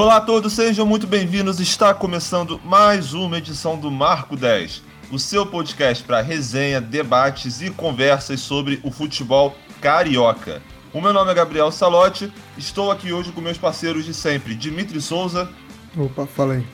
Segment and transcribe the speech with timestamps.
[0.00, 1.60] Olá a todos, sejam muito bem-vindos.
[1.60, 7.68] Está começando mais uma edição do Marco 10, o seu podcast para resenha, debates e
[7.68, 10.62] conversas sobre o futebol carioca.
[10.90, 15.02] O meu nome é Gabriel Salotti, estou aqui hoje com meus parceiros de sempre, Dimitri
[15.02, 15.50] Souza.
[15.94, 16.66] Opa, fala aí.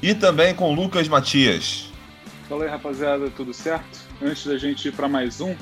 [0.00, 1.90] E também com Lucas Matias.
[2.48, 3.98] Fala aí, rapaziada, tudo certo?
[4.22, 5.56] Antes da gente ir para mais um,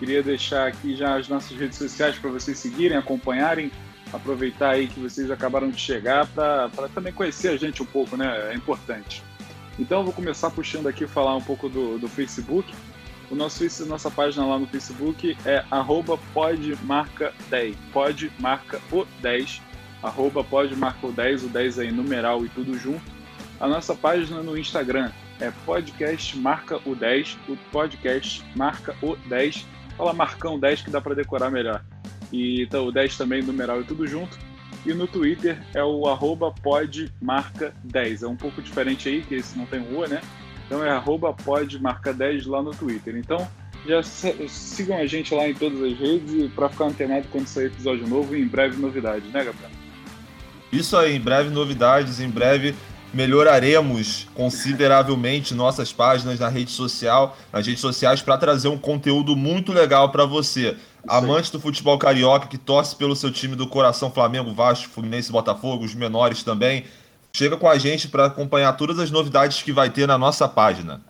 [0.00, 3.70] queria deixar aqui já as nossas redes sociais para vocês seguirem, acompanharem,
[4.12, 8.50] aproveitar aí que vocês acabaram de chegar para também conhecer a gente um pouco, né?
[8.50, 9.22] É importante.
[9.78, 12.72] Então, eu vou começar puxando aqui falar um pouco do, do Facebook.
[13.30, 19.62] O nosso, nossa página lá no Facebook é arroba podmarca10, podmarca o 10,
[20.02, 23.02] arroba podmarca o 10, o 10 aí numeral e tudo junto.
[23.60, 29.64] A nossa página no Instagram é podcast marca o 10, o podcast marca o 10,
[29.96, 31.84] fala marcão 10 que dá para decorar melhor.
[32.32, 34.38] E então, o 10 também numeral e tudo junto.
[34.86, 38.22] E no Twitter é o arroba podmarca10.
[38.22, 40.20] É um pouco diferente aí, que esse não tem rua, né?
[40.66, 43.16] Então é arroba podmarca10 lá no Twitter.
[43.16, 43.46] Então
[43.86, 48.06] já sigam a gente lá em todas as redes para ficar antenado quando sair episódio
[48.06, 49.70] novo e em breve novidades, né, Gabriel?
[50.72, 52.74] Isso aí, em breve novidades, em breve
[53.12, 59.72] melhoraremos consideravelmente nossas páginas na rede social, nas redes sociais para trazer um conteúdo muito
[59.72, 60.76] legal para você.
[61.08, 65.84] Amante do futebol carioca que torce pelo seu time do coração Flamengo, Vasco, Fluminense, Botafogo,
[65.84, 66.84] os menores também.
[67.32, 71.00] Chega com a gente para acompanhar todas as novidades que vai ter na nossa página.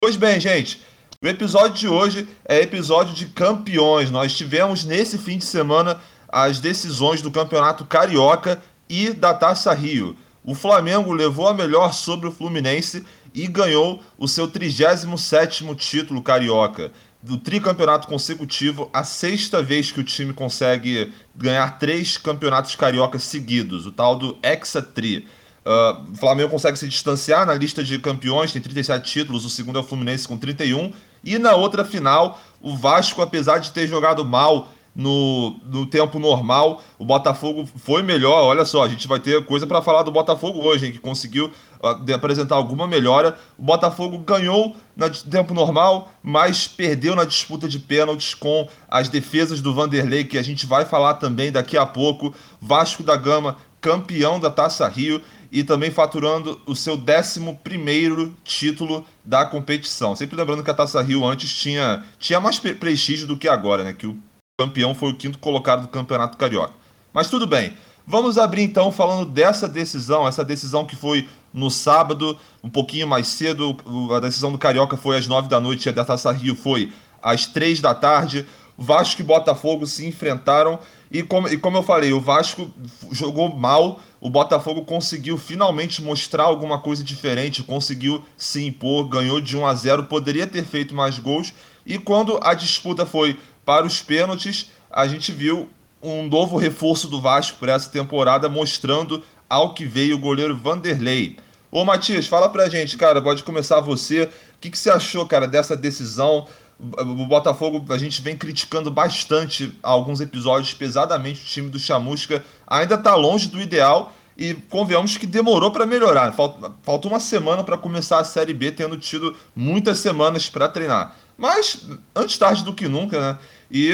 [0.00, 0.80] Pois bem, gente,
[1.22, 4.10] o episódio de hoje é episódio de campeões.
[4.10, 10.16] Nós tivemos nesse fim de semana as decisões do Campeonato Carioca e da Taça Rio.
[10.42, 16.90] O Flamengo levou a melhor sobre o Fluminense e ganhou o seu 37º título carioca.
[17.22, 23.84] Do tricampeonato consecutivo, a sexta vez que o time consegue ganhar três campeonatos cariocas seguidos,
[23.84, 25.28] o tal do Hexa Tri.
[25.62, 29.78] Uh, o Flamengo consegue se distanciar na lista de campeões, tem 37 títulos, o segundo
[29.78, 30.94] é o Fluminense com 31.
[31.22, 36.82] E na outra final, o Vasco, apesar de ter jogado mal no, no tempo normal,
[36.98, 38.44] o Botafogo foi melhor.
[38.44, 41.50] Olha só, a gente vai ter coisa para falar do Botafogo hoje, hein, que conseguiu
[41.82, 43.38] uh, apresentar alguma melhora.
[43.56, 49.60] O Botafogo ganhou no tempo normal, mas perdeu na disputa de pênaltis com as defesas
[49.60, 52.34] do Vanderlei, que a gente vai falar também daqui a pouco.
[52.60, 55.22] Vasco da Gama, campeão da Taça Rio
[55.52, 60.14] e também faturando o seu 11 título da competição.
[60.14, 63.92] Sempre lembrando que a Taça Rio antes tinha, tinha mais prestígio do que agora, né?
[63.92, 64.16] Que o
[64.60, 66.74] campeão foi o quinto colocado do Campeonato Carioca.
[67.14, 67.72] Mas tudo bem.
[68.06, 73.26] Vamos abrir então falando dessa decisão, essa decisão que foi no sábado, um pouquinho mais
[73.28, 73.74] cedo.
[74.14, 76.92] A decisão do Carioca foi às nove da noite e a da Taça Rio foi
[77.22, 78.46] às três da tarde.
[78.76, 80.78] Vasco e Botafogo se enfrentaram
[81.10, 82.70] e como, e como eu falei, o Vasco
[83.10, 89.56] jogou mal, o Botafogo conseguiu finalmente mostrar alguma coisa diferente, conseguiu se impor, ganhou de
[89.56, 91.52] 1 a 0, poderia ter feito mais gols.
[91.84, 93.38] E quando a disputa foi
[93.70, 95.70] para os pênaltis, a gente viu
[96.02, 101.36] um novo reforço do Vasco para essa temporada, mostrando ao que veio o goleiro Vanderlei.
[101.70, 104.22] Ô Matias, fala pra gente, cara, pode começar você.
[104.22, 104.28] O
[104.60, 106.48] que, que você achou, cara, dessa decisão?
[106.80, 112.44] o Botafogo, a gente vem criticando bastante alguns episódios pesadamente o time do Chamusca.
[112.66, 116.32] Ainda está longe do ideal e convenhamos que demorou para melhorar.
[116.32, 121.14] Faltou uma semana para começar a Série B, tendo tido muitas semanas para treinar.
[121.38, 123.38] Mas antes tarde do que nunca, né?
[123.70, 123.92] E,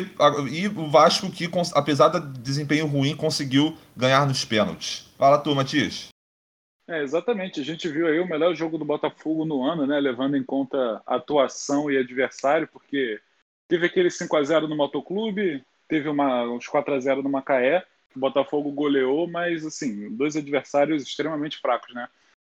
[0.51, 5.13] e o Vasco, que apesar do desempenho ruim, conseguiu ganhar nos pênaltis.
[5.19, 6.09] Fala tu, Matias.
[6.89, 7.61] É, exatamente.
[7.61, 9.99] A gente viu aí o melhor jogo do Botafogo no ano, né?
[9.99, 13.21] Levando em conta atuação e adversário, porque
[13.69, 17.85] teve aquele 5 a 0 no Motoclube, teve uma, uns 4 a 0 no Macaé,
[18.15, 22.09] o Botafogo goleou, mas assim, dois adversários extremamente fracos, né?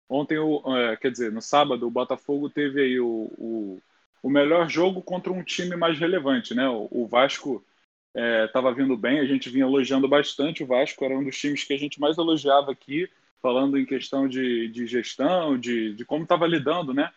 [0.08, 3.82] Ontem, o, é, quer dizer, no sábado, o Botafogo teve aí o, o,
[4.22, 6.68] o melhor jogo contra um time mais relevante, né?
[6.68, 7.64] O, Vasco
[8.46, 11.64] estava é, vindo bem, a gente vinha elogiando bastante o Vasco, era um dos times
[11.64, 13.10] que a gente mais elogiava aqui
[13.40, 17.10] falando em questão de, de gestão, de, de como estava lidando né,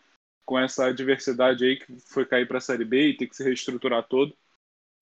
[0.43, 3.43] com essa adversidade aí que foi cair para a Série B e ter que se
[3.43, 4.35] reestruturar todo.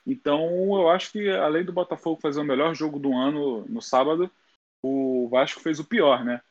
[0.06, 0.42] Então,
[0.76, 4.30] eu acho que além do Botafogo fazer o melhor jogo do ano no sábado,
[4.82, 6.42] o Vasco fez o pior, né?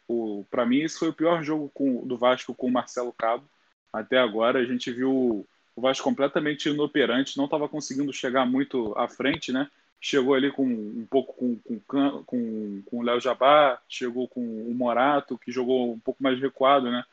[0.50, 3.46] Para mim, esse foi o pior jogo com, do Vasco com o Marcelo Cabo
[3.92, 4.58] até agora.
[4.58, 9.68] A gente viu o Vasco completamente inoperante, não estava conseguindo chegar muito à frente, né?
[10.02, 14.74] chegou ali com um pouco com, com, com, com o Léo Jabá, chegou com o
[14.74, 17.04] Morato, que jogou um pouco mais recuado, né?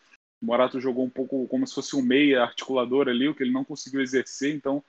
[0.42, 3.52] O Morato jogou um pouco como se fosse um meia articulador ali, o que ele
[3.52, 4.84] não conseguiu exercer, então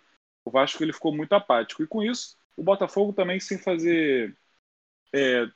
[0.47, 1.83] o Vasco ele ficou muito apático.
[1.83, 4.35] E com isso, o Botafogo também sem fazer
[5.13, 5.47] é,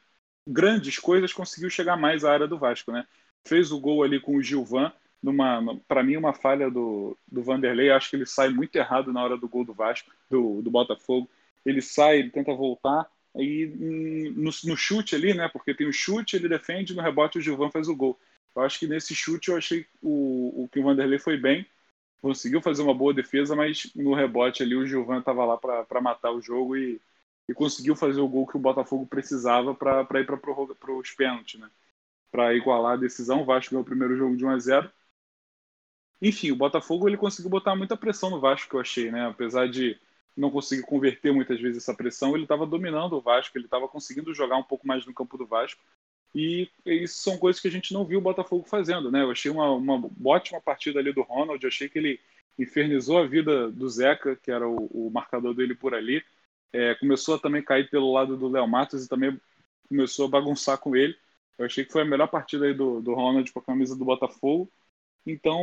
[0.47, 3.07] grandes coisas, conseguiu chegar mais à área do Vasco, né?
[3.47, 4.93] Fez o gol ali com o Gilvan,
[5.25, 7.91] numa, para mim, uma falha do, do Vanderlei.
[7.91, 11.29] Acho que ele sai muito errado na hora do gol do Vasco, do, do Botafogo.
[11.65, 13.67] Ele sai, ele tenta voltar, aí
[14.37, 15.49] no, no, chute ali, né?
[15.49, 18.21] Porque tem o chute, ele defende, no rebote o Gilvan faz o gol.
[18.55, 21.67] Eu acho que nesse chute eu achei o, o que o Vanderlei foi bem,
[22.21, 26.33] conseguiu fazer uma boa defesa, mas no rebote ali o Gilvan estava lá para matar
[26.33, 27.01] o jogo e,
[27.49, 31.71] e conseguiu fazer o gol que o Botafogo precisava para ir para os pênaltis, né?
[32.31, 33.41] Para igualar a decisão.
[33.41, 34.93] O Vasco ganhou o primeiro jogo de 1 a 0
[36.21, 39.27] Enfim, o Botafogo ele conseguiu botar muita pressão no Vasco, que eu achei, né?
[39.27, 39.99] Apesar de
[40.37, 44.35] não conseguir converter muitas vezes essa pressão, ele estava dominando o Vasco, ele estava conseguindo
[44.35, 45.81] jogar um pouco mais no campo do Vasco.
[46.35, 49.23] E isso são coisas que a gente não viu o Botafogo fazendo, né?
[49.23, 52.21] Eu achei uma, uma ótima partida ali do Ronald, eu achei que ele
[52.59, 56.23] infernizou a vida do Zeca, que era o, o marcador dele por ali.
[56.73, 59.41] É, começou a também cair pelo lado do Léo Matos e também
[59.89, 61.17] começou a bagunçar com ele.
[61.57, 64.05] Eu achei que foi a melhor partida aí do, do Ronald com a camisa do
[64.05, 64.69] Botafogo.
[65.27, 65.61] Então,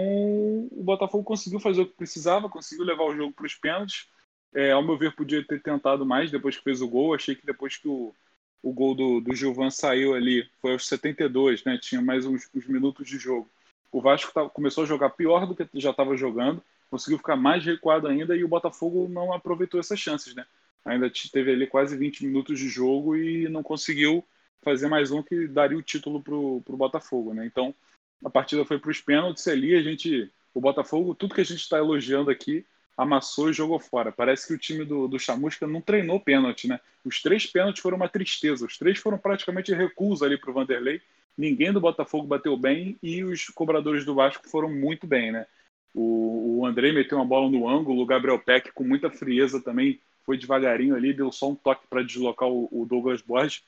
[0.72, 4.08] o Botafogo conseguiu fazer o que precisava, conseguiu levar o jogo para os pênaltis.
[4.54, 7.14] É, ao meu ver, podia ter tentado mais depois que fez o gol.
[7.14, 8.14] Achei que depois que o,
[8.62, 11.78] o gol do, do Gilvan saiu ali, foi aos 72, né?
[11.78, 13.50] Tinha mais uns, uns minutos de jogo.
[13.92, 18.08] O Vasco começou a jogar pior do que já estava jogando, conseguiu ficar mais recuado
[18.08, 20.46] ainda e o Botafogo não aproveitou essas chances, né?
[20.86, 24.24] Ainda teve ali quase 20 minutos de jogo e não conseguiu
[24.62, 27.46] fazer mais um que daria o título para o Botafogo, né?
[27.46, 27.76] Então
[28.24, 31.60] a partida foi para os pênaltis ali, a gente, o Botafogo, tudo que a gente
[31.60, 32.66] está elogiando aqui,
[32.98, 34.12] amassou e jogou fora.
[34.12, 36.80] Parece que o time do, do Chamusca não treinou pênalti, né?
[37.04, 38.66] Os três pênaltis foram uma tristeza.
[38.66, 41.02] Os três foram praticamente recuos ali para o Vanderlei.
[41.38, 45.48] Ninguém do Botafogo bateu bem e os cobradores do Vasco foram muito bem, né?
[45.94, 50.00] O, o André meteu uma bola no ângulo, o Gabriel Peck com muita frieza também
[50.24, 53.64] foi devagarinho ali, deu só um toque para deslocar o, o, Douglas Borges.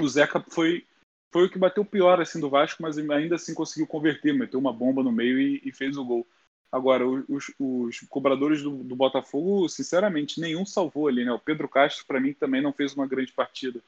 [0.00, 0.86] O Zeca foi
[1.36, 4.72] foi o que bateu pior assim do Vasco, mas ainda assim conseguiu converter, meteu uma
[4.72, 6.26] bomba no meio e, e fez o gol.
[6.72, 11.32] Agora, os, os cobradores do, do, Botafogo, sinceramente, nenhum salvou ali, né?
[11.32, 13.82] O Pedro Castro, para mim, também não fez uma grande partida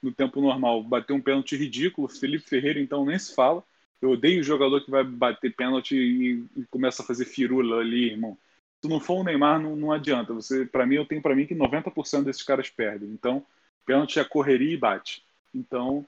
[0.00, 0.80] no tempo normal.
[0.84, 2.06] Bateu um pênalti ridículo.
[2.06, 3.64] Felipe Ferreira, então, nem se fala.
[4.00, 8.12] Eu odeio o jogador que vai bater pênalti e, e começa a fazer firula ali,
[8.12, 8.38] irmão.
[8.80, 10.32] Se não for o Neymar, não, não adianta.
[10.34, 13.08] Você, para mim, eu tenho para mim que 90% desses caras perdem.
[13.08, 13.44] Então,
[13.84, 15.24] pênalti é correria e bate.
[15.52, 16.06] Então,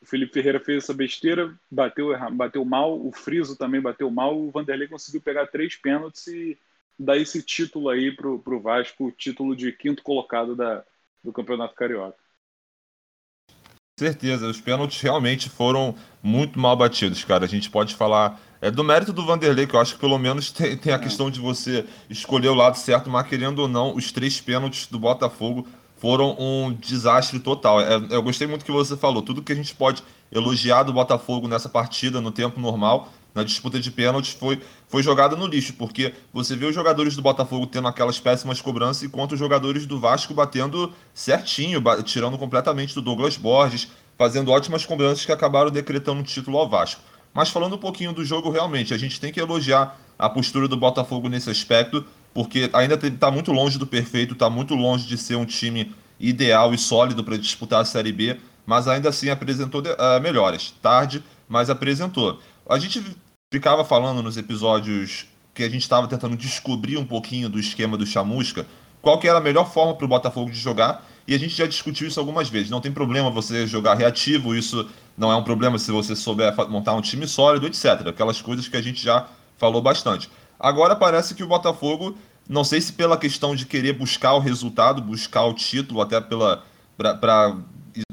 [0.00, 4.50] o Felipe Ferreira fez essa besteira, bateu, bateu mal, o Friso também bateu mal, o
[4.50, 6.58] Vanderlei conseguiu pegar três pênaltis e
[6.98, 10.84] dar esse título aí pro, pro Vasco, o título de quinto colocado da,
[11.22, 12.18] do Campeonato Carioca.
[13.98, 17.44] Certeza, os pênaltis realmente foram muito mal batidos, cara.
[17.44, 20.50] A gente pode falar é do mérito do Vanderlei, que eu acho que pelo menos
[20.50, 20.98] tem, tem a é.
[20.98, 24.98] questão de você escolher o lado certo, mas querendo ou não, os três pênaltis do
[24.98, 25.66] Botafogo
[25.98, 27.80] foram um desastre total.
[27.80, 29.22] É, eu gostei muito que você falou.
[29.22, 30.02] Tudo que a gente pode
[30.32, 35.36] elogiar do Botafogo nessa partida, no tempo normal, na disputa de pênaltis, foi, foi jogada
[35.36, 39.38] no lixo, porque você vê os jogadores do Botafogo tendo aquelas péssimas cobranças, enquanto os
[39.38, 45.70] jogadores do Vasco batendo certinho, tirando completamente do Douglas Borges, fazendo ótimas cobranças que acabaram
[45.70, 47.00] decretando o título ao Vasco.
[47.32, 50.76] Mas falando um pouquinho do jogo, realmente, a gente tem que elogiar a postura do
[50.76, 52.04] Botafogo nesse aspecto
[52.38, 56.72] porque ainda está muito longe do perfeito, está muito longe de ser um time ideal
[56.72, 60.72] e sólido para disputar a Série B, mas ainda assim apresentou uh, melhores.
[60.80, 62.38] Tarde, mas apresentou.
[62.68, 63.02] A gente
[63.50, 68.06] ficava falando nos episódios que a gente estava tentando descobrir um pouquinho do esquema do
[68.06, 68.64] Chamusca,
[69.02, 71.66] qual que era a melhor forma para o Botafogo de jogar, e a gente já
[71.66, 72.70] discutiu isso algumas vezes.
[72.70, 76.94] Não tem problema você jogar reativo, isso não é um problema se você souber montar
[76.94, 78.06] um time sólido, etc.
[78.06, 79.26] Aquelas coisas que a gente já
[79.56, 80.30] falou bastante.
[80.58, 82.16] Agora parece que o Botafogo,
[82.48, 86.64] não sei se pela questão de querer buscar o resultado, buscar o título, até pela
[86.96, 87.54] para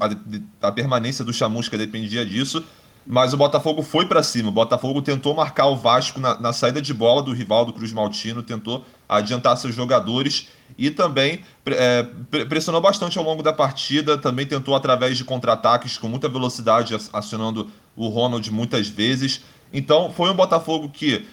[0.00, 2.64] a, a, permanência do Chamusca dependia disso,
[3.06, 4.48] mas o Botafogo foi para cima.
[4.48, 7.92] O Botafogo tentou marcar o Vasco na, na, saída de bola do rival do Cruz
[7.92, 12.04] Maltino, tentou adiantar seus jogadores e também é,
[12.48, 14.18] pressionou bastante ao longo da partida.
[14.18, 19.42] Também tentou através de contra-ataques com muita velocidade, acionando o Ronald muitas vezes.
[19.72, 21.26] Então foi um Botafogo que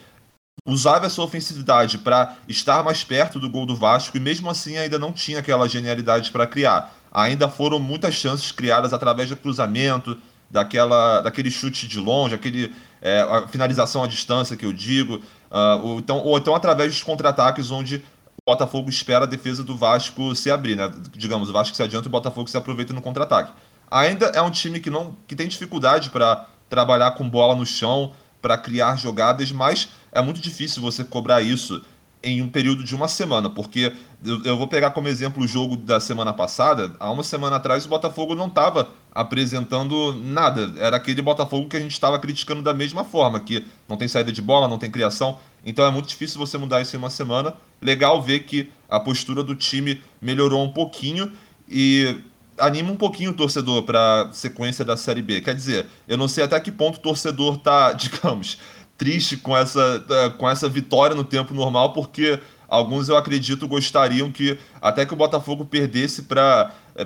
[0.66, 4.98] usava essa ofensividade para estar mais perto do gol do Vasco e mesmo assim ainda
[4.98, 6.94] não tinha aquela genialidade para criar.
[7.12, 10.18] Ainda foram muitas chances criadas através do cruzamento,
[10.50, 15.16] daquela, daquele chute de longe, aquele é, a finalização à distância que eu digo,
[15.52, 19.76] uh, ou, então, ou então através dos contra-ataques onde o Botafogo espera a defesa do
[19.76, 20.90] Vasco se abrir, né?
[21.12, 23.52] Digamos, o Vasco se adianta e o Botafogo se aproveita no contra-ataque.
[23.92, 28.14] Ainda é um time que não que tem dificuldade para trabalhar com bola no chão,
[28.44, 31.82] para criar jogadas, mas é muito difícil você cobrar isso
[32.22, 35.78] em um período de uma semana, porque eu, eu, vou pegar como exemplo o jogo
[35.78, 36.94] da semana passada.
[37.00, 40.74] Há uma semana atrás o Botafogo não estava apresentando nada.
[40.78, 44.32] Era aquele Botafogo que a gente estava criticando da mesma forma, que não tem saída
[44.32, 45.40] de bola, não tem criação.
[45.66, 47.54] Então é muito difícil você mudar isso em uma semana.
[47.82, 51.32] Legal ver que a postura do time melhorou um pouquinho
[51.68, 52.18] e
[52.58, 55.42] anima um pouquinho o torcedor para sequência da Série B.
[55.42, 58.58] Quer dizer, eu não sei até que ponto o torcedor tá, digamos,
[58.98, 64.32] triste com essa, é, com essa vitória no tempo normal, porque alguns eu acredito gostariam
[64.32, 67.06] que até que o Botafogo perdesse para é,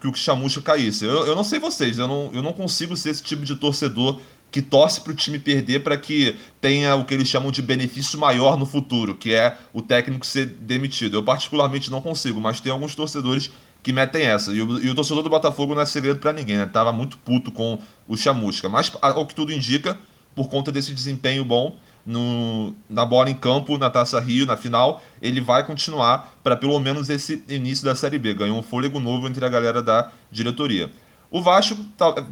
[0.00, 1.04] que o Chamucho caísse.
[1.04, 4.20] Eu, eu não sei vocês, eu não, eu não consigo ser esse tipo de torcedor
[4.50, 8.18] que torce para o time perder para que tenha o que eles chamam de benefício
[8.18, 11.16] maior no futuro, que é o técnico ser demitido.
[11.16, 13.50] Eu particularmente não consigo, mas tem alguns torcedores
[13.82, 14.52] que metem essa.
[14.52, 16.66] E o, e o torcedor do Botafogo não é segredo para ninguém, né?
[16.66, 18.68] Tava muito puto com o Chamusca.
[18.68, 19.98] Mas, ao que tudo indica,
[20.34, 25.02] por conta desse desempenho bom no, na bola em campo, na Taça Rio, na final,
[25.20, 28.34] ele vai continuar para pelo menos esse início da Série B.
[28.34, 30.90] Ganhou um fôlego novo entre a galera da diretoria.
[31.30, 32.26] O Vasco, tá,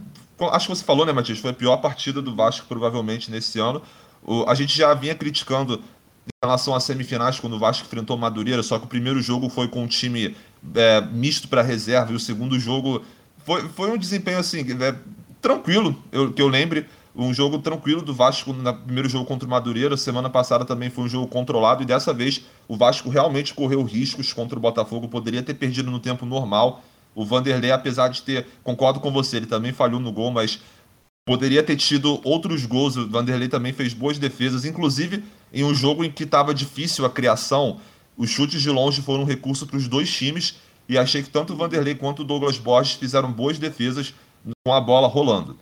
[0.52, 1.38] acho que você falou, né, Matias?
[1.38, 3.82] Foi a pior partida do Vasco, provavelmente, nesse ano.
[4.22, 5.80] O, a gente já vinha criticando
[6.26, 9.48] em relação às semifinais, quando o Vasco enfrentou o Madureira, só que o primeiro jogo
[9.48, 10.36] foi com um time
[10.74, 13.02] é, misto para reserva, e o segundo jogo
[13.44, 14.94] foi, foi um desempenho assim, é,
[15.40, 16.86] tranquilo, eu, que eu lembre
[17.18, 19.96] um jogo tranquilo do Vasco no primeiro jogo contra o Madureira.
[19.96, 24.32] Semana passada também foi um jogo controlado e dessa vez o Vasco realmente correu riscos
[24.32, 25.08] contra o Botafogo.
[25.08, 26.82] Poderia ter perdido no tempo normal.
[27.16, 30.60] O Vanderlei, apesar de ter, concordo com você, ele também falhou no gol, mas
[31.26, 32.96] poderia ter tido outros gols.
[32.96, 37.10] O Vanderlei também fez boas defesas, inclusive em um jogo em que estava difícil a
[37.10, 37.80] criação.
[38.18, 40.56] Os chutes de longe foram um recurso para os dois times
[40.88, 44.12] e achei que tanto o Vanderlei quanto o Douglas Borges fizeram boas defesas
[44.66, 45.56] com a bola rolando.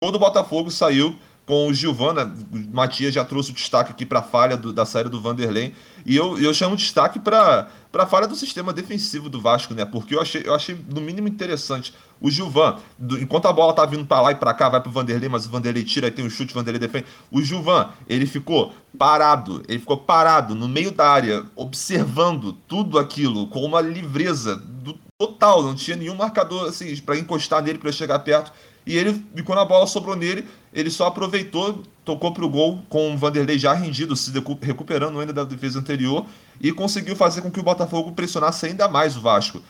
[0.00, 1.16] Todo o Botafogo saiu
[1.50, 2.32] com o Gilvana.
[2.52, 5.74] O Matias já trouxe o destaque aqui para a falha do, da saída do Vanderlei.
[6.06, 9.84] E eu, eu chamo destaque para a falha do sistema defensivo do Vasco, né?
[9.84, 11.92] Porque eu achei, eu achei no mínimo interessante.
[12.20, 14.92] O Gilvan, do, enquanto a bola tá vindo para lá e para cá, vai pro
[14.92, 17.06] Vanderlei, mas o Vanderlei tira e tem um chute, o Vanderlei defende.
[17.32, 23.48] O Gilvan, ele ficou parado, ele ficou parado no meio da área, observando tudo aquilo
[23.48, 25.64] com uma livreza do, total.
[25.64, 28.52] Não tinha nenhum marcador assim para encostar nele para chegar perto
[28.90, 30.44] e ele, e quando a bola sobrou nele,
[30.74, 34.32] ele só aproveitou, tocou para o gol com o Vanderlei já rendido, se
[34.62, 36.26] recuperando ainda da defesa anterior
[36.60, 39.62] e conseguiu fazer com que o Botafogo pressionasse ainda mais o Vasco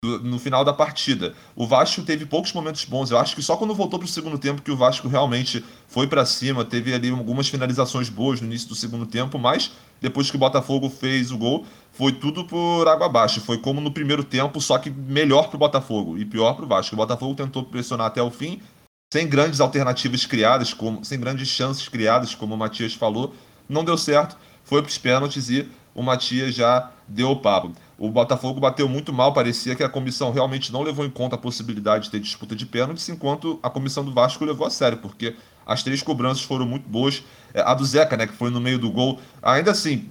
[0.00, 1.34] no final da partida.
[1.56, 3.10] O Vasco teve poucos momentos bons.
[3.10, 6.06] Eu acho que só quando voltou para o segundo tempo que o Vasco realmente foi
[6.06, 10.36] para cima, teve ali algumas finalizações boas no início do segundo tempo, mas depois que
[10.36, 13.40] o Botafogo fez o gol, foi tudo por água abaixo.
[13.40, 16.68] Foi como no primeiro tempo, só que melhor para o Botafogo e pior para o
[16.68, 16.94] Vasco.
[16.94, 18.60] O Botafogo tentou pressionar até o fim,
[19.12, 23.34] sem grandes alternativas criadas, como, sem grandes chances criadas, como o Matias falou.
[23.68, 27.72] Não deu certo, foi para os pênaltis e o Matias já deu o papo.
[27.98, 31.38] O Botafogo bateu muito mal, parecia que a comissão realmente não levou em conta a
[31.38, 35.34] possibilidade de ter disputa de pênaltis, enquanto a comissão do Vasco levou a sério, porque
[35.68, 37.22] as três cobranças foram muito boas.
[37.52, 40.08] É, a do Zeca, né, que foi no meio do gol, ainda assim,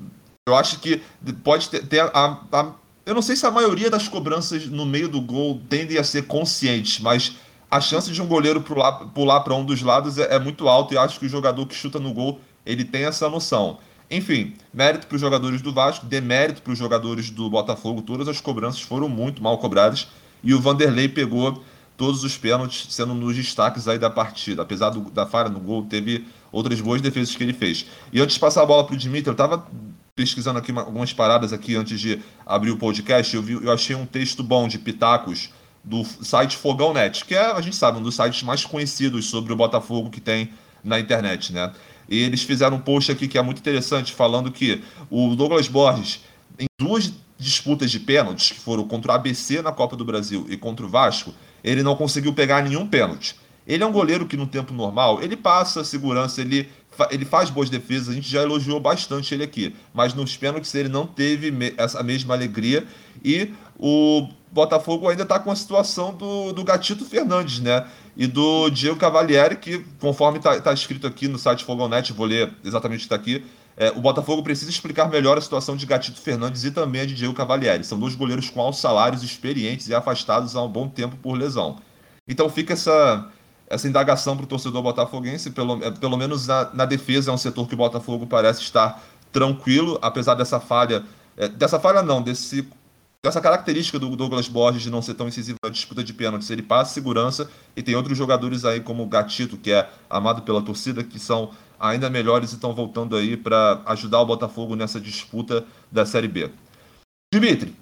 [0.48, 1.02] eu acho que
[1.44, 2.72] pode ter, ter a, a,
[3.06, 6.28] Eu não sei se a maioria das cobranças no meio do gol tendem a ser
[6.28, 7.36] conscientes, mas
[7.70, 10.98] a chance de um goleiro pular, para um dos lados é, é muito alta e
[10.98, 13.80] acho que o jogador que chuta no gol ele tem essa noção.
[14.10, 18.02] Enfim, mérito para os jogadores do Vasco, demérito para os jogadores do Botafogo.
[18.02, 20.08] Todas as cobranças foram muito mal cobradas
[20.42, 21.62] e o Vanderlei pegou
[21.98, 24.62] todos os pênaltis, sendo dos destaques aí da partida.
[24.62, 27.88] Apesar do, da falha no gol, teve outras boas defesas que ele fez.
[28.14, 29.68] E antes de passar a bola para o Dimitri, eu estava
[30.16, 33.96] pesquisando aqui uma, algumas paradas aqui antes de abrir o podcast, eu, vi, eu achei
[33.96, 35.52] um texto bom de pitacos
[35.84, 39.54] do site Fogão Net, que é, a gente sabe, um dos sites mais conhecidos sobre
[39.54, 40.50] o Botafogo que tem
[40.84, 41.72] na internet, né?
[42.10, 46.22] E eles fizeram um post aqui que é muito interessante, falando que o Douglas Borges,
[46.58, 50.58] em duas disputas de pênaltis, que foram contra o ABC na Copa do Brasil e
[50.58, 51.34] contra o Vasco,
[51.64, 53.36] ele não conseguiu pegar nenhum pênalti.
[53.66, 56.70] Ele é um goleiro que no tempo normal, ele passa segurança, ele
[57.12, 60.90] ele faz boas defesas, a gente já elogiou bastante ele aqui, mas nos pênaltis ele
[60.90, 62.88] não teve essa mesma alegria
[63.24, 67.86] e o Botafogo ainda está com a situação do, do Gatito Fernandes, né?
[68.16, 72.52] E do Diego Cavalieri, que conforme está tá escrito aqui no site Fogonet, vou ler
[72.64, 73.44] exatamente o que está aqui,
[73.78, 77.14] é, o Botafogo precisa explicar melhor a situação de Gatito Fernandes e também a de
[77.14, 77.84] Diego Cavalieri.
[77.84, 81.78] São dois goleiros com altos salários, experientes e afastados há um bom tempo por lesão.
[82.28, 83.30] Então fica essa,
[83.70, 87.38] essa indagação para o torcedor botafoguense, pelo, é, pelo menos na, na, defesa é um
[87.38, 91.04] setor que o Botafogo parece estar tranquilo, apesar dessa falha,
[91.38, 92.68] é, dessa falha não, desse,
[93.24, 96.64] dessa característica do Douglas Borges de não ser tão incisivo na disputa de pênaltis, ele
[96.64, 101.04] passa segurança e tem outros jogadores aí como o Gatito, que é amado pela torcida,
[101.04, 106.06] que são ainda melhores e estão voltando aí para ajudar o Botafogo nessa disputa da
[106.06, 106.50] Série B.
[107.34, 107.76] Dimitri,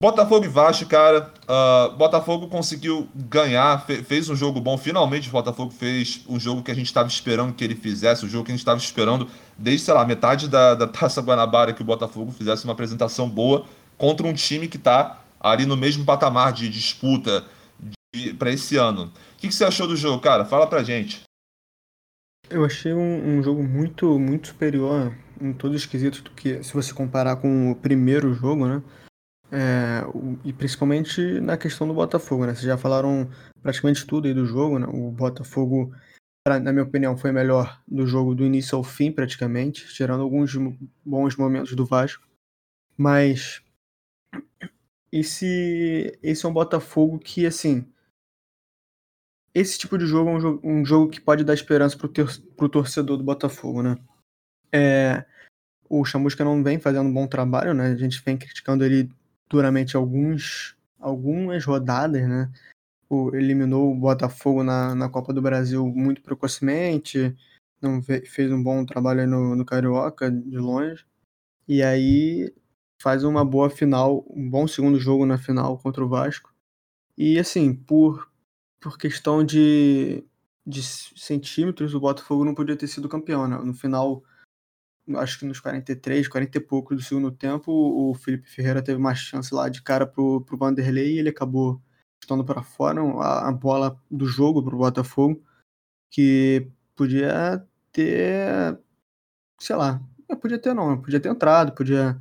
[0.00, 1.32] Botafogo e Vasco, cara.
[1.44, 4.76] Uh, Botafogo conseguiu ganhar, fe fez um jogo bom.
[4.76, 8.26] Finalmente o Botafogo fez um jogo que a gente estava esperando que ele fizesse, o
[8.26, 9.26] um jogo que a gente estava esperando
[9.56, 13.64] desde, sei lá, metade da, da Taça Guanabara que o Botafogo fizesse uma apresentação boa
[13.96, 17.44] contra um time que está ali no mesmo patamar de disputa
[18.38, 19.04] para esse ano.
[19.04, 20.44] O que, que, você achou do jogo, cara?
[20.44, 21.25] Fala pra gente.
[22.48, 26.72] Eu achei um, um jogo muito, muito superior em todos os quesitos do que se
[26.72, 28.82] você comparar com o primeiro jogo, né?
[29.50, 30.02] É,
[30.44, 32.54] e principalmente na questão do Botafogo, né?
[32.54, 33.28] Vocês já falaram
[33.60, 34.86] praticamente tudo aí do jogo, né?
[34.88, 35.92] O Botafogo,
[36.44, 40.56] pra, na minha opinião, foi melhor do jogo do início ao fim, praticamente, tirando alguns
[41.04, 42.26] bons momentos do Vasco.
[42.96, 43.60] Mas
[45.10, 47.86] esse, esse é um Botafogo que, assim,
[49.56, 52.12] esse tipo de jogo é um jogo, um jogo que pode dar esperança pro,
[52.54, 53.96] pro torcedor do Botafogo, né?
[54.70, 55.24] É,
[55.88, 57.86] o Chamusca não vem fazendo um bom trabalho, né?
[57.86, 59.10] A gente vem criticando ele
[59.48, 62.52] duramente alguns, algumas rodadas, né?
[63.08, 67.34] O, eliminou o Botafogo na, na Copa do Brasil muito precocemente,
[67.80, 71.06] não fez um bom trabalho no, no Carioca, de longe.
[71.66, 72.52] E aí
[73.00, 76.52] faz uma boa final, um bom segundo jogo na final contra o Vasco.
[77.16, 78.30] E assim, por,
[78.80, 80.24] por questão de,
[80.66, 83.56] de centímetros, o Botafogo não podia ter sido campeão, né?
[83.58, 84.22] No final
[85.16, 89.14] acho que nos 43, 40 e poucos do segundo tempo, o Felipe Ferreira teve uma
[89.14, 91.80] chance lá de cara pro, pro Vanderlei e ele acabou
[92.20, 95.40] estando para fora a, a, bola do jogo pro Botafogo,
[96.10, 98.78] que podia ter,
[99.60, 100.02] sei lá,
[100.40, 102.18] podia ter não, podia ter entrado, podia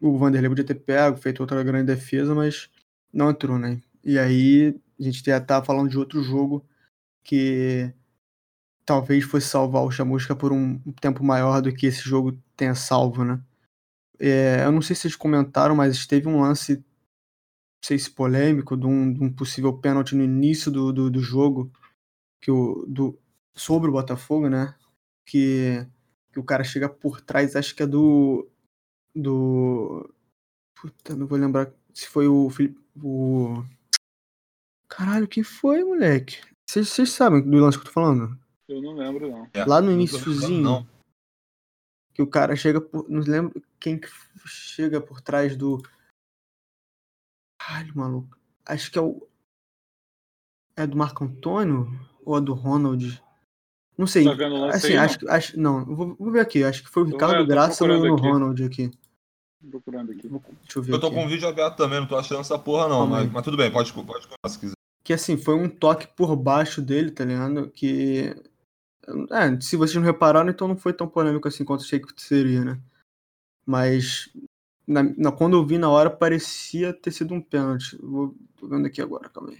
[0.00, 2.68] o Vanderlei podia ter pego, feito outra grande defesa, mas
[3.12, 3.80] não entrou, né?
[4.04, 6.64] E aí a gente já tá falando de outro jogo
[7.24, 7.92] que
[8.84, 13.24] talvez fosse salvar o Chamusca por um tempo maior do que esse jogo tenha salvo,
[13.24, 13.42] né?
[14.18, 16.84] É, eu não sei se vocês comentaram, mas teve um lance, não
[17.84, 21.72] sei se polêmico, de um, de um possível pênalti no início do, do, do, jogo
[22.40, 23.18] que o, do,
[23.54, 24.74] sobre o Botafogo, né?
[25.26, 25.86] Que,
[26.32, 28.48] que o cara chega por trás, acho que é do.
[29.14, 30.12] do.
[30.76, 32.80] Puta, não vou lembrar se foi o Felipe.
[33.02, 33.64] O...
[34.92, 36.38] Caralho, quem foi, moleque?
[36.68, 38.38] Vocês sabem do lance que eu tô falando?
[38.68, 39.48] Eu não lembro, não.
[39.54, 40.86] É, Lá no iníciozinho, não.
[42.12, 43.08] que o cara chega por.
[43.08, 44.08] Não lembro quem que
[44.46, 45.82] chega por trás do.
[47.58, 48.38] Caralho, maluco.
[48.66, 49.26] Acho que é o.
[50.76, 51.88] É do Marco Antônio?
[52.22, 53.22] Ou é do Ronald?
[53.96, 54.24] Não sei.
[54.24, 55.32] Tá vendo assim, aí, acho, não?
[55.32, 56.64] acho Não, vou, vou, ver aqui.
[56.64, 58.90] Acho que foi o Ricardo Graça no, no Ronald aqui.
[59.70, 60.28] Procurando aqui.
[60.28, 60.92] Deixa eu ver.
[60.92, 61.16] Eu tô aqui.
[61.16, 63.06] com o vídeo aberto também, não tô achando essa porra, não.
[63.06, 64.81] Mas, mas, tudo bem, pode, pode se quiser.
[65.04, 67.70] Que assim, foi um toque por baixo dele, tá ligado?
[67.70, 68.34] Que
[69.30, 72.64] é, se vocês não repararam, então não foi tão polêmico assim quanto achei que seria,
[72.64, 72.80] né?
[73.66, 74.30] Mas
[74.86, 77.96] na, na, quando eu vi na hora, parecia ter sido um pênalti.
[77.96, 79.58] Vou, tô vendo aqui agora, calma aí.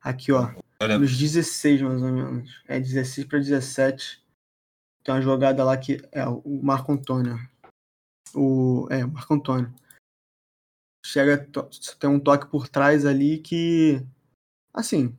[0.00, 0.52] Aqui, ó.
[0.98, 2.62] Nos 16, mais ou menos.
[2.66, 4.24] É 16 para 17.
[5.02, 7.38] Tem uma jogada lá que é o Marco Antônio.
[8.34, 9.74] O, é, o Marco Antônio.
[11.04, 11.48] Chega,
[11.98, 14.04] tem um toque por trás ali que.
[14.72, 15.14] Assim,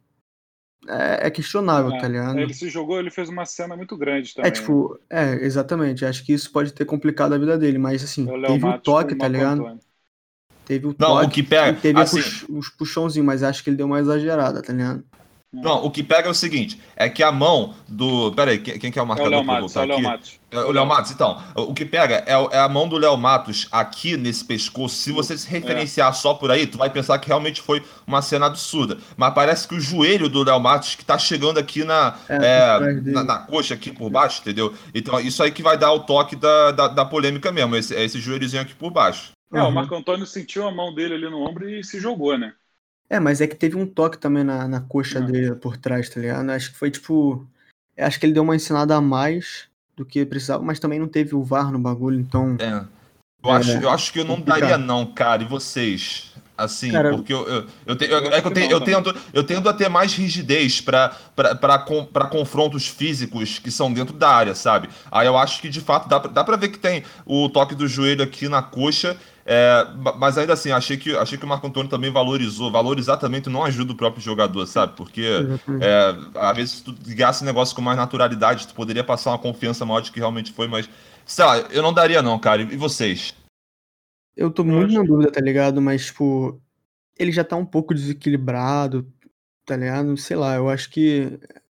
[0.87, 2.39] é, é questionável, é, tá ligado?
[2.39, 4.49] Ele se jogou, ele fez uma cena muito grande é, também.
[4.49, 6.05] É tipo, é, exatamente.
[6.05, 9.27] Acho que isso pode ter complicado a vida dele, mas assim, teve o toque, tá
[9.27, 9.79] ligado?
[10.65, 11.21] Teve o toque.
[11.21, 11.79] Não, o que pega.
[11.79, 15.03] Teve assim, os puxãozinhos, mas acho que ele deu uma exagerada, tá ligado?
[15.53, 18.31] Não, o que pega é o seguinte: é que a mão do.
[18.31, 19.33] Pera aí, quem, que é o marcador?
[19.33, 20.39] É o Léo Matos, é o Léo Matos.
[20.49, 21.43] É o Léo Matos, então.
[21.55, 24.95] O que pega é, é a mão do Léo Matos aqui nesse pescoço.
[24.95, 26.13] Se você se referenciar é.
[26.13, 28.97] só por aí, tu vai pensar que realmente foi uma cena absurda.
[29.17, 33.11] Mas parece que o joelho do Léo Matos que tá chegando aqui na, é, é
[33.11, 34.73] na, na, coxa, aqui por baixo, entendeu?
[34.95, 38.21] Então, isso aí que vai dar o toque da, da, da polêmica mesmo, esse, esse
[38.21, 39.31] joelhozinho aqui por baixo.
[39.53, 39.67] É, uhum.
[39.67, 42.53] o Marco Antônio sentiu a mão dele ali no ombro e se jogou, né?
[43.11, 45.21] É, mas é que teve um toque também na, na coxa é.
[45.21, 46.49] dele por trás, tá ligado?
[46.49, 47.45] Acho que foi tipo.
[47.97, 49.65] Acho que ele deu uma ensinada a mais
[49.97, 52.55] do que precisava, mas também não teve o VAR no bagulho, então.
[52.57, 52.85] É.
[53.43, 54.61] Eu, é, acho, eu acho que eu não complicado.
[54.61, 55.43] daria, não, cara.
[55.43, 56.31] E vocês?
[56.57, 59.43] Assim, Cara, porque eu, eu, eu, te, eu, é que eu, tenho, eu, tento, eu
[59.43, 61.17] tendo a ter mais rigidez para
[62.29, 64.87] confrontos físicos que são dentro da área, sabe?
[65.11, 67.87] Aí eu acho que de fato dá, dá pra ver que tem o toque do
[67.87, 71.89] joelho aqui na coxa é, mas ainda assim, achei que, achei que o Marco Antônio
[71.89, 72.71] também valorizou.
[72.71, 74.95] Valorizar também tu não ajuda o próprio jogador, sabe?
[74.95, 75.25] Porque
[75.81, 79.39] é, às vezes se tu ligasse o negócio com mais naturalidade, tu poderia passar uma
[79.39, 80.89] confiança maior de que realmente foi, mas
[81.25, 82.61] sei lá, eu não daria não, cara.
[82.61, 83.33] E vocês?
[84.35, 85.81] Eu tô muito na dúvida, tá ligado?
[85.81, 86.61] Mas, tipo,
[87.17, 89.11] ele já tá um pouco desequilibrado,
[89.65, 90.15] tá ligado?
[90.17, 91.39] Sei lá, eu acho que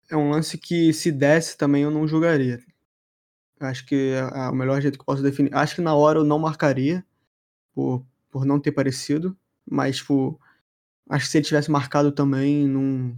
[0.09, 2.59] é um lance que se desse também eu não jogaria.
[3.59, 5.53] Eu acho que é o melhor jeito que eu posso definir.
[5.53, 7.05] Acho que na hora eu não marcaria,
[7.73, 9.37] por, por não ter parecido,
[9.69, 10.39] mas, tipo,
[11.09, 13.15] acho que se ele tivesse marcado também, não.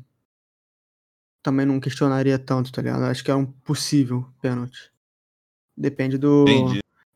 [1.42, 3.04] Também não questionaria tanto, tá ligado?
[3.04, 4.92] Acho que é um possível pênalti.
[5.76, 6.46] Depende do,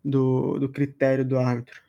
[0.04, 1.82] do, do critério do árbitro.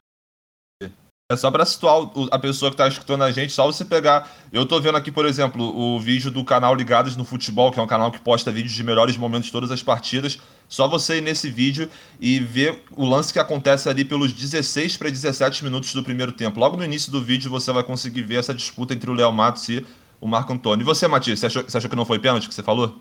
[1.31, 4.35] É só para situar a pessoa que tá escutando a gente, só você pegar.
[4.51, 7.83] Eu tô vendo aqui, por exemplo, o vídeo do canal Ligados no Futebol, que é
[7.83, 10.39] um canal que posta vídeos de melhores momentos de todas as partidas.
[10.69, 15.09] Só você ir nesse vídeo e ver o lance que acontece ali pelos 16 para
[15.09, 16.61] 17 minutos do primeiro tempo.
[16.61, 19.69] Logo no início do vídeo você vai conseguir ver essa disputa entre o Léo Matos
[19.69, 19.87] e
[20.21, 20.83] o Marco Antônio.
[20.83, 23.01] E você, Matias, você achou, você achou que não foi pênalti que você falou?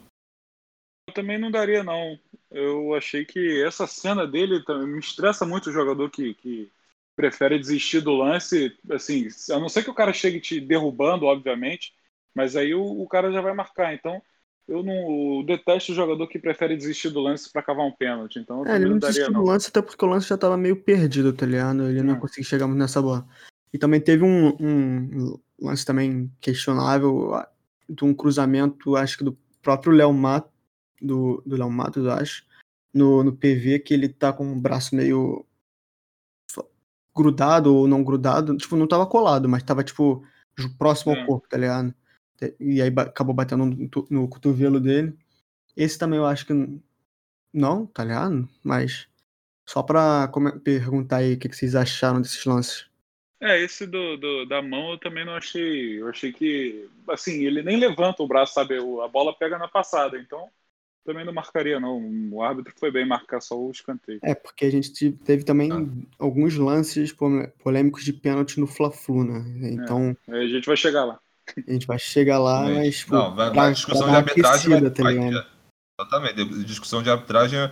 [1.08, 2.17] Eu também não daria, não.
[2.49, 6.71] Eu achei que essa cena dele me estressa muito o jogador que, que
[7.15, 11.93] prefere desistir do lance, assim, a não ser que o cara chegue te derrubando, obviamente,
[12.34, 13.93] mas aí o, o cara já vai marcar.
[13.93, 14.21] Então,
[14.67, 18.39] eu não eu detesto o jogador que prefere desistir do lance para cavar um pênalti.
[18.39, 21.32] Então, é, ele não desistiu do lance até porque o lance já tava meio perdido,
[21.32, 21.88] tá ligado?
[21.88, 22.19] Ele não é.
[22.19, 23.27] conseguiu chegar muito nessa bola.
[23.73, 27.32] E também teve um, um lance também questionável
[27.89, 30.49] de um cruzamento, acho que do próprio Léo Mato,
[31.01, 32.45] do, do Léo Matos, acho,
[32.93, 35.45] no, no PV, que ele tá com o braço meio
[37.15, 40.23] grudado ou não grudado, tipo, não tava colado, mas tava, tipo,
[40.77, 41.25] próximo ao é.
[41.25, 41.93] corpo, tá ligado?
[42.60, 45.17] E aí acabou batendo no, no, cotovelo dele.
[45.76, 46.54] Esse também eu acho que
[47.54, 48.47] não, tá ligado?
[48.63, 49.08] Mas
[49.65, 50.30] só pra
[50.63, 52.88] perguntar aí o que, que vocês acharam desses lances.
[53.39, 56.02] É, esse do, do, da mão eu também não achei.
[56.02, 58.76] Eu achei que, assim, ele nem levanta o braço, sabe?
[58.78, 60.50] A bola pega na passada, então
[61.08, 62.02] também não marcaria, não.
[62.32, 64.19] O árbitro foi bem marcar só o escanteio.
[64.21, 65.86] É, porque a gente teve também ah.
[66.19, 67.15] alguns lances
[67.63, 69.69] polêmicos de pênalti no Fla-Flu, né?
[69.71, 70.17] Então.
[70.28, 71.19] É, a gente vai chegar lá.
[71.67, 72.77] A gente vai chegar lá, mas.
[72.77, 74.69] mas tipo, não, vai, vai discussão de arbitragem.
[74.69, 75.13] Vai, tá vai,
[75.99, 76.63] exatamente.
[76.65, 77.71] Discussão de arbitragem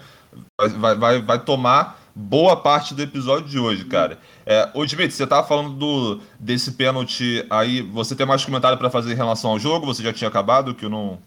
[0.58, 4.18] vai, vai, vai tomar boa parte do episódio de hoje, cara.
[4.46, 7.82] É, ô, Dmitry, você tava falando do, desse pênalti aí.
[7.82, 9.86] Você tem mais comentário para fazer em relação ao jogo?
[9.86, 10.74] Você já tinha acabado?
[10.74, 11.20] Que eu não.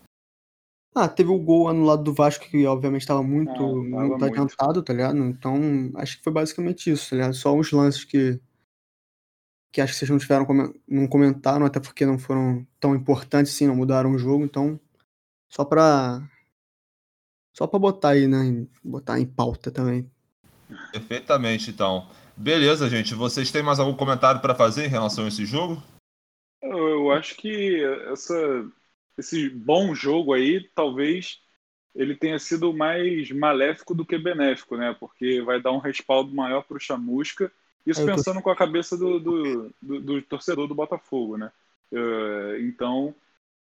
[0.95, 4.93] Ah, teve o gol anulado do Vasco, que obviamente estava muito, ah, muito adiantado, tá
[4.93, 5.19] ligado?
[5.19, 7.35] Então, acho que foi basicamente isso, tá ligado?
[7.35, 8.41] Só uns lances que.
[9.73, 10.47] Que acho que vocês não tiveram.
[10.87, 14.79] não comentaram, até porque não foram tão importantes assim, não mudaram o jogo, então.
[15.49, 16.23] Só pra.
[17.53, 18.67] Só pra botar aí, né?
[18.85, 20.11] Botar em pauta também.
[20.93, 22.09] Perfeitamente, então.
[22.37, 23.15] Beleza, gente.
[23.15, 25.83] Vocês têm mais algum comentário para fazer em relação a esse jogo?
[26.63, 28.35] Eu acho que essa
[29.19, 31.41] esse bom jogo aí, talvez
[31.95, 34.95] ele tenha sido mais maléfico do que benéfico, né?
[34.99, 37.51] Porque vai dar um respaldo maior para o Chamusca.
[37.87, 41.51] Isso pensando com a cabeça do, do, do, do, torcedor do Botafogo, né?
[41.91, 43.15] Uh, então,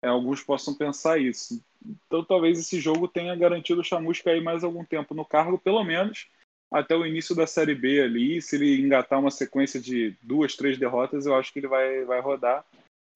[0.02, 1.62] é, alguns possam pensar isso.
[2.06, 5.82] Então, talvez esse jogo tenha garantido o Chamusca aí mais algum tempo no cargo, pelo
[5.84, 6.28] menos
[6.70, 8.42] até o início da Série B ali.
[8.42, 12.20] Se ele engatar uma sequência de duas, três derrotas, eu acho que ele vai, vai
[12.20, 12.64] rodar.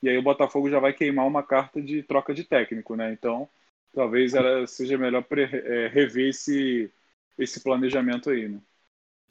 [0.02, 3.12] E aí o Botafogo já vai queimar uma carta de troca de técnico, né?
[3.12, 3.48] Então,
[3.92, 6.90] talvez ela seja melhor é, rever esse,
[7.38, 8.60] esse planejamento aí, né?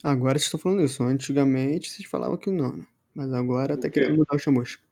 [0.02, 1.02] Agora vocês estão falando isso.
[1.02, 2.84] Antigamente vocês falavam que não, né?
[3.14, 4.82] Mas agora até querendo mudar o chamusco.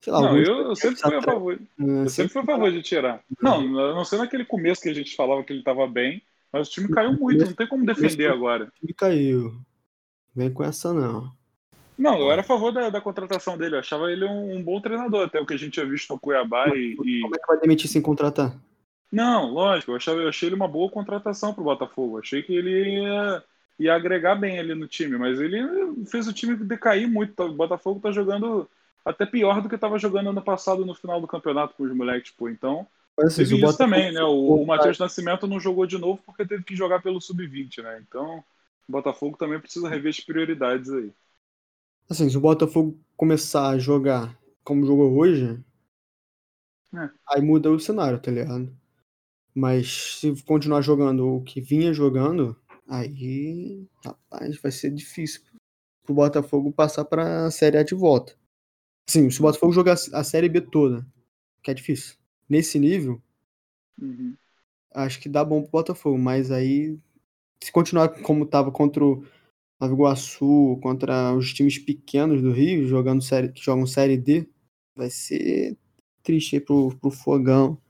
[0.00, 1.60] Sei lá, não, eu, eu sempre fui a favor.
[1.78, 3.22] Eu sempre fui a favor de tirar.
[3.40, 6.70] Não, não sei naquele começo que a gente falava que ele estava bem, mas o
[6.70, 8.64] time caiu muito, não tem como defender agora.
[8.64, 9.60] O time caiu.
[10.34, 11.30] Vem com essa não.
[11.98, 13.74] Não, eu era a favor da, da contratação dele.
[13.74, 16.18] Eu achava ele um, um, bom treinador, até o que a gente tinha visto no
[16.18, 16.68] Cuiabá.
[16.68, 17.20] E, e...
[17.20, 18.56] Como é que vai demitir sem contratar?
[19.12, 19.92] Não, lógico.
[19.92, 22.18] Eu, achava, eu achei ele uma boa contratação pro Botafogo.
[22.18, 23.44] achei que ele ia,
[23.80, 25.58] ia agregar bem ali no time, mas ele
[26.04, 27.42] fez o time decair muito.
[27.42, 28.68] O Botafogo tá jogando
[29.02, 32.30] até pior do que estava jogando ano passado no final do campeonato com os moleques,
[32.30, 32.50] pô.
[32.50, 32.86] Então,
[33.18, 34.22] assim, teve isso também, né?
[34.22, 38.04] O, o Matheus Nascimento não jogou de novo porque teve que jogar pelo sub-20, né?
[38.06, 38.44] Então,
[38.86, 41.10] o Botafogo também precisa rever as prioridades aí.
[42.08, 45.58] Assim, se o Botafogo começar a jogar como jogou hoje,
[46.94, 47.08] é.
[47.30, 48.70] aí muda o cenário, tá ligado?
[49.54, 52.54] Mas se continuar jogando o que vinha jogando,
[52.90, 55.42] aí, rapaz, vai ser difícil
[56.02, 58.36] pro Botafogo passar pra Série A de volta.
[59.08, 61.06] Sim, se o Botafogo jogar a Série B toda,
[61.62, 62.16] que é difícil,
[62.48, 63.22] nesse nível,
[64.00, 64.36] uhum.
[64.92, 66.98] acho que dá bom pro Botafogo, mas aí,
[67.62, 69.24] se continuar como tava contra o
[69.80, 74.48] Nova Iguaçu contra os times pequenos do Rio, jogando série, que jogam Série D,
[74.96, 75.76] vai ser
[76.22, 77.80] triste aí pro, pro Fogão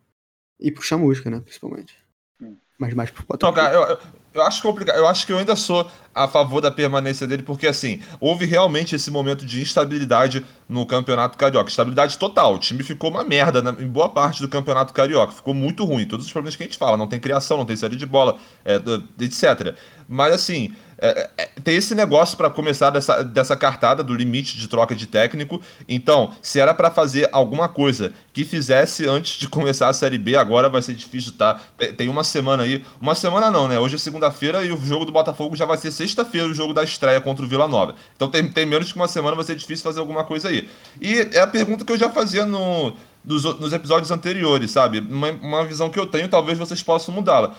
[0.58, 1.96] e pro Chamusca, né, principalmente.
[2.40, 2.56] Hum.
[2.78, 3.56] Mas mais pro Botafogo.
[3.56, 4.96] Não, cara, eu, eu acho complicado.
[4.96, 8.94] Eu acho que eu ainda sou a favor da permanência dele, porque assim, houve realmente
[8.94, 11.68] esse momento de instabilidade no Campeonato Carioca.
[11.68, 12.54] Estabilidade total.
[12.54, 15.32] O time ficou uma merda em boa parte do Campeonato Carioca.
[15.32, 16.06] Ficou muito ruim.
[16.06, 16.96] Todos os problemas que a gente fala.
[16.96, 18.80] Não tem criação, não tem série de bola, é,
[19.18, 19.74] etc.
[20.08, 24.68] Mas assim, é, é, tem esse negócio para começar dessa, dessa cartada do limite de
[24.68, 25.60] troca de técnico.
[25.88, 30.36] Então, se era para fazer alguma coisa que fizesse antes de começar a Série B,
[30.36, 31.58] agora vai ser difícil, tá?
[31.96, 32.84] Tem uma semana aí.
[33.00, 33.78] Uma semana não, né?
[33.78, 36.84] Hoje é segunda-feira e o jogo do Botafogo já vai ser sexta-feira, o jogo da
[36.84, 37.94] estreia contra o Vila Nova.
[38.14, 40.59] Então tem, tem menos que uma semana, vai ser difícil fazer alguma coisa aí.
[41.00, 42.94] E é a pergunta que eu já fazia no,
[43.24, 45.00] nos, episódios anteriores, sabe?
[45.00, 47.54] Uma, uma visão que eu tenho, talvez vocês possam mudá-la.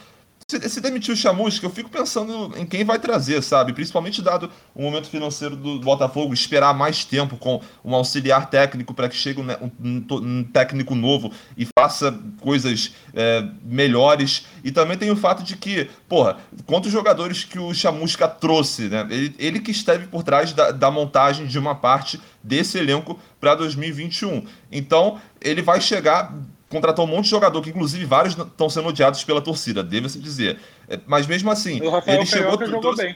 [0.59, 3.71] Se, demitir o Chamusca, eu fico pensando em quem vai trazer, sabe?
[3.71, 9.07] Principalmente dado o momento financeiro do Botafogo, esperar mais tempo com um auxiliar técnico para
[9.07, 9.45] que chegue um,
[9.81, 14.45] um, um, técnico novo e faça coisas é, melhores.
[14.61, 19.07] E também tem o fato de que, porra, quantos jogadores que o Chamusca trouxe, né?
[19.09, 23.55] Ele, ele que esteve por trás da, da montagem de uma parte desse elenco para
[23.55, 24.45] 2021.
[24.69, 26.33] Então, ele vai chegar
[26.71, 30.59] contratou um monte de jogador, que inclusive vários estão sendo odiados pela torcida, deve-se dizer.
[30.87, 32.65] É, mas mesmo assim, o Rafael ele chegou.
[32.65, 33.15] jogou bem.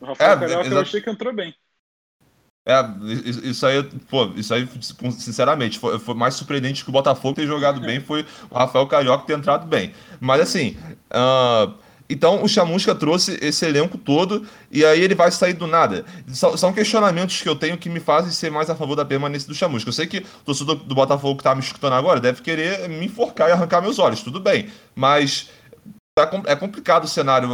[0.00, 1.54] O Rafael é, Carioca eu achei que entrou bem.
[2.66, 2.84] É,
[3.44, 4.68] isso aí, pô, isso aí,
[5.12, 9.24] sinceramente, foi, foi, mais surpreendente que o Botafogo ter jogado bem, foi o Rafael Carioca
[9.24, 9.94] ter entrado bem.
[10.20, 10.76] Mas assim,
[11.10, 11.72] uh,
[12.08, 16.04] então o Chamusca trouxe esse elenco todo e aí ele vai sair do nada.
[16.28, 19.54] São, questionamentos que eu tenho que me fazem ser mais a favor da permanência do
[19.54, 19.88] Chamusca.
[19.88, 23.06] Eu sei que o torcedor do Botafogo que tá me escutando agora deve querer me
[23.06, 24.68] enforcar e arrancar meus olhos, tudo bem.
[24.94, 25.50] Mas
[26.14, 27.52] tá é complicado o cenário.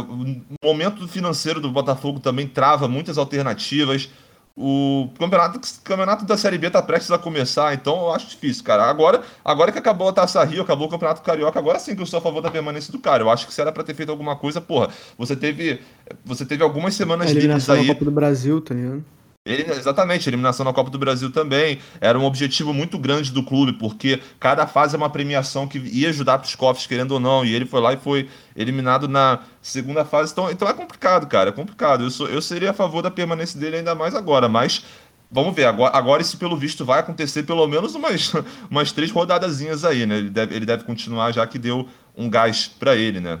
[0.61, 4.09] O momento financeiro do Botafogo também trava muitas alternativas.
[4.57, 8.85] O campeonato, campeonato da Série B tá prestes a começar, então eu acho difícil, cara.
[8.85, 12.05] Agora, agora que acabou a Taça Rio, acabou o Campeonato Carioca, agora sim que eu
[12.05, 13.21] sou a favor da permanência do cara.
[13.21, 15.81] Eu acho que se era pra ter feito alguma coisa, porra, você teve,
[16.23, 17.85] você teve algumas semanas livres aí.
[17.85, 19.03] Copa do Brasil, tá ligado?
[19.45, 21.77] Ele, exatamente, eliminação na Copa do Brasil também.
[22.01, 26.09] Era um objetivo muito grande do clube, porque cada fase é uma premiação que ia
[26.09, 27.45] ajudar os cofres, querendo ou não.
[27.45, 30.31] E ele foi lá e foi eliminado na segunda fase.
[30.31, 31.49] Então, então é complicado, cara.
[31.49, 32.03] É complicado.
[32.03, 34.83] Eu, sou, eu seria a favor da permanência dele ainda mais agora, mas.
[35.29, 38.31] Vamos ver, agora, agora isso pelo visto vai acontecer pelo menos umas,
[38.69, 40.17] umas três rodadazinhas aí, né?
[40.17, 43.39] Ele deve, ele deve continuar já que deu um gás para ele, né?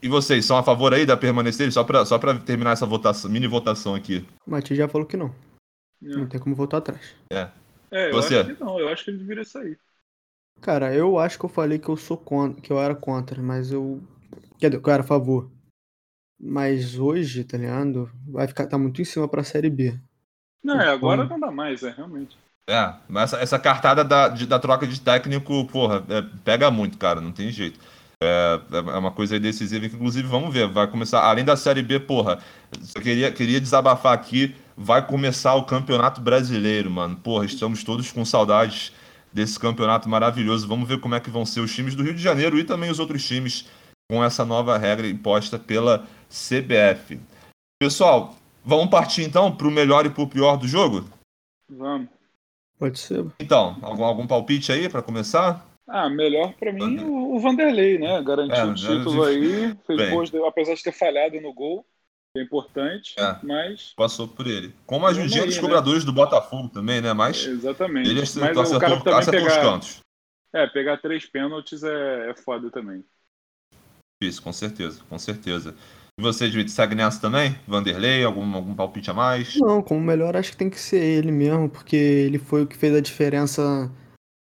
[0.00, 1.72] E vocês são a favor aí da permanência dele?
[1.72, 4.24] Só pra, só pra terminar essa votação, mini votação aqui.
[4.46, 5.34] O Mati já falou que não.
[6.00, 7.16] Não, não tem como votar atrás.
[7.32, 7.48] É.
[7.90, 8.36] É, eu Você?
[8.38, 8.78] acho que não.
[8.78, 9.78] Eu acho que ele deveria sair.
[10.60, 13.72] Cara, eu acho que eu falei que eu sou contra, que eu era contra, mas
[13.72, 14.00] eu.
[14.58, 15.50] Quer dizer, que eu era a favor.
[16.40, 18.10] Mas hoje, tá ligado?
[18.28, 19.98] Vai ficar tá muito em cima pra série B.
[20.62, 22.36] Não, é, agora não dá mais, é realmente.
[22.68, 26.98] É, mas essa, essa cartada da, de, da troca de técnico, porra, é, pega muito,
[26.98, 27.80] cara, não tem jeito.
[28.20, 32.00] É, é uma coisa decisiva que, inclusive, vamos ver, vai começar, além da Série B,
[32.00, 32.42] porra,
[32.94, 37.16] eu queria, queria desabafar aqui, vai começar o Campeonato Brasileiro, mano.
[37.16, 38.92] Porra, estamos todos com saudades
[39.32, 40.66] desse campeonato maravilhoso.
[40.66, 42.90] Vamos ver como é que vão ser os times do Rio de Janeiro e também
[42.90, 43.66] os outros times
[44.10, 47.20] com essa nova regra imposta pela CBF.
[47.80, 51.08] Pessoal, vamos partir então para o melhor e para o pior do jogo?
[51.68, 52.08] Vamos.
[52.78, 53.26] Pode ser.
[53.38, 55.67] Então, algum, algum palpite aí para começar?
[55.88, 58.22] Ah, melhor para mim o Vanderlei, né?
[58.22, 61.86] Garantiu é, o título aí, fez boas, apesar de ter falhado no gol,
[62.36, 64.74] é importante, é, mas passou por ele.
[64.86, 65.60] Como a ajudinha dos né?
[65.62, 67.14] cobradores do Botafogo também, né?
[67.14, 68.10] Mas exatamente.
[68.10, 70.00] Ele acertou, mas o cara acertou, também acertou pegar, os cantos.
[70.52, 73.02] É, pegar três pênaltis é, é foda também.
[74.22, 75.74] Isso, com certeza, com certeza.
[76.18, 77.56] E você, David, segue nessa também?
[77.66, 79.56] Vanderlei, algum, algum palpite a mais?
[79.56, 82.76] Não, como melhor acho que tem que ser ele mesmo, porque ele foi o que
[82.76, 83.90] fez a diferença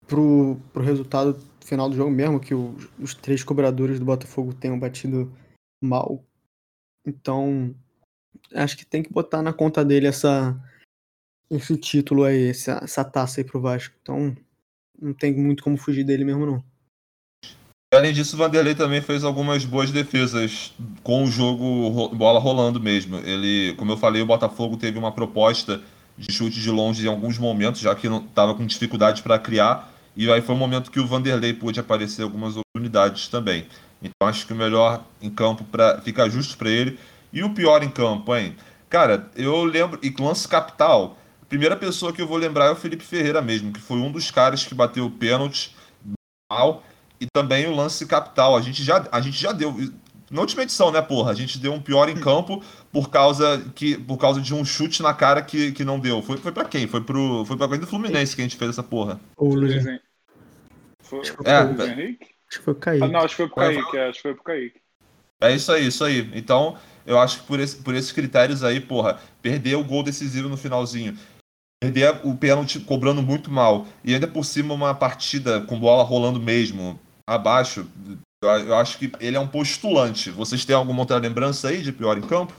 [0.06, 4.78] pro, pro resultado final do jogo, mesmo que o, os três cobradores do Botafogo tenham
[4.78, 5.32] batido
[5.82, 6.24] mal.
[7.04, 7.74] Então,
[8.54, 10.56] acho que tem que botar na conta dele essa
[11.50, 13.94] esse título aí, essa, essa taça aí pro Vasco.
[14.02, 14.36] Então,
[15.00, 16.64] não tem muito como fugir dele mesmo, não.
[17.94, 23.16] Além disso, o Vanderlei também fez algumas boas defesas com o jogo bola rolando mesmo.
[23.18, 25.80] Ele, como eu falei, o Botafogo teve uma proposta
[26.18, 29.92] de chute de longe em alguns momentos, já que estava com dificuldade para criar.
[30.16, 33.66] E aí foi um momento que o Vanderlei pôde aparecer algumas oportunidades também.
[34.02, 36.98] Então acho que o melhor em campo para ficar justo para ele.
[37.33, 38.57] E o pior em campo, hein?
[38.88, 39.98] Cara, eu lembro.
[40.02, 41.18] E lance capital.
[41.42, 44.11] A primeira pessoa que eu vou lembrar é o Felipe Ferreira mesmo, que foi um
[44.11, 45.74] dos caras que bateu o pênalti
[46.50, 46.83] mal.
[47.20, 48.57] E também o lance capital.
[48.57, 49.74] A gente já, a gente já deu.
[50.31, 51.31] Na última edição, né, porra?
[51.31, 55.02] A gente deu um pior em campo por causa, que, por causa de um chute
[55.02, 56.20] na cara que, que não deu.
[56.20, 56.87] Foi, foi pra quem?
[56.87, 59.20] Foi, pro, foi quem do Fluminense que a gente fez essa porra.
[59.37, 59.85] O Luiz.
[61.06, 62.26] Foi, é, Henrique?
[62.48, 63.04] Acho que foi o Kaique.
[63.04, 64.80] Ah, não, acho que foi pro Kaique, é, acho que foi pro Kaique.
[65.40, 66.30] É isso aí, isso aí.
[66.34, 70.48] Então, eu acho que por, esse, por esses critérios aí, porra, perder o gol decisivo
[70.48, 71.16] no finalzinho,
[71.80, 76.40] perder o pênalti cobrando muito mal, e ainda por cima uma partida com bola rolando
[76.40, 77.86] mesmo, abaixo,
[78.42, 80.30] eu acho que ele é um postulante.
[80.30, 82.54] Vocês têm alguma outra lembrança aí de pior em campo?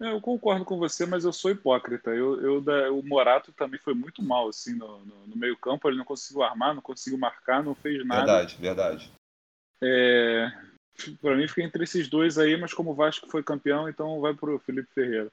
[0.00, 2.10] É, eu concordo com você, mas eu sou hipócrita.
[2.10, 5.88] Eu, eu o Morato também foi muito mal assim no, no, no, meio campo.
[5.88, 8.24] Ele não conseguiu armar, não conseguiu marcar, não fez nada.
[8.24, 9.12] Verdade, verdade.
[9.82, 10.52] É,
[11.20, 14.34] para mim fica entre esses dois aí, mas como o Vasco foi campeão, então vai
[14.34, 15.30] pro Felipe Ferreira.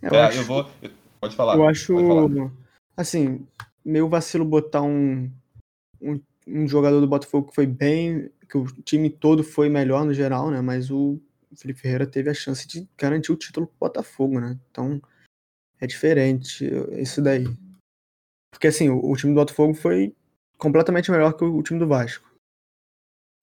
[0.00, 0.70] Eu, é, acho, eu vou.
[1.20, 1.56] Pode falar.
[1.56, 1.94] Eu acho,
[2.96, 3.46] assim,
[3.84, 5.30] meio vacilo botar um,
[6.00, 10.14] um, um jogador do Botafogo que foi bem, que o time todo foi melhor no
[10.14, 10.62] geral, né?
[10.62, 11.20] Mas o
[11.56, 14.58] Felipe Ferreira teve a chance de garantir o título pro Botafogo, né?
[14.70, 15.00] Então
[15.80, 17.44] é diferente isso daí.
[18.50, 20.14] Porque assim, o, o time do Botafogo foi
[20.58, 22.28] completamente melhor que o, o time do Vasco.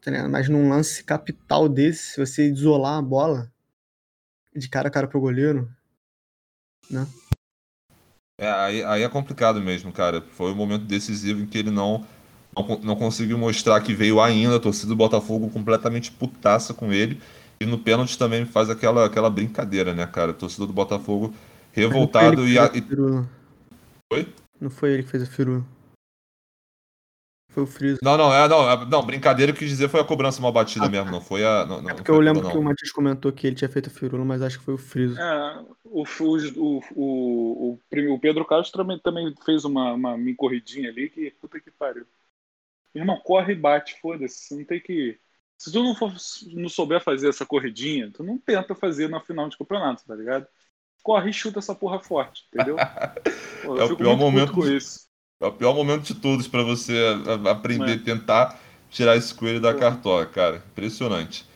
[0.02, 3.52] Tá Mas num lance capital desse, se você isolar a bola
[4.56, 5.70] de cara a cara pro goleiro,
[6.90, 7.06] né?
[8.40, 10.22] É, aí, aí é complicado mesmo, cara.
[10.22, 12.06] Foi um momento decisivo em que ele não,
[12.56, 14.58] não, não conseguiu mostrar que veio ainda.
[14.58, 17.20] A torcida do Botafogo completamente putaça com ele.
[17.60, 20.34] E no pênalti também faz aquela, aquela brincadeira, né, cara?
[20.34, 21.34] Torcedor do Botafogo
[21.72, 22.58] revoltado e.
[22.58, 22.70] A...
[24.12, 24.34] Foi?
[24.60, 25.64] Não foi ele que fez a firula.
[27.50, 27.98] Foi o Friso.
[28.04, 30.52] Não, não, é, não, é, não, brincadeira que eu quis dizer foi a cobrança mal
[30.52, 31.66] batida ah, mesmo, não foi a.
[31.66, 32.52] Não, não, é porque eu lembro não.
[32.52, 34.78] que o Matias comentou que ele tinha feito a firula, mas acho que foi o
[34.78, 35.20] Friso.
[35.20, 37.80] É, o, o, o, o,
[38.14, 42.06] o Pedro Castro também, também fez uma, uma corridinha ali que puta que pariu.
[42.94, 44.48] Irmão, corre e bate, foda-se.
[44.48, 45.20] Você não tem que
[45.58, 46.14] se tu não, for,
[46.54, 50.48] não souber fazer essa corridinha, tu não tenta fazer na final de campeonato, tá ligado?
[51.02, 52.76] Corre e chuta essa porra forte, entendeu?
[53.64, 55.08] Pô, é o pior momento com isso.
[55.42, 56.96] É o pior momento de todos para você
[57.50, 57.98] aprender, é.
[57.98, 60.64] tentar tirar esse coelho da cartola, cara.
[60.72, 61.48] Impressionante.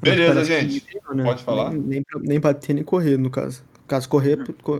[0.00, 0.84] Beleza, gente.
[1.14, 1.24] né?
[1.24, 1.70] Pode falar.
[1.70, 3.64] Nem, nem, nem bater nem correr, no caso.
[3.80, 4.78] No caso, correr, hum.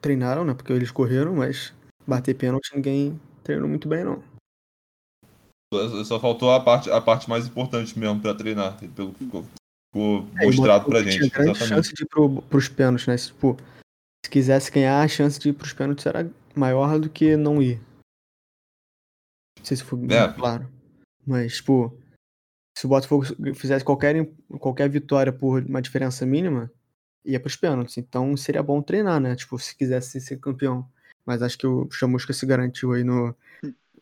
[0.00, 0.54] treinaram, né?
[0.54, 1.74] Porque eles correram, mas
[2.06, 4.22] bater pênalti ninguém treinou muito bem, não.
[6.04, 9.44] Só faltou a parte, a parte mais importante mesmo para treinar, pelo que ficou,
[9.92, 11.18] ficou é, mostrado pra gente.
[11.18, 13.16] Tinha grande chance de ir pro, pros pênaltis, né?
[13.16, 13.56] Se, tipo,
[14.24, 17.80] se quisesse ganhar, a chance de ir pros pênaltis era maior do que não ir.
[19.58, 20.32] Não sei se foi é.
[20.32, 20.68] claro.
[21.24, 21.96] Mas, tipo,
[22.76, 24.28] se o Botafogo fizesse qualquer,
[24.58, 26.68] qualquer vitória por uma diferença mínima,
[27.24, 27.96] ia pros pênaltis.
[27.96, 29.36] Então seria bom treinar, né?
[29.36, 30.88] Tipo, se quisesse ser campeão.
[31.24, 33.36] Mas acho que o Chamusca se garantiu aí no,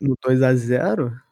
[0.00, 1.27] no 2 a 0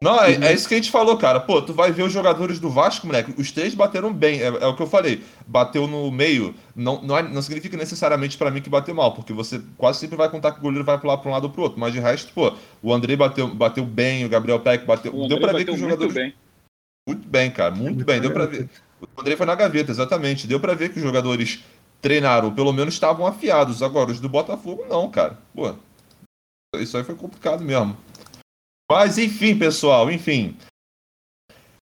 [0.00, 1.40] não, é, é, isso que a gente falou, cara.
[1.40, 3.34] Pô, tu vai ver os jogadores do Vasco, moleque.
[3.38, 4.40] Os três bateram bem.
[4.40, 5.22] É, é o que eu falei.
[5.46, 6.54] Bateu no meio.
[6.74, 10.16] Não, não, é, não significa necessariamente para mim que bateu mal, porque você quase sempre
[10.16, 11.80] vai contar que o goleiro vai pular pra um lado ou pro outro.
[11.80, 15.12] Mas de resto, pô, o André bateu, bateu bem, o Gabriel Peck bateu.
[15.28, 16.14] Deu pra ver que os jogadores.
[16.14, 16.34] Muito bem.
[17.08, 17.70] Muito bem, cara.
[17.70, 18.20] Muito, muito bem.
[18.20, 18.68] Deu pra ver.
[19.00, 20.46] O André foi na gaveta, exatamente.
[20.46, 21.64] Deu pra ver que os jogadores
[22.00, 23.82] treinaram, pelo menos estavam afiados.
[23.82, 25.38] Agora, os do Botafogo, não, cara.
[25.54, 25.74] Pô.
[26.76, 27.96] Isso aí foi complicado mesmo.
[28.90, 30.56] Mas enfim, pessoal, enfim.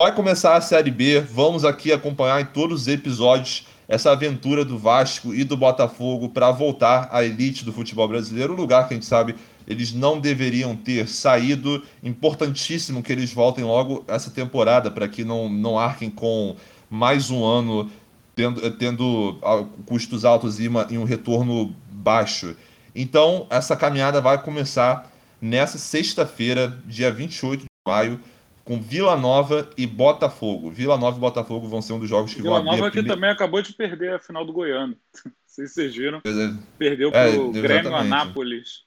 [0.01, 1.21] Vai começar a Série B.
[1.21, 6.51] Vamos aqui acompanhar em todos os episódios essa aventura do Vasco e do Botafogo para
[6.51, 9.35] voltar à elite do futebol brasileiro, um lugar que a gente sabe
[9.69, 11.83] eles não deveriam ter saído.
[12.03, 16.55] Importantíssimo que eles voltem logo essa temporada para que não, não arquem com
[16.89, 17.89] mais um ano
[18.35, 22.55] tendo, tendo ah, custos altos e, uma, e um retorno baixo.
[22.95, 25.08] Então, essa caminhada vai começar
[25.41, 28.19] nessa sexta-feira, dia 28 de maio,
[28.63, 30.69] com Vila Nova e Botafogo.
[30.69, 32.69] Vila Nova e Botafogo vão ser um dos jogos que Vila vão abrir.
[32.69, 33.15] Vila Nova que primeira...
[33.15, 34.95] também acabou de perder a final do Goiano.
[35.47, 36.19] Sei se vocês viram.
[36.19, 38.83] É, Perdeu para o é, Grêmio Anápolis.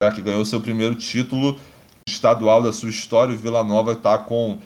[0.00, 1.58] É, que ganhou seu primeiro título
[2.06, 3.34] estadual da sua história.
[3.34, 4.60] O Vila Nova está com,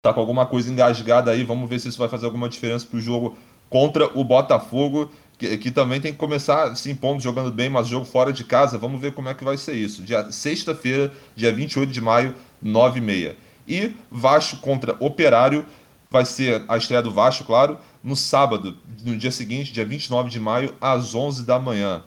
[0.00, 1.42] tá com alguma coisa engasgada aí.
[1.42, 3.36] Vamos ver se isso vai fazer alguma diferença para o jogo
[3.68, 5.10] contra o Botafogo
[5.42, 8.78] que, que, também tem que começar se impondo, jogando bem, mas jogo fora de casa.
[8.78, 10.02] Vamos ver como é que vai ser isso.
[10.02, 13.34] Dia sexta-feira, dia 28 de maio, 9h30.
[13.66, 15.66] E Vasco contra Operário,
[16.10, 20.38] vai ser a estreia do Vasco, claro, no sábado, no dia seguinte, dia 29 de
[20.38, 22.04] maio, às 11 da manhã.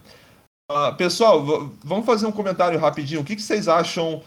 [0.71, 1.43] Uh, pessoal,
[1.83, 3.21] vamos fazer um comentário rapidinho.
[3.21, 4.21] O que, que vocês acham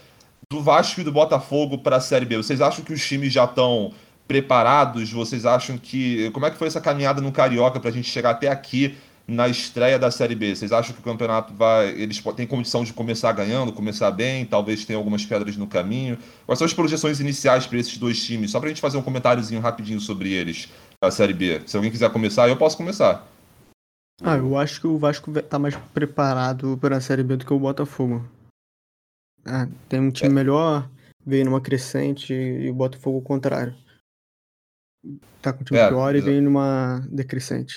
[0.51, 2.37] do Vasco e do Botafogo para a Série B?
[2.37, 3.93] Vocês acham que os times já estão
[4.29, 5.11] preparados?
[5.11, 6.31] Vocês acham que.
[6.31, 9.49] Como é que foi essa caminhada no Carioca para a gente chegar até aqui na
[9.49, 10.55] estreia da Série B?
[10.55, 11.89] Vocês acham que o campeonato vai.
[11.89, 16.19] Eles têm condição de começar ganhando, começar bem, talvez tenha algumas pedras no caminho?
[16.45, 18.51] Quais são as projeções iniciais para esses dois times?
[18.51, 20.69] Só para a gente fazer um comentáriozinho rapidinho sobre eles,
[21.03, 21.63] da Série B.
[21.67, 23.27] Se alguém quiser começar, eu posso começar.
[24.23, 27.53] Ah, eu acho que o Vasco tá mais preparado para a Série B do que
[27.53, 28.25] o Botafogo.
[29.47, 30.35] Ah, tem um time é.
[30.35, 30.91] melhor,
[31.25, 33.75] veio numa crescente e o Botafogo o contrário.
[35.41, 37.75] Tá com o time É, pior e vem numa decrescente.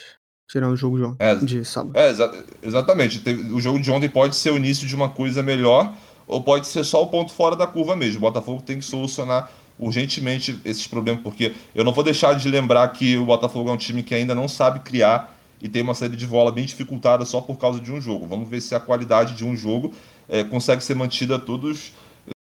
[0.50, 1.98] Tirando o jogo de, ontem, É, de sábado.
[1.98, 3.22] É, exa- exatamente.
[3.54, 5.94] O jogo de ontem pode ser o início de uma coisa melhor,
[6.28, 8.18] ou pode ser só o ponto fora da curva mesmo.
[8.18, 9.50] O Botafogo tem que solucionar
[9.80, 13.78] urgentemente esses problemas, porque eu não vou deixar de lembrar que o Botafogo é um
[13.78, 17.40] time que ainda não sabe criar e tem uma saída de bola bem dificultada só
[17.42, 18.28] por causa de um jogo.
[18.28, 19.94] Vamos ver se a qualidade de um jogo
[20.28, 21.94] eh, consegue ser mantida todos,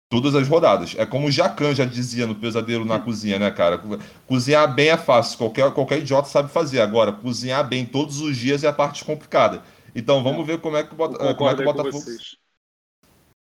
[0.08, 0.94] todas as rodadas.
[0.96, 3.80] É como o Jacan já dizia no Pesadelo na Cozinha, né, cara?
[4.26, 6.80] Cozinhar bem é fácil, qualquer, qualquer idiota sabe fazer.
[6.80, 9.62] Agora, cozinhar bem todos os dias é a parte complicada.
[9.94, 12.04] Então vamos ver como é que o, Bota- Eu como é que o Botafogo.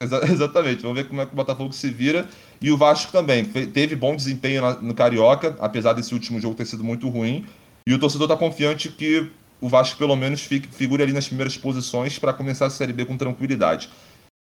[0.31, 2.29] Exatamente, vamos ver como é que o Botafogo se vira.
[2.61, 3.45] E o Vasco também.
[3.45, 7.47] Teve bom desempenho na- no Carioca, apesar desse último jogo ter sido muito ruim.
[7.87, 11.57] E o torcedor está confiante que o Vasco, pelo menos, fique, figure ali nas primeiras
[11.57, 13.89] posições para começar a Série B com tranquilidade.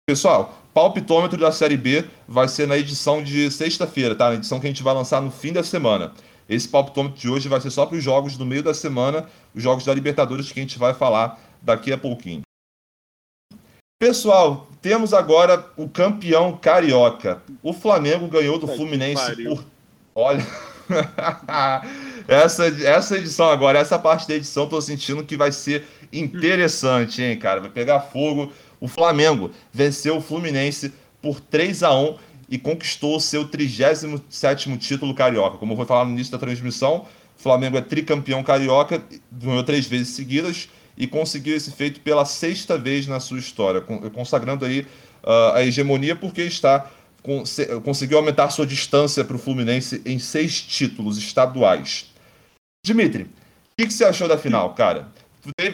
[0.08, 4.28] Pessoal, palpitômetro da Série B vai ser na edição de sexta-feira, tá?
[4.28, 6.12] Na edição que a gente vai lançar no fim da semana.
[6.48, 9.60] Esse palpitômetro de hoje vai ser só para os jogos do meio da semana, os
[9.60, 12.42] jogos da Libertadores que a gente vai falar daqui a pouquinho.
[13.98, 17.42] Pessoal, temos agora o campeão carioca.
[17.60, 19.64] O Flamengo ganhou do Fluminense por.
[20.14, 20.46] Olha.
[22.28, 27.36] essa, essa edição agora, essa parte da edição, tô sentindo que vai ser interessante, hein,
[27.36, 27.60] cara?
[27.60, 28.52] Vai pegar fogo.
[28.80, 32.16] O Flamengo venceu o Fluminense por 3 a 1
[32.48, 35.58] e conquistou o seu 37º título carioca.
[35.58, 37.06] Como vou falar no início da transmissão,
[37.38, 39.02] o Flamengo é tricampeão carioca,
[39.32, 44.08] ganhou três vezes seguidas e conseguiu esse feito pela sexta vez na sua história, con-
[44.10, 44.86] consagrando aí
[45.24, 46.90] ah, a hegemonia porque está
[47.82, 52.12] conseguiu aumentar sua distância para o Fluminense em seis títulos estaduais.
[52.84, 53.28] Dimitri, o
[53.76, 55.08] que, que você achou da final, cara?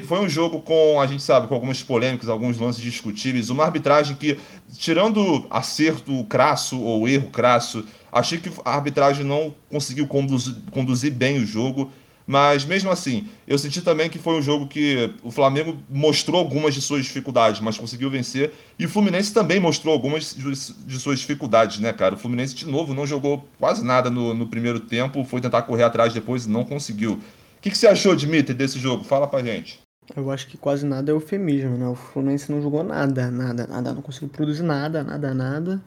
[0.06, 4.16] Foi um jogo com, a gente sabe, com algumas polêmicas, alguns lances discutíveis, uma arbitragem
[4.16, 4.38] que,
[4.76, 11.38] tirando acerto crasso ou erro crasso, achei que a arbitragem não conseguiu conduzir, conduzir bem
[11.38, 11.90] o jogo,
[12.26, 16.74] mas mesmo assim, eu senti também que foi um jogo que o Flamengo mostrou algumas
[16.74, 20.52] de suas dificuldades, mas conseguiu vencer, e o Fluminense também mostrou algumas de
[20.86, 22.14] de suas dificuldades, né, cara?
[22.14, 25.82] O Fluminense, de novo, não jogou quase nada no, no primeiro tempo, foi tentar correr
[25.82, 27.20] atrás depois e não conseguiu.
[27.62, 29.04] O que, que você achou, Dimitri, desse jogo?
[29.04, 29.80] Fala pra gente.
[30.16, 31.86] Eu acho que quase nada é eufemismo, né?
[31.86, 33.94] O Fluminense não jogou nada, nada, nada.
[33.94, 35.80] Não conseguiu produzir nada, nada, nada.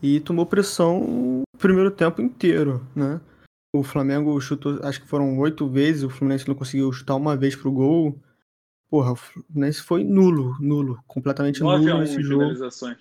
[0.00, 3.20] E tomou pressão o primeiro tempo inteiro, né?
[3.74, 7.56] O Flamengo chutou, acho que foram oito vezes, o Fluminense não conseguiu chutar uma vez
[7.56, 8.16] pro gol.
[8.88, 12.42] Porra, o Fluminense foi nulo, nulo, completamente 9 a nulo 1 nesse jogo.
[12.42, 12.98] finalizações.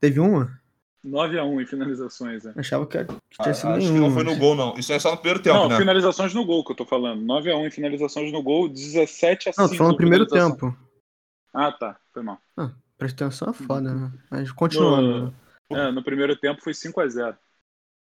[0.00, 0.56] Teve uma?
[1.04, 2.52] 9 a 1 em finalizações, é.
[2.56, 4.08] Achava que que Ah, tinha sido acho que nenhuma.
[4.08, 4.74] não foi no gol, não.
[4.76, 5.76] Isso é só no primeiro tempo, não, né?
[5.78, 7.22] finalizações no gol que eu tô falando.
[7.22, 9.62] 9 a 1 em finalizações no gol, 17 a 5.
[9.62, 10.76] Não, tô falando no primeiro tempo.
[11.54, 11.96] Ah, tá.
[12.12, 12.38] Foi mal.
[12.98, 14.12] Presta atenção, é foda, né?
[14.30, 15.34] Mas continuando.
[15.70, 15.88] No, né?
[15.88, 17.36] é, no primeiro tempo foi 5 a 0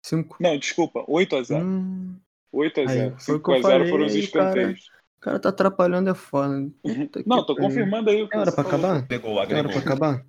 [0.05, 0.37] Cinco.
[0.41, 2.17] Não, desculpa, 8 a 0 Hum,
[2.53, 4.25] 8 a Aí, 0 foi o 5 que eu a 0 falei, foram os cara.
[4.25, 4.81] escanteios.
[5.17, 6.71] o cara tá atrapalhando é foda.
[6.85, 9.07] Que Não, tô confirmando aí o que hora você pra acabar?
[9.07, 9.71] Pegou, agregou.
[9.73, 10.27] pra acabar?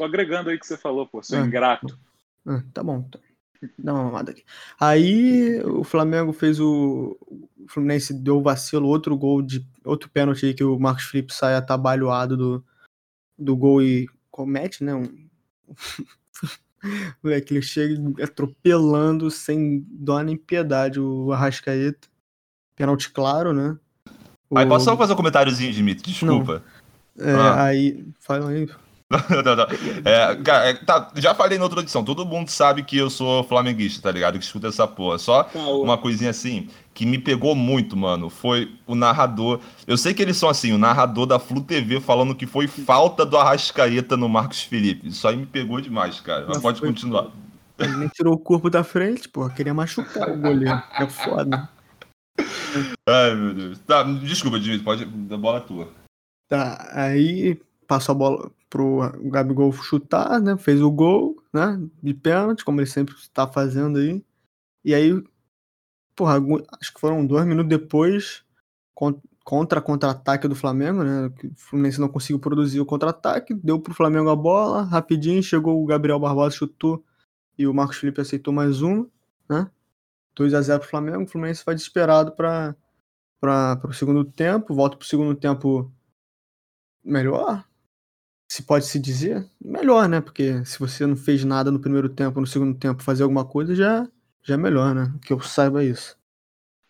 [0.00, 1.46] Tô agregando aí o que você falou, pô, seu Ah.
[1.46, 1.98] ingrato.
[2.46, 3.02] Ah, tá bom.
[3.02, 3.18] Tá.
[3.78, 4.42] Dá uma mamada aqui.
[4.80, 7.18] Aí o Flamengo fez o.
[7.30, 9.62] O Fluminense deu o vacilo, outro gol de.
[9.84, 12.64] Outro pênalti aí que o Marcos Felipe sai atabalhoado do,
[13.38, 14.94] do gol e comete, né?
[14.94, 15.28] Um...
[17.22, 22.08] Moleque, ele chega atropelando sem dó nem piedade o Arrascaeta.
[22.74, 23.76] Pênalti claro, né?
[24.54, 26.10] Aí O- posso só fazer um comentáriozinho, Dimitri?
[26.10, 26.64] Desculpa.
[27.18, 27.64] é, Ah.
[27.64, 28.02] Aí.
[28.18, 28.66] Fala aí.
[29.28, 29.66] Não, não, não.
[30.04, 33.42] É, cara, é, tá, já falei na outra edição, todo mundo sabe que eu sou
[33.42, 34.38] flamenguista, tá ligado?
[34.38, 35.18] Que escuta essa porra.
[35.18, 35.82] Só Caô.
[35.82, 39.58] uma coisinha assim que me pegou muito, mano, foi o narrador.
[39.84, 43.26] Eu sei que eles são assim, o narrador da Flu TV falando que foi falta
[43.26, 45.08] do Arrascaeta no Marcos Felipe.
[45.08, 46.46] Isso aí me pegou demais, cara.
[46.46, 47.26] Mas pode foi- continuar.
[47.80, 49.50] Ele nem tirou o corpo da frente, porra.
[49.50, 50.80] Queria machucar o goleiro.
[50.92, 51.68] É foda.
[53.08, 53.78] Ai, meu Deus.
[53.80, 55.02] Tá, desculpa, Dimitri, pode.
[55.02, 55.88] A bola é tua.
[56.48, 59.00] Tá, aí passou a bola pro
[59.30, 60.56] Gabigol chutar, né?
[60.56, 61.78] Fez o gol, né?
[62.02, 64.24] De pênalti, como ele sempre está fazendo aí.
[64.84, 65.12] E aí,
[66.16, 66.36] porra,
[66.80, 68.44] acho que foram dois minutos depois,
[68.94, 71.26] con- contra contra-ataque do Flamengo, né?
[71.28, 75.86] O Fluminense não conseguiu produzir o contra-ataque, deu pro Flamengo a bola, rapidinho, chegou o
[75.86, 77.04] Gabriel Barbosa, chutou,
[77.58, 79.08] e o Marcos Felipe aceitou mais uma,
[79.48, 79.70] né?
[80.34, 82.76] 2 a 0 pro Flamengo, o Fluminense vai desesperado para
[83.40, 85.90] para o segundo tempo, volta pro segundo tempo
[87.02, 87.64] melhor,
[88.50, 90.20] se pode se dizer, melhor, né?
[90.20, 93.76] Porque se você não fez nada no primeiro tempo, no segundo tempo, fazer alguma coisa
[93.76, 94.08] já,
[94.42, 95.14] já é melhor, né?
[95.22, 96.18] Que eu saiba isso.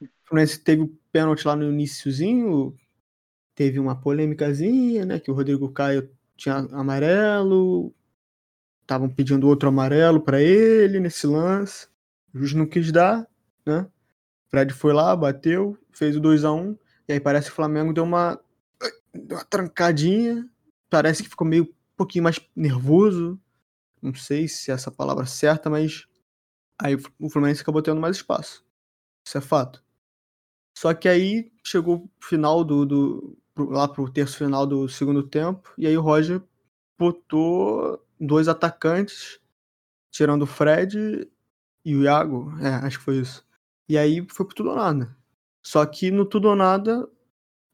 [0.01, 2.75] O Fluminense teve o pênalti lá no iníciozinho,
[3.55, 5.21] teve uma polêmicazinha, né?
[5.21, 7.95] Que o Rodrigo Caio tinha amarelo,
[8.81, 11.89] estavam pedindo outro amarelo para ele nesse lance,
[12.33, 13.29] o juiz não quis dar,
[13.67, 13.87] né?
[14.49, 16.75] Fred foi lá, bateu, fez o 2 a 1
[17.07, 18.41] e aí parece que o Flamengo deu uma,
[19.13, 20.49] deu uma trancadinha,
[20.91, 23.41] parece que ficou meio um pouquinho mais nervoso,
[24.03, 26.07] não sei se é essa palavra certa, mas
[26.79, 28.65] aí o Fluminense acabou tendo mais espaço.
[29.27, 29.83] Isso é fato.
[30.77, 35.73] Só que aí chegou o final do, do lá pro terço final do segundo tempo
[35.77, 36.43] e aí o Roger
[36.99, 39.41] botou dois atacantes,
[40.11, 41.31] tirando o Fred
[41.85, 43.47] e o Iago, é, acho que foi isso.
[43.89, 45.17] E aí foi pro tudo ou nada.
[45.63, 47.09] Só que no tudo ou nada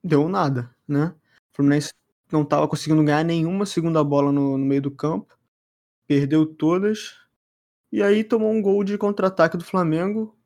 [0.03, 1.15] deu nada, né?
[1.53, 1.93] O Fluminense
[2.33, 5.37] não estava conseguindo ganhar nenhuma segunda bola no, no meio do campo,
[6.07, 7.17] perdeu todas,
[7.93, 10.37] e aí tomou um gol de contra-ataque do Flamengo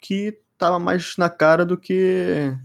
[0.00, 2.56] que tava mais na cara do que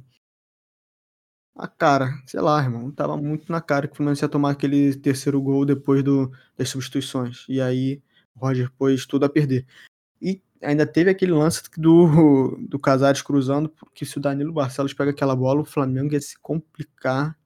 [1.55, 4.93] a cara, sei lá, irmão, tava muito na cara que o Fluminense ia tomar aquele
[4.95, 7.45] terceiro gol depois do, das substituições.
[7.47, 8.01] E aí
[8.35, 9.65] o Roger pôs tudo a perder.
[10.21, 15.11] E ainda teve aquele lance do, do Casares cruzando, porque se o Danilo Barcelos pega
[15.11, 17.37] aquela bola, o Flamengo ia se complicar.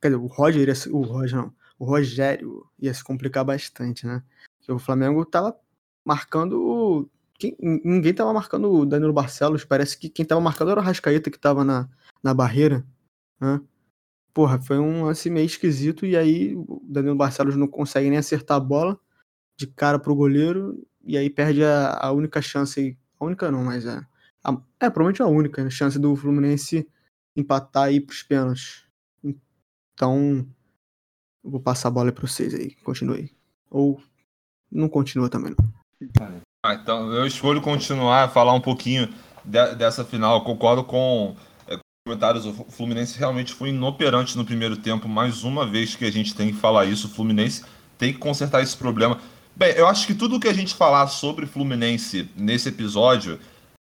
[0.00, 4.22] Quer dizer, o Roger o Roger não, o Rogério ia se complicar bastante, né?
[4.58, 5.56] Porque o Flamengo tava
[6.04, 7.08] marcando.
[7.38, 9.64] Quem, ninguém tava marcando o Danilo Barcelos.
[9.64, 11.88] Parece que quem tava marcando era o Rascaeta que tava na,
[12.22, 12.84] na barreira.
[13.40, 13.60] Né?
[14.34, 16.04] Porra, foi um lance meio esquisito.
[16.04, 18.98] E aí o Danilo Barcelos não consegue nem acertar a bola
[19.56, 20.84] de cara pro goleiro.
[21.04, 22.98] E aí perde a, a única chance.
[23.20, 24.00] A única não, mas é.
[24.42, 26.88] A, é, provavelmente a única chance do Fluminense
[27.36, 28.87] empatar aí pros pênaltis.
[29.98, 30.46] Então,
[31.42, 32.70] vou passar a bola para vocês aí.
[32.84, 33.32] Continue.
[33.68, 34.00] Ou
[34.70, 36.40] não continua também, não.
[36.64, 39.12] Ah, então eu escolho continuar falar um pouquinho
[39.44, 40.36] de, dessa final.
[40.36, 41.34] Eu concordo com
[41.66, 41.76] é,
[42.06, 42.46] comentários.
[42.46, 45.08] O Fluminense realmente foi inoperante no primeiro tempo.
[45.08, 47.08] Mais uma vez que a gente tem que falar isso.
[47.08, 47.64] O Fluminense
[47.98, 49.18] tem que consertar esse problema.
[49.56, 53.40] Bem, eu acho que tudo que a gente falar sobre Fluminense nesse episódio,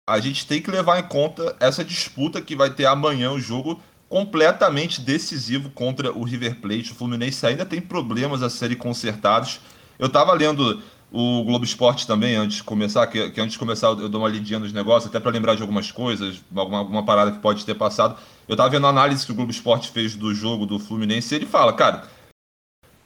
[0.10, 3.80] a gente tem que levar em conta essa disputa que vai ter amanhã o jogo
[4.10, 6.92] completamente decisivo contra o River Plate.
[6.92, 9.60] O Fluminense ainda tem problemas a serem consertados.
[10.00, 10.82] Eu tava lendo
[11.12, 14.30] o Globo Esporte também, antes de começar, que, que, antes de começar eu dou uma
[14.30, 17.76] lidinha nos negócios, até para lembrar de algumas coisas, alguma, alguma parada que pode ter
[17.76, 18.18] passado.
[18.48, 21.38] Eu tava vendo a análise que o Globo Esporte fez do jogo do Fluminense e
[21.38, 22.08] ele fala, cara,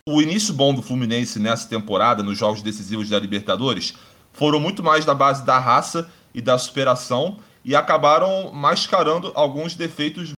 [0.08, 3.94] o início bom do Fluminense nessa temporada, nos jogos decisivos da Libertadores,
[4.34, 10.34] foram muito mais da base da raça e da superação e acabaram mascarando alguns defeitos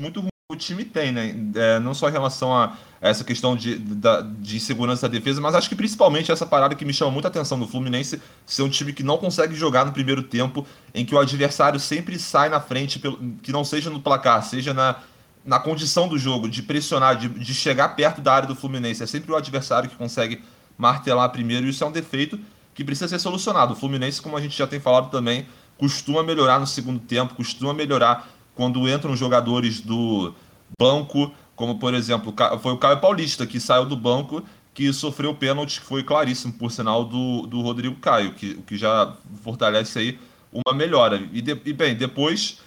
[0.00, 1.32] muito o time tem, né?
[1.54, 5.54] É, não só em relação a essa questão de, de, de insegurança da defesa, mas
[5.54, 8.92] acho que principalmente essa parada que me chama muita atenção do Fluminense ser um time
[8.92, 12.98] que não consegue jogar no primeiro tempo, em que o adversário sempre sai na frente,
[12.98, 14.96] pelo, que não seja no placar, seja na,
[15.44, 19.04] na condição do jogo, de pressionar, de, de chegar perto da área do Fluminense.
[19.04, 20.42] É sempre o adversário que consegue
[20.76, 22.38] martelar primeiro, e isso é um defeito
[22.74, 23.74] que precisa ser solucionado.
[23.74, 25.46] O Fluminense, como a gente já tem falado também,
[25.78, 28.28] costuma melhorar no segundo tempo, costuma melhorar
[28.60, 30.34] quando entram jogadores do
[30.78, 34.44] banco, como por exemplo, foi o Caio Paulista que saiu do banco
[34.74, 39.16] que sofreu pênalti que foi claríssimo, por sinal, do, do Rodrigo Caio, que, que já
[39.42, 40.18] fortalece aí
[40.52, 41.26] uma melhora.
[41.32, 42.58] E, de, e bem, depois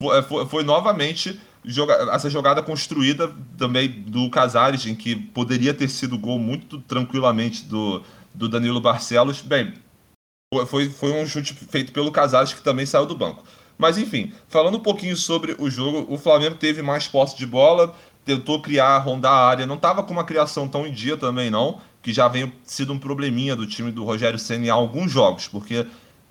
[0.00, 5.88] foi, foi, foi novamente joga, essa jogada construída também do Casares, em que poderia ter
[5.88, 9.42] sido gol muito tranquilamente do, do Danilo Barcelos.
[9.42, 9.74] Bem,
[10.68, 13.42] foi, foi um chute feito pelo Casares que também saiu do banco.
[13.80, 17.94] Mas enfim, falando um pouquinho sobre o jogo, o Flamengo teve mais posse de bola,
[18.26, 21.80] tentou criar, rondar a área, não estava com uma criação tão em dia também não,
[22.02, 25.86] que já vem sido um probleminha do time do Rogério Senna em alguns jogos, porque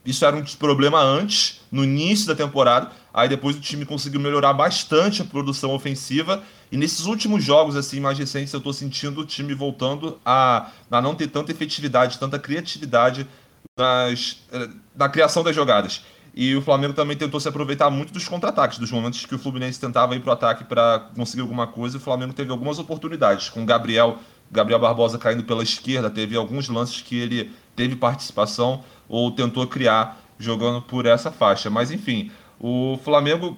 [0.05, 4.53] isso era um problema antes, no início da temporada, aí depois o time conseguiu melhorar
[4.53, 9.25] bastante a produção ofensiva, e nesses últimos jogos assim mais recentes eu estou sentindo o
[9.25, 13.27] time voltando a, a não ter tanta efetividade, tanta criatividade
[13.75, 16.03] nas, eh, na criação das jogadas.
[16.33, 19.79] E o Flamengo também tentou se aproveitar muito dos contra-ataques, dos momentos que o Fluminense
[19.79, 21.97] tentava ir para o ataque para conseguir alguma coisa.
[21.97, 24.19] O Flamengo teve algumas oportunidades, com o Gabriel,
[24.51, 30.21] Gabriel Barbosa caindo pela esquerda, teve alguns lances que ele teve participação ou tentou criar
[30.37, 31.69] jogando por essa faixa.
[31.69, 33.57] Mas enfim, o Flamengo,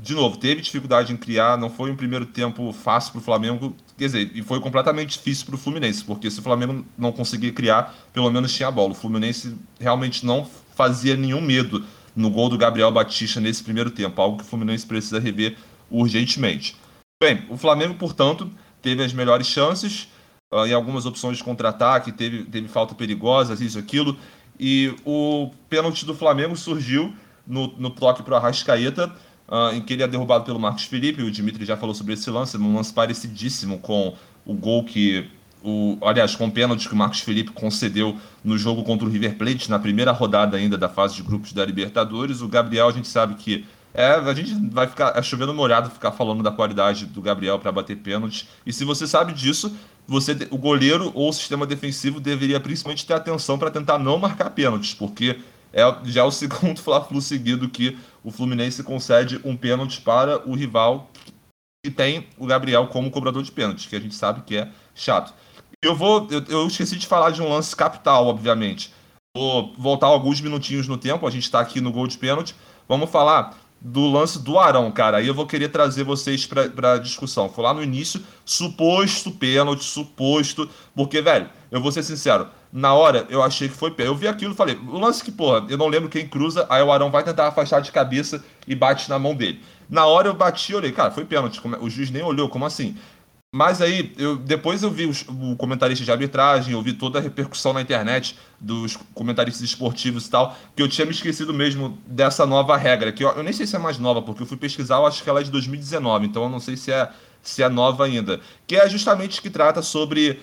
[0.00, 3.76] de novo, teve dificuldade em criar, não foi um primeiro tempo fácil para o Flamengo,
[3.96, 7.52] quer dizer, e foi completamente difícil para o Fluminense, porque se o Flamengo não conseguir
[7.52, 8.92] criar, pelo menos tinha a bola.
[8.92, 14.20] O Fluminense realmente não fazia nenhum medo no gol do Gabriel Batista nesse primeiro tempo,
[14.22, 15.56] algo que o Fluminense precisa rever
[15.90, 16.76] urgentemente.
[17.20, 18.50] Bem, o Flamengo, portanto,
[18.80, 20.08] teve as melhores chances
[20.52, 24.16] uh, em algumas opções de contra-ataque, teve, teve falta perigosa, isso, aquilo,
[24.60, 27.12] e o pênalti do Flamengo surgiu
[27.46, 29.12] no, no toque para o Arrascaeta,
[29.48, 32.30] uh, em que ele é derrubado pelo Marcos Felipe, o Dimitri já falou sobre esse
[32.30, 34.14] lance, um lance parecidíssimo com
[34.44, 35.28] o gol que
[35.66, 39.36] o, aliás, com o pênalti que o Marcos Felipe concedeu no jogo contra o River
[39.36, 42.40] Plate, na primeira rodada ainda da fase de grupos da Libertadores.
[42.40, 46.12] O Gabriel, a gente sabe que é, a gente vai ficar é chovendo molhado ficar
[46.12, 48.48] falando da qualidade do Gabriel para bater pênalti.
[48.64, 49.74] E se você sabe disso,
[50.06, 54.50] você o goleiro ou o sistema defensivo deveria principalmente ter atenção para tentar não marcar
[54.50, 55.40] pênaltis, porque
[55.72, 60.54] é já é o segundo Fla-Flu seguido que o Fluminense concede um pênalti para o
[60.54, 61.10] rival
[61.84, 65.32] que tem o Gabriel como cobrador de pênaltis, que a gente sabe que é chato.
[65.82, 66.26] Eu vou.
[66.30, 68.92] Eu, eu esqueci de falar de um lance capital, obviamente.
[69.36, 72.54] Vou voltar alguns minutinhos no tempo, a gente está aqui no gol de pênalti.
[72.88, 75.18] Vamos falar do lance do Arão, cara.
[75.18, 77.48] Aí eu vou querer trazer vocês para discussão.
[77.48, 80.68] Foi lá no início, suposto pênalti, suposto.
[80.94, 84.14] Porque, velho, eu vou ser sincero, na hora eu achei que foi pênalti.
[84.14, 86.82] Eu vi aquilo e falei, o lance que, porra, eu não lembro quem cruza, aí
[86.82, 89.62] o Arão vai tentar afastar de cabeça e bate na mão dele.
[89.88, 91.60] Na hora eu bati e olhei, cara, foi pênalti.
[91.62, 92.96] É, o juiz nem olhou, como assim?
[93.56, 97.22] Mas aí, eu, depois eu vi os, o comentarista de arbitragem, eu vi toda a
[97.22, 102.44] repercussão na internet dos comentaristas esportivos e tal, que eu tinha me esquecido mesmo dessa
[102.44, 104.96] nova regra, que eu, eu, nem sei se é mais nova, porque eu fui pesquisar,
[104.96, 107.68] eu acho que ela é de 2019, então eu não sei se é, se é
[107.70, 108.42] nova ainda.
[108.66, 110.38] Que é justamente que trata sobre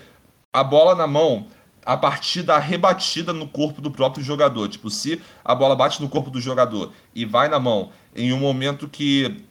[0.51, 1.45] a bola na mão
[1.86, 4.70] a partir da rebatida no corpo do próprio jogador.
[4.70, 8.39] Tipo, se a bola bate no corpo do jogador e vai na mão em um
[8.39, 9.45] momento que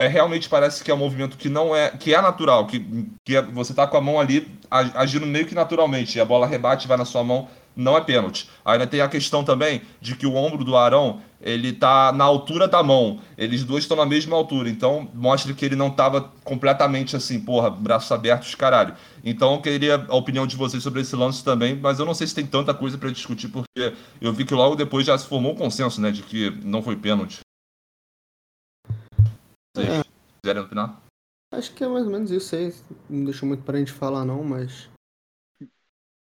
[0.00, 3.36] é, realmente parece que é um movimento que não é que é natural, que, que
[3.36, 6.88] é, você tá com a mão ali agindo meio que naturalmente, e a bola rebate
[6.88, 8.48] vai na sua mão, não é pênalti.
[8.64, 12.66] Ainda tem a questão também de que o ombro do Arão, ele tá na altura
[12.66, 13.20] da mão.
[13.36, 17.68] Eles dois estão na mesma altura, então mostra que ele não tava completamente assim, porra,
[17.68, 18.94] braços abertos, caralho.
[19.22, 22.26] Então eu queria a opinião de vocês sobre esse lance também, mas eu não sei
[22.26, 25.52] se tem tanta coisa para discutir porque eu vi que logo depois já se formou
[25.52, 27.40] um consenso, né, de que não foi pênalti.
[29.76, 30.04] Vocês
[30.46, 30.54] é.
[30.54, 31.02] no final?
[31.52, 32.74] Acho que é mais ou menos isso aí.
[33.08, 34.88] Não deixou muito pra gente falar, não, mas.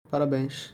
[0.10, 0.74] Parabéns.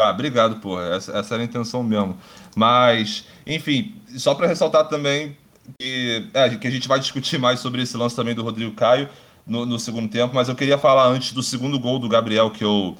[0.00, 0.94] Ah, obrigado, porra.
[0.94, 2.18] Essa, essa era a intenção mesmo.
[2.56, 5.36] Mas, enfim, só para ressaltar também
[5.78, 9.08] que, é, que a gente vai discutir mais sobre esse lance também do Rodrigo Caio
[9.46, 12.64] no, no, segundo tempo, mas eu queria falar antes do segundo gol do Gabriel que
[12.64, 12.96] eu,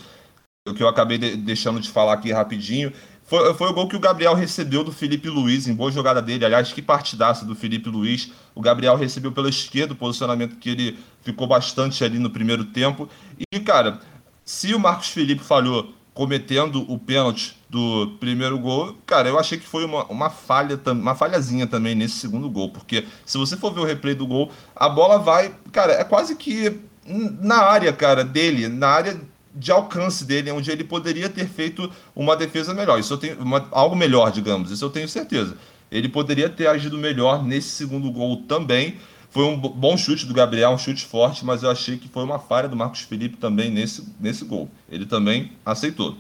[0.75, 2.93] que eu acabei de, deixando de falar aqui rapidinho.
[3.31, 6.45] Foi, foi o gol que o Gabriel recebeu do Felipe Luiz, em boa jogada dele.
[6.45, 8.33] Aliás, que partidaça do Felipe Luiz.
[8.57, 13.09] O Gabriel recebeu pela esquerda, o posicionamento que ele ficou bastante ali no primeiro tempo.
[13.53, 14.01] E, cara,
[14.45, 19.67] se o Marcos Felipe falhou cometendo o pênalti do primeiro gol, cara, eu achei que
[19.67, 23.81] foi uma, uma falha, uma falhazinha também nesse segundo gol, porque se você for ver
[23.81, 28.67] o replay do gol, a bola vai, cara, é quase que na área, cara, dele,
[28.67, 29.21] na área
[29.55, 32.99] de alcance dele, onde ele poderia ter feito uma defesa melhor.
[32.99, 34.71] Isso eu tenho uma, algo melhor, digamos.
[34.71, 35.57] Isso eu tenho certeza.
[35.91, 38.97] Ele poderia ter agido melhor nesse segundo gol também.
[39.31, 42.39] Foi um bom chute do Gabriel, um chute forte, mas eu achei que foi uma
[42.39, 44.69] falha do Marcos Felipe também nesse, nesse gol.
[44.89, 46.17] Ele também aceitou.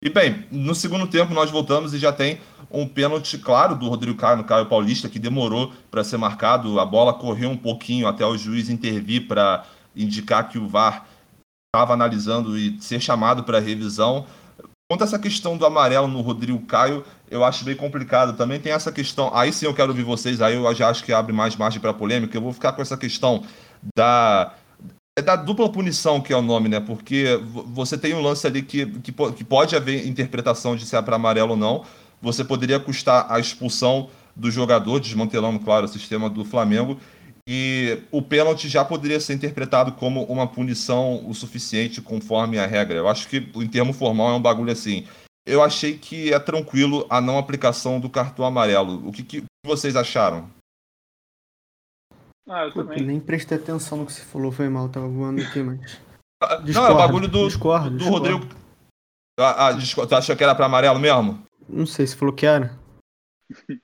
[0.00, 2.38] E bem, no segundo tempo nós voltamos e já tem
[2.70, 6.78] um pênalti claro do Rodrigo Caio no Caio Paulista, que demorou para ser marcado.
[6.80, 9.64] A bola correu um pouquinho até o juiz intervir para
[9.96, 11.06] indicar que o VAR
[11.74, 14.26] estava analisando e ser chamado para revisão.
[14.88, 18.36] Quanto a essa questão do amarelo no Rodrigo Caio, eu acho bem complicado.
[18.36, 19.30] Também tem essa questão.
[19.34, 21.92] Aí sim eu quero ouvir vocês, aí eu já acho que abre mais margem para
[21.92, 22.36] polêmica.
[22.36, 23.42] Eu vou ficar com essa questão
[23.96, 24.54] da.
[25.16, 26.80] É da dupla punição que é o nome, né?
[26.80, 27.40] Porque
[27.72, 31.16] você tem um lance ali que, que, que pode haver interpretação de se é para
[31.16, 31.84] amarelo ou não.
[32.20, 36.98] Você poderia custar a expulsão do jogador, desmantelando, claro, o sistema do Flamengo.
[37.46, 42.96] E o pênalti já poderia ser interpretado como uma punição o suficiente conforme a regra.
[42.96, 45.06] Eu acho que, em termo formal, é um bagulho assim.
[45.46, 49.06] Eu achei que é tranquilo a não aplicação do cartão amarelo.
[49.06, 50.48] O que, que vocês acharam?
[52.48, 53.02] Ah, eu também.
[53.02, 55.80] nem prestei atenção no que você falou, foi mal, tava voando aqui, mas.
[56.62, 58.30] Discordo, não, é o bagulho do, discordo, do discordo.
[58.30, 58.54] Rodrigo.
[59.38, 61.42] Ah, ah, tu achou que era pra amarelo mesmo?
[61.68, 62.78] Não sei, se falou que era.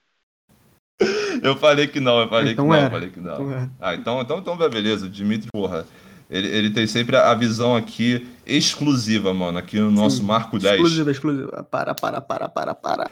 [1.43, 3.35] Eu falei que não, eu falei então que não, eu falei que não.
[3.35, 5.87] Então ah, então, então, então beleza, o Dimitri, porra.
[6.29, 10.75] Ele, ele tem sempre a visão aqui exclusiva, mano, aqui no nosso Sim, Marco 10.
[10.75, 11.67] Exclusiva, exclusiva.
[11.69, 13.11] Para, para, para, para, para.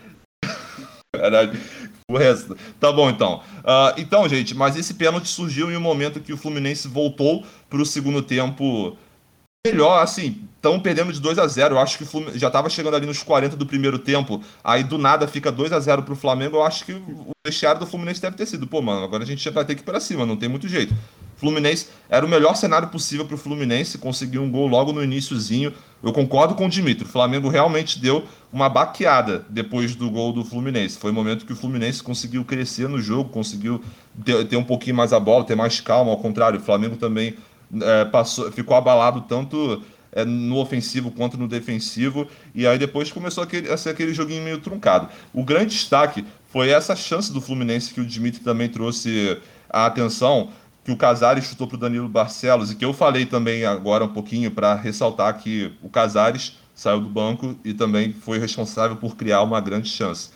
[1.13, 1.59] Caralho.
[2.11, 2.57] O resto.
[2.79, 3.43] Tá bom, então.
[3.59, 7.85] Uh, então, gente, mas esse pênalti surgiu em um momento que o Fluminense voltou pro
[7.85, 8.97] segundo tempo
[9.67, 13.07] melhor, assim, estão perdendo de 2 a 0 Eu acho que já estava chegando ali
[13.07, 14.43] nos 40 do primeiro tempo.
[14.63, 16.57] Aí do nada fica 2 a 0 pro Flamengo.
[16.57, 19.43] Eu acho que o vestiário do Fluminense deve ter sido, pô, mano, agora a gente
[19.43, 20.95] já vai ter que ir para cima, não tem muito jeito.
[21.37, 25.73] Fluminense era o melhor cenário possível para o Fluminense, conseguiu um gol logo no iníciozinho.
[26.03, 30.45] Eu concordo com o Dimitri, o Flamengo realmente deu uma baqueada depois do gol do
[30.45, 30.99] Fluminense.
[30.99, 33.81] Foi o momento que o Fluminense conseguiu crescer no jogo, conseguiu
[34.25, 36.11] ter, ter um pouquinho mais a bola, ter mais calma.
[36.11, 37.37] Ao contrário, o Flamengo também
[37.81, 39.83] é, passou, ficou abalado tanto
[40.19, 44.43] é, no ofensivo quanto no defensivo, e aí depois começou aquele, a ser aquele joguinho
[44.43, 45.09] meio truncado.
[45.33, 49.41] O grande destaque foi essa chance do Fluminense que o Dimitri também trouxe
[49.71, 50.51] a atenção,
[50.83, 54.13] que o Casares chutou para o Danilo Barcelos, e que eu falei também agora um
[54.13, 59.43] pouquinho para ressaltar que o Casares saiu do banco e também foi responsável por criar
[59.43, 60.31] uma grande chance.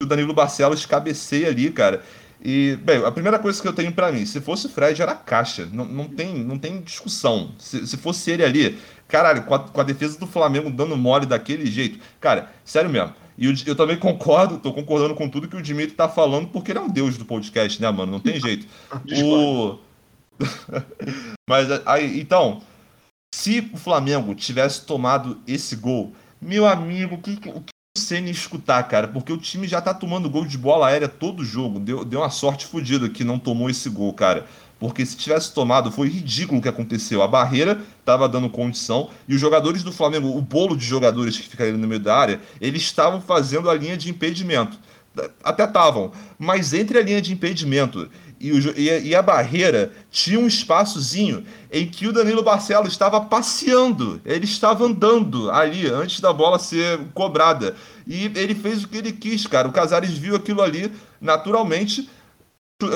[0.00, 2.02] E o Danilo Barcelos cabeceia ali, cara,
[2.44, 5.14] e, bem, a primeira coisa que eu tenho para mim, se fosse o Fred, era
[5.14, 5.66] caixa.
[5.72, 7.52] Não, não, tem, não tem discussão.
[7.58, 8.78] Se, se fosse ele ali,
[9.08, 11.98] caralho, com a, com a, defesa do Flamengo dando mole daquele jeito.
[12.20, 13.14] Cara, sério mesmo.
[13.38, 16.72] E eu, eu, também concordo, tô concordando com tudo que o Dimitri tá falando, porque
[16.72, 18.12] ele é um deus do podcast, né, mano?
[18.12, 18.66] Não tem jeito.
[19.24, 19.78] o...
[21.48, 22.60] Mas aí, então,
[23.34, 28.82] se o Flamengo tivesse tomado esse gol, meu amigo, o que, o que Senna escutar,
[28.88, 31.78] cara, porque o time já tá tomando gol de bola aérea todo jogo.
[31.78, 34.46] Deu, deu uma sorte fodida que não tomou esse gol, cara.
[34.80, 37.22] Porque se tivesse tomado, foi ridículo o que aconteceu.
[37.22, 41.48] A barreira tava dando condição e os jogadores do Flamengo, o bolo de jogadores que
[41.48, 44.76] ficariam no meio da área, eles estavam fazendo a linha de impedimento.
[45.44, 50.38] Até estavam, mas entre a linha de impedimento e, o, e, e, a barreira tinha
[50.38, 56.32] um espaçozinho em que o Danilo Barcelos estava passeando, ele estava andando ali antes da
[56.32, 57.74] bola ser cobrada.
[58.06, 59.68] E ele fez o que ele quis, cara.
[59.68, 62.08] O Casares viu aquilo ali naturalmente,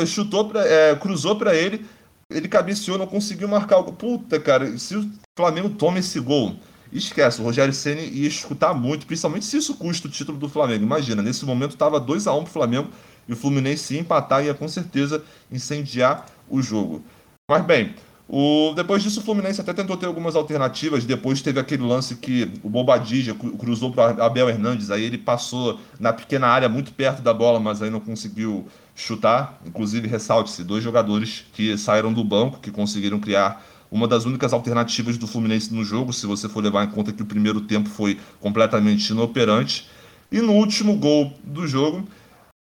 [0.07, 1.87] chutou pra, é, cruzou para ele,
[2.31, 6.57] ele cabeceou, não conseguiu marcar Puta, cara, se o Flamengo toma esse gol,
[6.93, 10.85] esquece, o Rogério Ceni ia escutar muito, principalmente se isso custa o título do Flamengo.
[10.85, 12.89] Imagina, nesse momento estava 2 a 1 um pro Flamengo
[13.29, 15.23] e o Fluminense se empatar ia com certeza
[15.53, 17.05] incendiar o jogo.
[17.49, 17.95] Mas bem,
[18.29, 22.51] o, depois disso o Fluminense até tentou ter algumas alternativas, depois teve aquele lance que
[22.63, 27.33] o Bobadilla cruzou para Abel Hernandes, aí ele passou na pequena área muito perto da
[27.33, 29.59] bola, mas aí não conseguiu chutar.
[29.65, 35.17] Inclusive, ressalte-se, dois jogadores que saíram do banco, que conseguiram criar uma das únicas alternativas
[35.17, 38.19] do Fluminense no jogo, se você for levar em conta que o primeiro tempo foi
[38.41, 39.89] completamente inoperante.
[40.31, 42.07] E no último gol do jogo,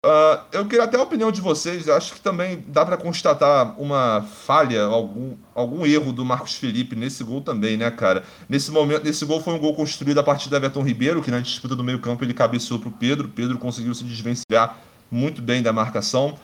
[0.06, 1.88] Uh, eu queria até a opinião de vocês.
[1.88, 7.24] Acho que também dá para constatar uma falha, algum, algum erro do Marcos Felipe nesse
[7.24, 8.22] gol também, né, cara?
[8.48, 11.40] Nesse momento, nesse gol foi um gol construído a partir do Everton Ribeiro, que na
[11.40, 13.28] disputa do meio-campo ele cabeceou para o Pedro.
[13.28, 14.78] Pedro conseguiu se desvencilhar
[15.10, 16.38] muito bem da marcação.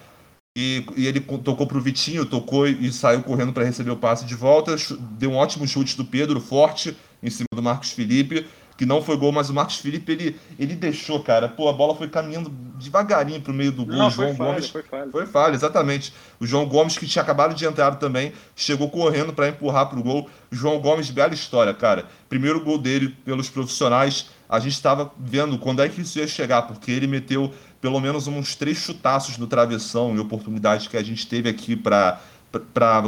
[0.57, 4.25] E, e ele tocou para o Vitinho, tocou e saiu correndo para receber o passe
[4.25, 4.75] de volta.
[5.13, 8.47] Deu um ótimo chute do Pedro, forte, em cima do Marcos Felipe
[8.77, 11.49] que não foi gol, mas o Marcos Felipe ele, ele deixou, cara.
[11.49, 13.97] Pô, a bola foi caminhando devagarinho pro meio do gol.
[13.97, 15.11] Não, o João foi Gomes falha, foi falha.
[15.11, 16.13] Foi falha, exatamente.
[16.41, 20.29] O João Gomes, que tinha acabado de entrar também, chegou correndo para empurrar pro gol.
[20.51, 22.07] João Gomes, bela história, cara.
[22.29, 24.31] Primeiro gol dele pelos profissionais.
[24.49, 28.27] A gente estava vendo quando é que isso ia chegar, porque ele meteu pelo menos
[28.27, 32.21] uns três chutaços no travessão e oportunidade que a gente teve aqui para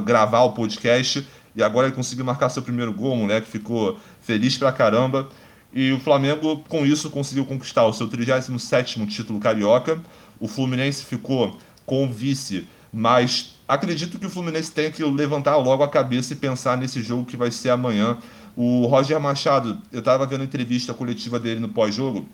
[0.04, 1.26] gravar o podcast.
[1.56, 5.28] E agora ele conseguiu marcar seu primeiro gol, o moleque ficou feliz pra caramba.
[5.76, 10.00] E o Flamengo, com isso, conseguiu conquistar o seu 37 título carioca.
[10.40, 15.82] O Fluminense ficou com o vice, mas acredito que o Fluminense tenha que levantar logo
[15.82, 18.16] a cabeça e pensar nesse jogo que vai ser amanhã.
[18.56, 22.26] O Roger Machado, eu estava vendo a entrevista coletiva dele no pós-jogo.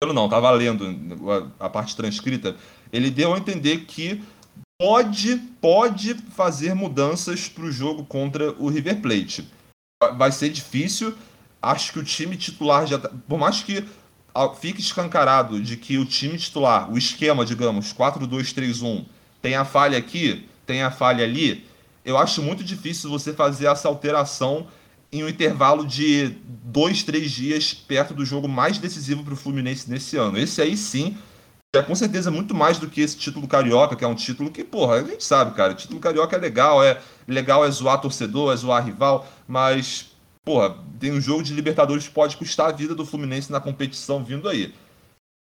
[0.00, 2.54] Eu não, estava lendo a, parte transcrita.
[2.92, 4.22] Ele deu a entender que
[4.80, 9.48] pode, pode fazer mudanças para o jogo contra o River Plate.
[10.16, 11.12] Vai ser difícil,
[11.60, 13.84] acho que o time titular já tá, por mais que
[14.60, 19.04] fique escancarado de que o time titular, o esquema, digamos, 4-2-3-1,
[19.42, 21.66] tem a falha aqui, tem a falha ali,
[22.04, 24.66] eu acho muito difícil você fazer essa alteração
[25.10, 29.90] em um intervalo de dois, três dias perto do jogo mais decisivo para o Fluminense
[29.90, 30.38] nesse ano.
[30.38, 31.16] Esse aí sim
[31.74, 34.64] é com certeza muito mais do que esse título carioca, que é um título que,
[34.64, 38.56] porra, a gente sabe, cara, título carioca é legal, é legal é zoar torcedor, é
[38.56, 40.07] zoar rival, mas
[40.48, 44.24] porra, tem um jogo de Libertadores que pode custar a vida do Fluminense na competição
[44.24, 44.72] vindo aí.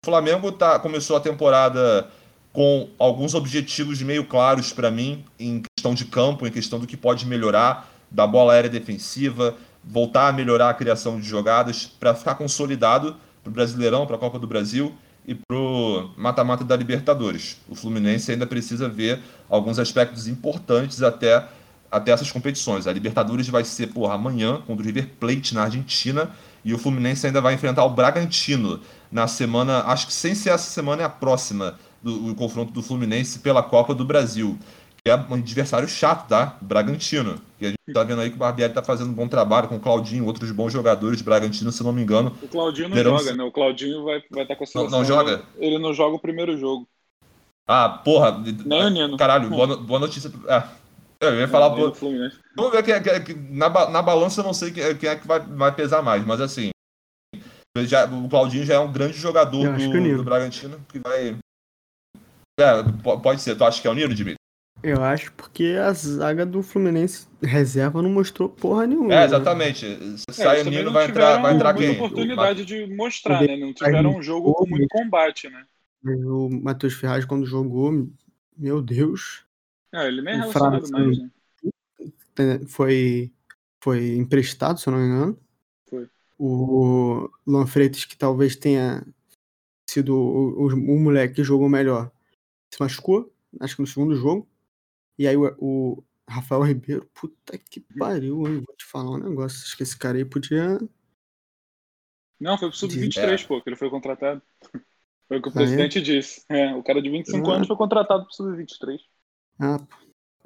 [0.03, 2.09] O Flamengo tá, começou a temporada
[2.51, 6.97] com alguns objetivos meio claros para mim, em questão de campo, em questão do que
[6.97, 12.34] pode melhorar, da bola aérea defensiva, voltar a melhorar a criação de jogadas, para ficar
[12.36, 14.94] consolidado para o Brasileirão, para a Copa do Brasil
[15.26, 17.59] e para o mata-mata da Libertadores.
[17.68, 21.47] O Fluminense ainda precisa ver alguns aspectos importantes até
[21.91, 22.87] até essas competições.
[22.87, 26.30] A Libertadores vai ser, porra, amanhã contra o River Plate na Argentina
[26.64, 28.80] e o Fluminense ainda vai enfrentar o Bragantino
[29.11, 33.39] na semana, acho que sem ser essa semana é a próxima, do, confronto do Fluminense
[33.39, 34.59] pela Copa do Brasil.
[35.05, 36.59] Que é um adversário chato, tá?
[36.61, 37.41] Bragantino.
[37.61, 39.76] E a gente tá vendo aí que o Barbieri tá fazendo um bom trabalho com
[39.76, 42.37] o Claudinho, outros bons jogadores de Bragantino, se não me engano.
[42.43, 43.45] O Claudinho não joga, né?
[43.45, 44.91] O Claudinho vai estar vai tá com a seleção.
[44.91, 45.43] Não, não joga?
[45.57, 46.89] Ele não joga o primeiro jogo.
[47.66, 48.43] Ah, porra.
[48.64, 49.16] Nem o Nino.
[49.16, 50.30] Caralho, boa, boa notícia.
[50.49, 50.68] Ah,
[51.20, 51.70] eu ia falar.
[51.70, 54.94] Pô, vamos ver quem é, quem é, na, na balança eu não sei quem é,
[54.94, 56.70] quem é que vai, vai pesar mais, mas assim.
[57.78, 61.36] Já, o Claudinho já é um grande jogador do, do Bragantino que vai.
[62.58, 62.82] É,
[63.22, 63.54] pode ser.
[63.54, 64.36] Tu acha que é o Niro, Dimitri?
[64.82, 69.12] Eu acho porque a zaga do Fluminense reserva não mostrou porra nenhuma.
[69.12, 69.24] É, né?
[69.24, 69.86] exatamente.
[70.18, 71.90] Se é, sai o Nino, vai entrar, vai entrar quem?
[71.90, 73.56] oportunidade de mostrar, né?
[73.56, 75.64] Não tiveram um jogo com muito combate, né?
[76.04, 78.08] O Matheus Ferraz, quando jogou,
[78.56, 79.45] meu Deus.
[79.93, 81.30] É, ele nem é relacionado mais, né?
[82.68, 83.32] Foi,
[83.82, 85.41] foi emprestado, se eu não me engano.
[85.89, 86.09] Foi.
[86.39, 89.07] O Luan Freitas, que talvez tenha
[89.89, 92.11] sido o, o, o moleque que jogou melhor,
[92.70, 94.47] se machucou, acho que no segundo jogo.
[95.18, 98.62] E aí o, o Rafael Ribeiro, puta que pariu, hein?
[98.66, 99.62] Vou te falar um negócio.
[99.62, 100.78] Acho que esse cara aí podia.
[102.39, 103.47] Não, foi pro Sub-23, é.
[103.47, 104.43] pô, que ele foi contratado.
[105.28, 106.01] Foi o que o ah, presidente é?
[106.01, 106.45] disse.
[106.49, 107.55] É, o cara de 25 ah.
[107.57, 109.01] anos foi contratado pro Sub-23.
[109.59, 109.80] Ah,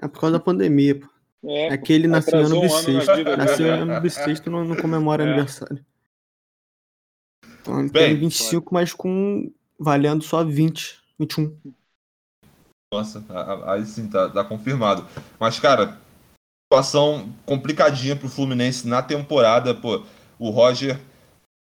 [0.00, 1.08] é por causa da pandemia, pô.
[1.42, 3.12] É, é que ele nasceu ano bissexto.
[3.12, 5.26] Um nasceu ano bissexto e não, não comemora é.
[5.26, 5.84] aniversário.
[7.60, 8.74] Então ele Bem, tem 25, pode.
[8.74, 11.56] mas com valendo só 20, 21.
[12.92, 13.24] Nossa,
[13.66, 15.06] aí sim, tá, tá confirmado.
[15.38, 15.98] Mas, cara,
[16.66, 20.04] situação complicadinha pro Fluminense na temporada, pô.
[20.38, 20.98] O Roger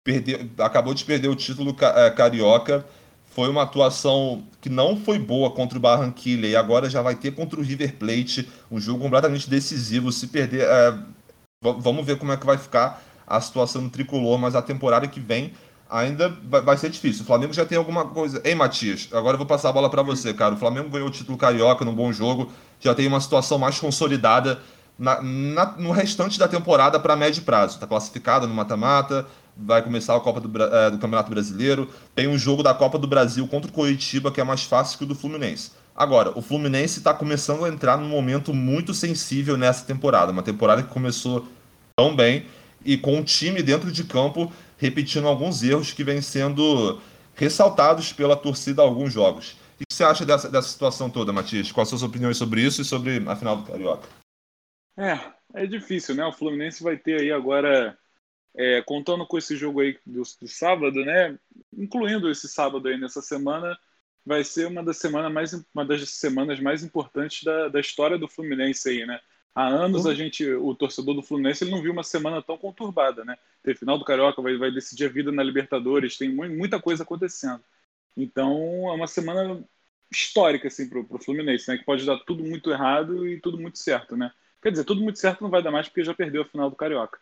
[0.03, 2.85] perdeu, acabou de perder o título é, carioca.
[3.35, 7.31] Foi uma atuação que não foi boa contra o Barranquilla e agora já vai ter
[7.31, 10.09] contra o River Plate, um jogo completamente decisivo.
[10.09, 10.97] Se perder, é,
[11.61, 15.19] vamos ver como é que vai ficar a situação no tricolor, mas a temporada que
[15.19, 15.51] vem
[15.89, 17.23] ainda vai ser difícil.
[17.23, 18.39] O Flamengo já tem alguma coisa.
[18.41, 20.53] Ei, Matias, agora eu vou passar a bola para você, cara.
[20.53, 24.61] O Flamengo ganhou o título carioca num bom jogo, já tem uma situação mais consolidada
[24.97, 27.75] na, na, no restante da temporada para médio prazo.
[27.75, 29.27] Está classificado no mata-mata,
[29.57, 31.89] vai começar a Copa do, é, do, Campeonato Brasileiro.
[32.13, 35.03] Tem um jogo da Copa do Brasil contra o Coritiba que é mais fácil que
[35.03, 35.71] o do Fluminense.
[35.95, 40.31] Agora, o Fluminense está começando a entrar num momento muito sensível nessa temporada.
[40.31, 41.47] Uma temporada que começou
[41.95, 42.45] tão bem
[42.83, 46.99] e com o time dentro de campo repetindo alguns erros que vêm sendo
[47.33, 49.57] ressaltados pela torcida a alguns jogos.
[49.75, 51.71] O que você acha dessa, dessa situação toda, Matias?
[51.71, 54.07] Quais suas opiniões sobre isso e sobre a final do Carioca?
[54.97, 55.19] É,
[55.53, 56.25] é difícil, né?
[56.25, 57.97] O Fluminense vai ter aí agora,
[58.57, 61.37] é, contando com esse jogo aí do, do, sábado, né?
[61.73, 63.77] Incluindo esse sábado aí nessa semana,
[64.25, 68.27] vai ser uma das semanas mais, uma das semanas mais importantes da, da história do
[68.27, 69.19] Fluminense aí, né?
[69.53, 73.23] Há anos a gente, o torcedor do Fluminense, ele não viu uma semana tão conturbada,
[73.23, 73.37] né?
[73.63, 77.63] Tem final do Carioca, vai, vai decidir a vida na Libertadores, tem muita coisa acontecendo.
[78.17, 79.63] Então é uma semana
[80.11, 81.77] histórica assim para o Fluminense, né?
[81.77, 84.31] Que pode dar tudo muito errado e tudo muito certo, né?
[84.61, 86.75] Quer dizer, tudo muito certo não vai dar mais porque já perdeu a final do
[86.75, 87.19] Carioca.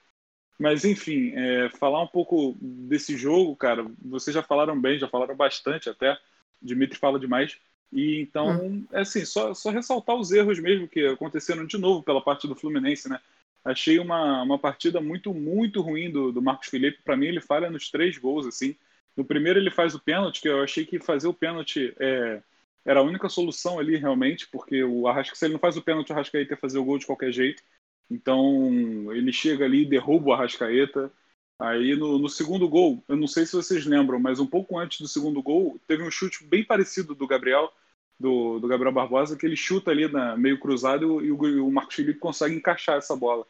[0.59, 3.85] Mas enfim, é, falar um pouco desse jogo, cara.
[4.03, 6.17] Vocês já falaram bem, já falaram bastante até.
[6.61, 7.57] Dimitri fala demais.
[7.91, 8.85] E então, hum.
[8.91, 12.55] é assim, só, só ressaltar os erros mesmo que aconteceram de novo pela parte do
[12.55, 13.19] Fluminense, né?
[13.63, 17.01] Achei uma, uma partida muito, muito ruim do, do Marcos Felipe.
[17.03, 18.75] Para mim, ele falha nos três gols, assim.
[19.15, 22.41] No primeiro, ele faz o pênalti, que eu achei que fazer o pênalti é,
[22.83, 26.09] era a única solução ali, realmente, porque o Arrasca, se ele não faz o pênalti,
[26.09, 27.63] o Arrascaeta ia fazer o gol de qualquer jeito.
[28.09, 31.11] Então, ele chega ali, derruba o Arrascaeta.
[31.59, 34.99] Aí no, no, segundo gol, eu não sei se vocês lembram, mas um pouco antes
[34.99, 37.71] do segundo gol, teve um chute bem parecido do Gabriel,
[38.19, 41.71] do, do Gabriel Barbosa, que ele chuta ali na, meio cruzado e o, e o
[41.71, 43.45] Marcos Felipe consegue encaixar essa bola.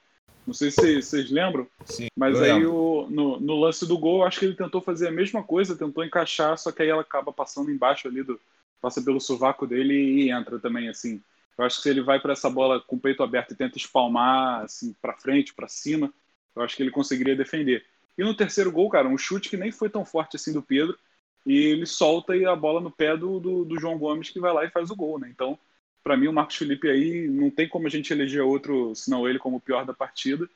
[0.45, 4.39] Não sei se vocês lembram, Sim, mas aí o, no, no, lance do gol, acho
[4.39, 7.72] que ele tentou fazer a mesma coisa, tentou encaixar, só que aí ela acaba passando
[7.72, 8.39] embaixo ali, do,
[8.82, 11.22] passa pelo sovaco dele e entra também, assim.
[11.58, 13.78] Eu acho que se ele vai para essa bola com o peito aberto e tenta
[13.78, 16.14] espalmar assim para frente, para cima,
[16.56, 17.86] eu acho que ele conseguiria defender.
[18.18, 20.97] E no terceiro gol, cara, um chute que nem foi tão forte assim do Pedro,
[21.45, 24.54] e ele solta e a bola no pé do, do, do João Gomes que vai
[24.54, 25.30] lá e faz o gol, né?
[25.30, 25.60] Então,
[26.04, 29.39] para mim, o Marcos Felipe aí não tem como a gente eleger outro, senão ele
[29.39, 30.49] como o pior da partida.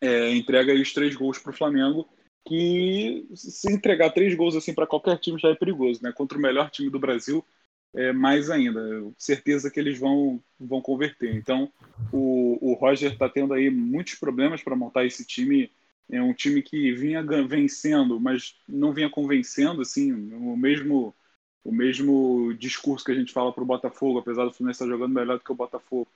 [0.00, 2.08] É, entrega aí os três gols para o Flamengo,
[2.46, 6.12] que se entregar três gols assim para qualquer time já é perigoso, né?
[6.12, 7.44] Contra o melhor time do Brasil,
[7.94, 8.80] é, mais ainda.
[9.16, 11.34] Certeza que eles vão, vão converter.
[11.34, 11.72] Então,
[12.12, 15.70] o, o Roger está tendo aí muitos problemas para montar esse time
[16.10, 21.14] é um time que vinha vencendo, mas não vinha convencendo, assim, o mesmo
[21.64, 25.14] o mesmo discurso que a gente fala para o Botafogo, apesar do Fluminense estar jogando
[25.14, 26.06] melhor do que o Botafogo,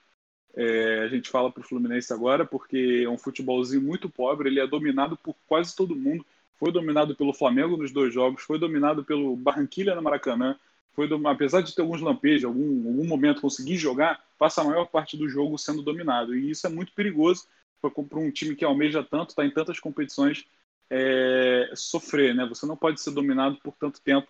[0.54, 4.60] é, a gente fala para o Fluminense agora, porque é um futebolzinho muito pobre, ele
[4.60, 6.24] é dominado por quase todo mundo,
[6.58, 10.54] foi dominado pelo Flamengo nos dois jogos, foi dominado pelo Barranquilla no Maracanã,
[10.98, 14.86] foi do, apesar de ter alguns lampejos, algum, algum momento conseguir jogar, passa a maior
[14.86, 17.46] parte do jogo sendo dominado, e isso é muito perigoso,
[17.80, 20.44] para um time que almeja tanto, está em tantas competições,
[20.90, 22.44] é, sofrer, né?
[22.46, 24.26] Você não pode ser dominado por tanto tempo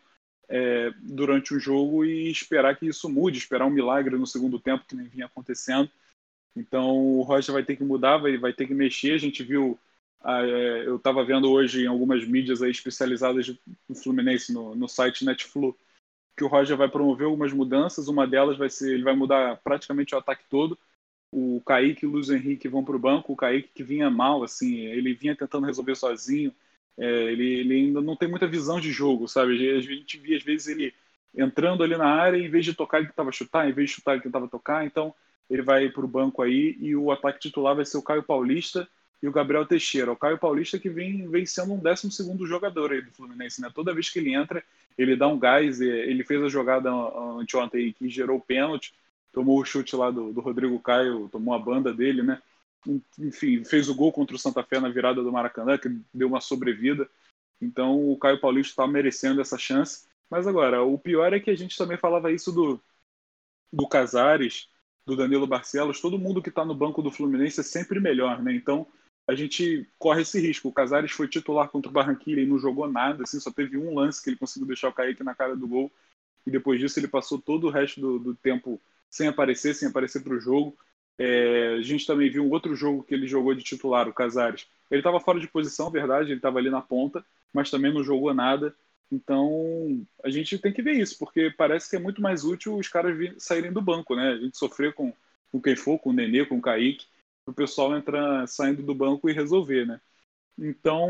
[0.46, 4.84] é, durante o jogo e esperar que isso mude, esperar um milagre no segundo tempo
[4.86, 5.90] que nem vinha acontecendo.
[6.54, 9.14] Então o Roger vai ter que mudar, vai, vai ter que mexer.
[9.14, 9.78] A gente viu,
[10.22, 13.46] é, eu estava vendo hoje em algumas mídias aí especializadas
[13.88, 15.74] do Fluminense no, no site Netflu,
[16.38, 18.06] que o Roger vai promover algumas mudanças.
[18.06, 20.78] Uma delas vai ser, ele vai mudar praticamente o ataque todo.
[21.32, 23.32] O Kaique e o Luiz Henrique vão para o banco.
[23.32, 26.54] O Kaique que vinha mal, assim, ele vinha tentando resolver sozinho.
[26.96, 29.52] É, ele, ele ainda não tem muita visão de jogo, sabe?
[29.76, 30.94] A gente via às vezes ele
[31.34, 34.14] entrando ali na área, em vez de tocar, ele tentava chutar, em vez de chutar,
[34.14, 34.86] ele tentava tocar.
[34.86, 35.14] Então,
[35.50, 38.88] ele vai para o banco aí e o ataque titular vai ser o Caio Paulista
[39.22, 40.12] e o Gabriel Teixeira.
[40.12, 42.08] O Caio Paulista que vem, vem sendo um 12
[42.46, 43.70] jogador aí do Fluminense, né?
[43.74, 44.62] Toda vez que ele entra,
[44.96, 45.80] ele dá um gás.
[45.80, 48.94] Ele fez a jogada anteontem que gerou o pênalti,
[49.32, 52.40] tomou o chute lá do, do Rodrigo Caio, tomou a banda dele, né?
[53.18, 56.40] Enfim, fez o gol contra o Santa Fé na virada do Maracanã, que deu uma
[56.40, 57.08] sobrevida.
[57.60, 60.06] Então o Caio Paulista está merecendo essa chance.
[60.30, 62.80] Mas agora, o pior é que a gente também falava isso do,
[63.72, 64.68] do Casares,
[65.04, 68.54] do Danilo Barcelos, todo mundo que está no banco do Fluminense é sempre melhor, né?
[68.54, 68.86] Então
[69.28, 70.68] a gente corre esse risco.
[70.68, 73.94] O Casares foi titular contra o Barranquilla e não jogou nada, assim, só teve um
[73.94, 75.92] lance que ele conseguiu deixar o Kaique na cara do gol.
[76.46, 80.22] E depois disso ele passou todo o resto do, do tempo sem aparecer, sem aparecer
[80.22, 80.74] para o jogo.
[81.18, 84.66] É, a gente também viu um outro jogo que ele jogou de titular, o Casares.
[84.90, 87.22] Ele estava fora de posição, verdade, ele estava ali na ponta,
[87.52, 88.74] mas também não jogou nada.
[89.12, 92.88] Então, a gente tem que ver isso, porque parece que é muito mais útil os
[92.88, 94.30] caras saírem do banco, né?
[94.30, 95.12] A gente sofreu com,
[95.52, 97.06] com quem for, com o Nenê, com o Kaique,
[97.50, 100.00] o pessoal entrar saindo do banco e resolver, né?
[100.58, 101.08] Então,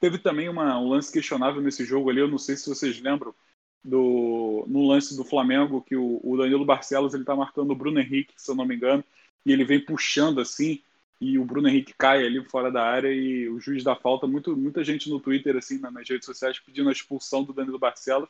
[0.00, 3.34] teve também uma, um lance questionável nesse jogo ali, eu não sei se vocês lembram,
[3.82, 8.00] do, no lance do Flamengo, que o, o Danilo Barcelos ele tá marcando o Bruno
[8.00, 9.04] Henrique, se eu não me engano,
[9.46, 10.82] e ele vem puxando assim,
[11.20, 14.26] e o Bruno Henrique cai ali fora da área e o juiz dá falta.
[14.26, 18.28] Muito, muita gente no Twitter, assim, nas redes sociais, pedindo a expulsão do Danilo Barcelos.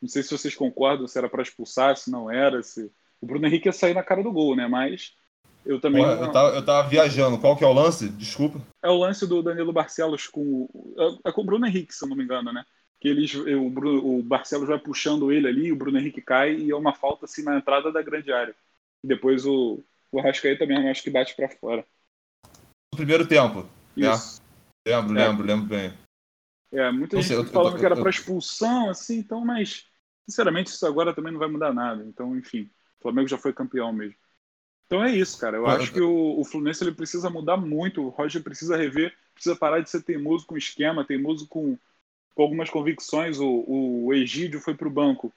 [0.00, 2.90] Não sei se vocês concordam, se era para expulsar, se não era, se...
[3.20, 4.66] O Bruno Henrique ia sair na cara do gol, né?
[4.66, 5.14] Mas
[5.64, 6.04] eu também...
[6.04, 7.38] Ué, eu, tava, eu tava viajando.
[7.38, 8.08] Qual que é o lance?
[8.08, 8.60] Desculpa.
[8.82, 10.68] É o lance do Danilo Barcelos com...
[10.96, 12.64] É, é com o Bruno Henrique, se eu não me engano, né?
[13.00, 16.70] Que eles, o, Bruno, o Barcelos vai puxando ele ali, o Bruno Henrique cai e
[16.70, 18.54] é uma falta, assim, na entrada da grande área.
[19.02, 19.82] E depois o,
[20.12, 21.84] o Arrascaeta também, acho que bate para fora
[22.92, 23.66] no primeiro tempo.
[23.96, 24.12] Né?
[24.12, 24.40] Isso.
[24.40, 24.96] Né?
[24.96, 25.28] Lembro, é.
[25.28, 25.92] lembro, lembro bem.
[26.72, 29.86] É, muita não gente sei, falando eu, que era para expulsão, assim, então, mas
[30.28, 32.04] sinceramente isso agora também não vai mudar nada.
[32.04, 34.16] Então, enfim, o Flamengo já foi campeão mesmo.
[34.90, 35.56] Então é isso, cara.
[35.56, 38.02] Eu acho que o, o Fluminense ele precisa mudar muito.
[38.02, 41.78] O Roger precisa rever, precisa parar de ser teimoso com esquema, teimoso com,
[42.34, 43.38] com algumas convicções.
[43.38, 45.32] O, o Egídio foi para o banco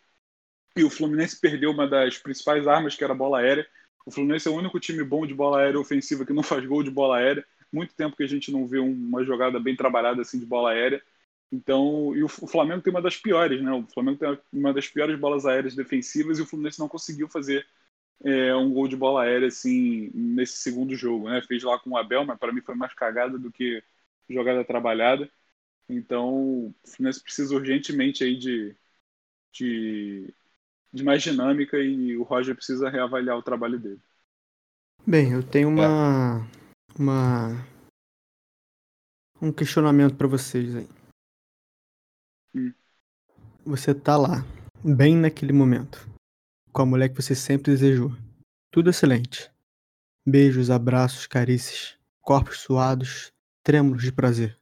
[0.75, 3.67] e o Fluminense perdeu uma das principais armas, que era a bola aérea.
[4.03, 6.81] O Fluminense é o único time bom de bola aérea ofensiva que não faz gol
[6.81, 7.45] de bola aérea.
[7.71, 10.99] Muito tempo que a gente não vê uma jogada bem trabalhada assim de bola aérea.
[11.51, 13.71] Então, e o, Flamengo tem uma das piores, né?
[13.71, 17.63] O Flamengo tem uma das piores bolas aéreas defensivas e o Fluminense não conseguiu fazer
[18.23, 21.41] é, um gol de bola aérea assim nesse segundo jogo, né?
[21.41, 23.83] Fez lá com o Abel, mas para mim foi mais cagada do que
[24.29, 25.29] jogada trabalhada.
[25.89, 28.75] Então, o Fluminense precisa urgentemente aí de,
[29.51, 30.33] de
[30.93, 33.99] de mais dinâmica e o Roger precisa reavaliar o trabalho dele.
[35.05, 36.47] Bem, eu tenho uma
[36.97, 37.65] uma
[39.41, 40.87] um questionamento para vocês aí.
[42.55, 42.71] Hum.
[43.65, 44.45] Você tá lá,
[44.83, 46.07] bem naquele momento,
[46.73, 48.11] com a mulher que você sempre desejou.
[48.71, 49.51] Tudo excelente.
[50.25, 53.31] Beijos, abraços, carícias, corpos suados,
[53.63, 54.57] trêmulos de prazer.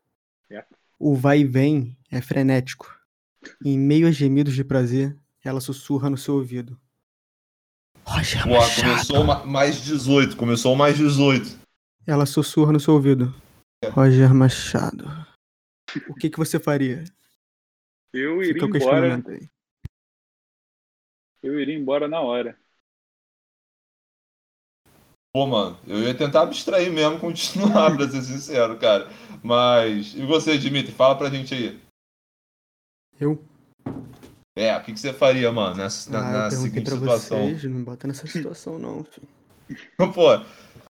[0.50, 0.66] É.
[1.00, 2.94] O vai e vem é frenético.
[3.64, 6.80] Em meio a gemidos de prazer, ela sussurra no seu ouvido.
[8.06, 8.90] Roger Machado.
[8.90, 11.60] começou mais 18, começou mais 18.
[12.06, 13.34] Ela sussurra no seu ouvido.
[13.84, 13.88] É.
[13.88, 15.06] Roger Machado.
[16.10, 17.04] O que, que você faria?
[18.14, 19.24] Eu iria embora.
[21.42, 22.58] Eu iria embora na hora.
[25.34, 29.10] Pô, mano, eu ia tentar abstrair mesmo, continuar, pra ser sincero, cara.
[29.42, 30.14] Mas.
[30.14, 30.92] E você, Dimitri?
[30.92, 31.80] Fala pra gente aí.
[33.20, 33.42] Eu?
[34.56, 37.48] É, o que, que você faria, mano, nessa, ah, na, seguinte pra situação?
[37.48, 39.28] Vocês, não bota nessa situação, não, filho.
[40.14, 40.38] Pô,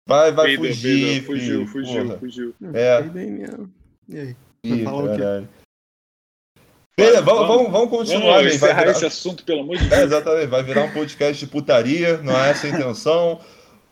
[0.07, 2.19] vai, vai Peida, fugir, Peida, fugiu, fugiu, porra.
[2.19, 2.55] fugiu.
[2.75, 3.03] É.
[3.03, 3.73] bem mesmo.
[4.09, 4.37] E aí?
[4.65, 5.49] Ih, falar o quê?
[6.97, 8.93] Beleza, vamos, vamos, vamos continuar, vamos encerrar virar...
[8.93, 10.01] esse assunto, pelo amor de é, Deus.
[10.01, 13.41] É, exatamente, vai virar um podcast de putaria, não é essa a intenção.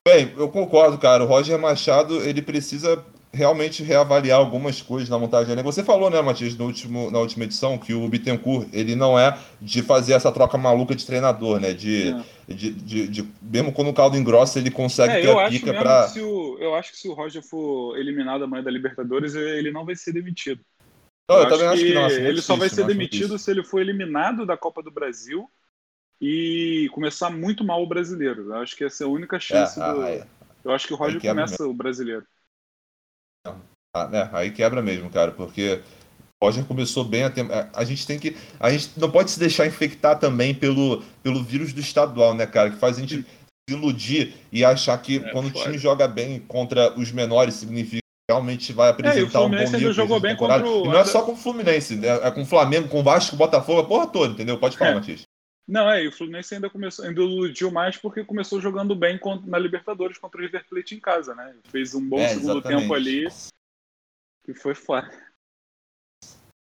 [0.07, 1.25] Bem, eu concordo, cara.
[1.25, 6.55] O Roger Machado, ele precisa realmente reavaliar algumas coisas na montagem Você falou, né, Matias,
[6.55, 10.59] no último, na última edição, que o Bittencourt, ele não é de fazer essa troca
[10.59, 11.73] maluca de treinador, né?
[11.73, 12.11] De,
[12.49, 12.53] é.
[12.53, 16.13] de, de, de, mesmo quando o caldo engrossa, ele consegue é, ter a pica pra...
[16.15, 20.13] eu acho que se o Roger for eliminado amanhã da Libertadores, ele não vai ser
[20.13, 20.61] demitido.
[21.33, 22.07] Não, eu, eu também acho que, não.
[22.07, 25.49] ele difícil, só vai ser demitido se ele for eliminado da Copa do Brasil
[26.21, 28.51] e começar muito mal o brasileiro.
[28.51, 30.03] Eu acho que essa é a única chance é, do...
[30.03, 30.27] É
[30.65, 32.27] Eu acho que o Roger começa o brasileiro.
[33.95, 35.83] Ah, é, aí quebra mesmo, cara, porque
[36.41, 37.45] o Roger começou bem a tem...
[37.73, 38.37] A gente tem que.
[38.61, 42.71] A gente não pode se deixar infectar também pelo, pelo vírus do estadual, né, cara?
[42.71, 43.23] Que faz a gente
[43.69, 47.97] se iludir e achar que É, quando o time joga bem contra os menores significa
[47.97, 48.02] que
[48.33, 49.93] realmente vai apresentar um bom nível.
[49.93, 50.65] jogou bem temporada.
[50.65, 52.09] contra o- E não é só com o Fluminense, né?
[52.09, 54.59] é com o Flamengo, com o Vasco, com o Botafogo, a porra toda, entendeu?
[54.59, 54.95] Pode falar, É.
[54.95, 55.23] Matias.
[55.69, 59.59] Não, é, e o Fluminense ainda começou, ainda iludiu mais porque começou jogando bem na
[59.59, 61.55] Libertadores contra o River Plate em casa, né?
[61.71, 62.81] Fez um bom É, segundo exatamente.
[62.83, 63.29] tempo ali
[64.45, 65.09] que foi foda.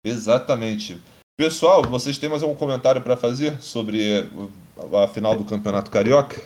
[0.04, 1.02] Exatamente.
[1.38, 4.30] Pessoal, vocês têm mais algum comentário para fazer sobre
[5.04, 6.42] a final do Campeonato Carioca?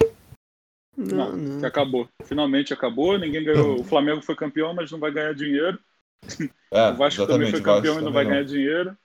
[1.06, 1.60] Não, Não, não.
[1.60, 2.10] que acabou.
[2.26, 3.80] Finalmente acabou, ninguém ganhou.
[3.80, 5.80] O Flamengo foi campeão, mas não vai ganhar dinheiro.
[6.72, 8.32] É, o Vasco também foi campeão e não vai não.
[8.32, 8.96] ganhar dinheiro.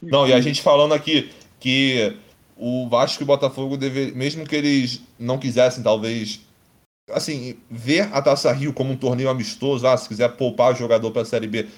[0.00, 2.16] Não, e a gente falando aqui que
[2.56, 6.40] o Vasco e o Botafogo, deve, mesmo que eles não quisessem, talvez,
[7.10, 11.10] assim, ver a Taça Rio como um torneio amistoso, ah, se quiser poupar o jogador
[11.10, 11.68] para a Série B,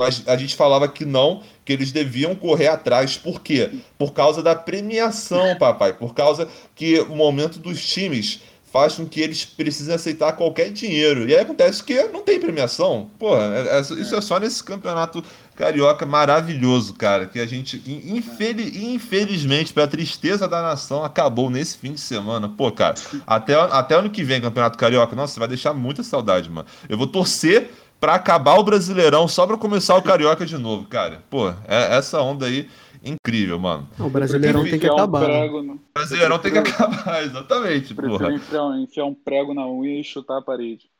[0.00, 3.16] mas a gente falava que não, que eles deviam correr atrás.
[3.16, 3.70] Por quê?
[3.98, 5.92] Por causa da premiação, papai.
[5.92, 8.40] Por causa que o momento dos times
[8.72, 11.28] faz com que eles precisem aceitar qualquer dinheiro.
[11.28, 13.10] E aí acontece que não tem premiação.
[13.18, 15.22] Porra, é- é- isso é só nesse campeonato
[15.54, 17.26] carioca maravilhoso, cara.
[17.26, 22.48] Que a gente, in- infeli- infelizmente, pra tristeza da nação, acabou nesse fim de semana.
[22.48, 22.94] Pô, cara,
[23.26, 26.66] até, até ano que vem, campeonato carioca, nossa, vai deixar muita saudade, mano.
[26.88, 27.70] Eu vou torcer
[28.00, 31.22] pra acabar o Brasileirão só pra começar o carioca de novo, cara.
[31.30, 32.68] Pô, é essa onda aí
[33.02, 33.88] incrível, mano.
[33.98, 35.20] O Brasileirão tem que um acabar.
[35.20, 35.26] né?
[35.26, 38.32] prego no- O Brasileirão tem que acabar, exatamente, Prefiro porra.
[38.32, 40.90] enfiar, um- enfiar um prego na unha e chutar a parede.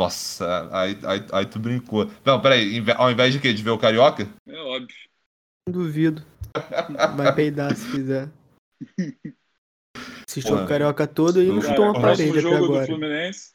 [0.00, 2.08] Nossa, aí, aí, aí tu brincou.
[2.24, 3.52] Não, peraí, ao invés de quê?
[3.52, 4.28] De ver o carioca?
[4.46, 4.94] É óbvio.
[5.68, 6.22] Duvido.
[7.16, 8.30] Vai peidar se fizer.
[10.28, 12.86] Assistiu o Carioca todo e não chutou uma parede até agora.
[12.86, 13.52] Fluminense.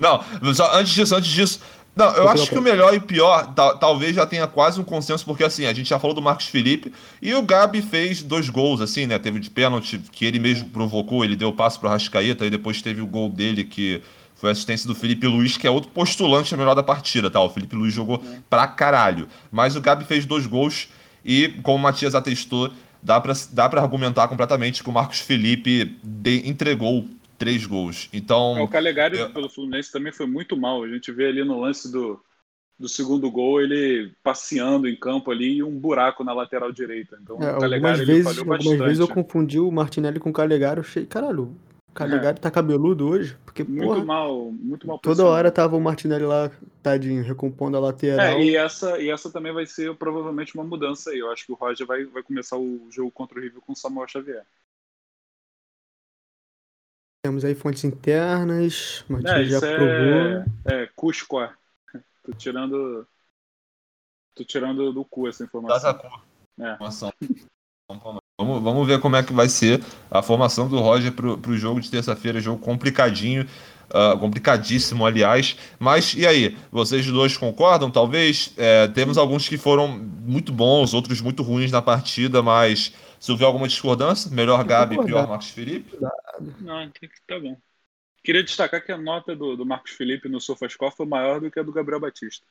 [0.00, 0.20] Não,
[0.54, 1.60] só antes disso, antes disso.
[1.96, 5.24] Não, eu acho que o melhor e pior tal- talvez já tenha quase um consenso,
[5.24, 6.92] porque assim, a gente já falou do Marcos Felipe
[7.22, 9.18] e o Gabi fez dois gols, assim, né?
[9.18, 12.82] Teve de pênalti que ele mesmo provocou, ele deu o passo pro Rascaeta e depois
[12.82, 14.02] teve o gol dele que
[14.34, 17.40] foi a assistência do Felipe Luiz, que é outro postulante a melhor da partida, tá?
[17.40, 19.26] O Felipe Luiz jogou pra caralho.
[19.50, 20.88] Mas o Gabi fez dois gols
[21.24, 22.70] e, como o Matias atestou,
[23.02, 27.06] dá pra, dá pra argumentar completamente que o Marcos Felipe de- entregou
[27.38, 28.08] três gols.
[28.12, 28.56] Então.
[28.58, 30.82] É, o Calegari eu- pelo Fluminense também foi muito mal.
[30.82, 32.20] A gente vê ali no lance do,
[32.78, 37.18] do segundo gol ele passeando em campo ali e um buraco na lateral direita.
[37.22, 38.82] Então É, o Calegari algumas vezes, algumas bastante.
[38.84, 40.78] vezes eu confundi o Martinelli com o Calegari.
[40.80, 41.54] Eu achei, caralho,
[41.88, 43.36] o Calegari tá cabeludo hoje?
[43.44, 43.64] Porque, É.
[43.64, 45.34] Muito porra, mal, muito mal toda posicionado.
[45.34, 46.50] hora tava o Martinelli lá,
[46.82, 48.26] tadinho, recompondo a lateral.
[48.26, 51.18] É, e essa, e essa também vai ser provavelmente uma mudança aí.
[51.20, 53.76] Eu acho que o Roger vai, vai começar o jogo contra o River com o
[53.76, 54.42] Samuel Xavier.
[57.26, 59.88] Temos aí fontes internas, o É, já isso provou.
[59.88, 61.40] é, é Cusco.
[62.22, 63.04] Tô tirando.
[64.32, 65.80] Tô tirando do cu essa informação.
[65.80, 66.20] Sacou.
[66.60, 66.76] É.
[66.76, 67.12] Formação.
[67.90, 71.80] Vamos, vamos ver como é que vai ser a formação do Roger pro, pro jogo
[71.80, 72.40] de terça-feira.
[72.40, 73.44] Jogo complicadinho,
[73.90, 75.56] ah, complicadíssimo, aliás.
[75.80, 76.56] Mas e aí?
[76.70, 77.90] Vocês dois concordam?
[77.90, 78.54] Talvez?
[78.56, 82.92] É, temos alguns que foram muito bons, outros muito ruins na partida, mas
[83.26, 85.98] se houver alguma discordância, melhor Gabi, pior Marcos Felipe?
[86.60, 87.56] Não, tem que- tá bom.
[88.22, 91.58] Queria destacar que a nota do, do Marcos Felipe no SofaScore foi maior do que
[91.58, 92.46] a do Gabriel Batista.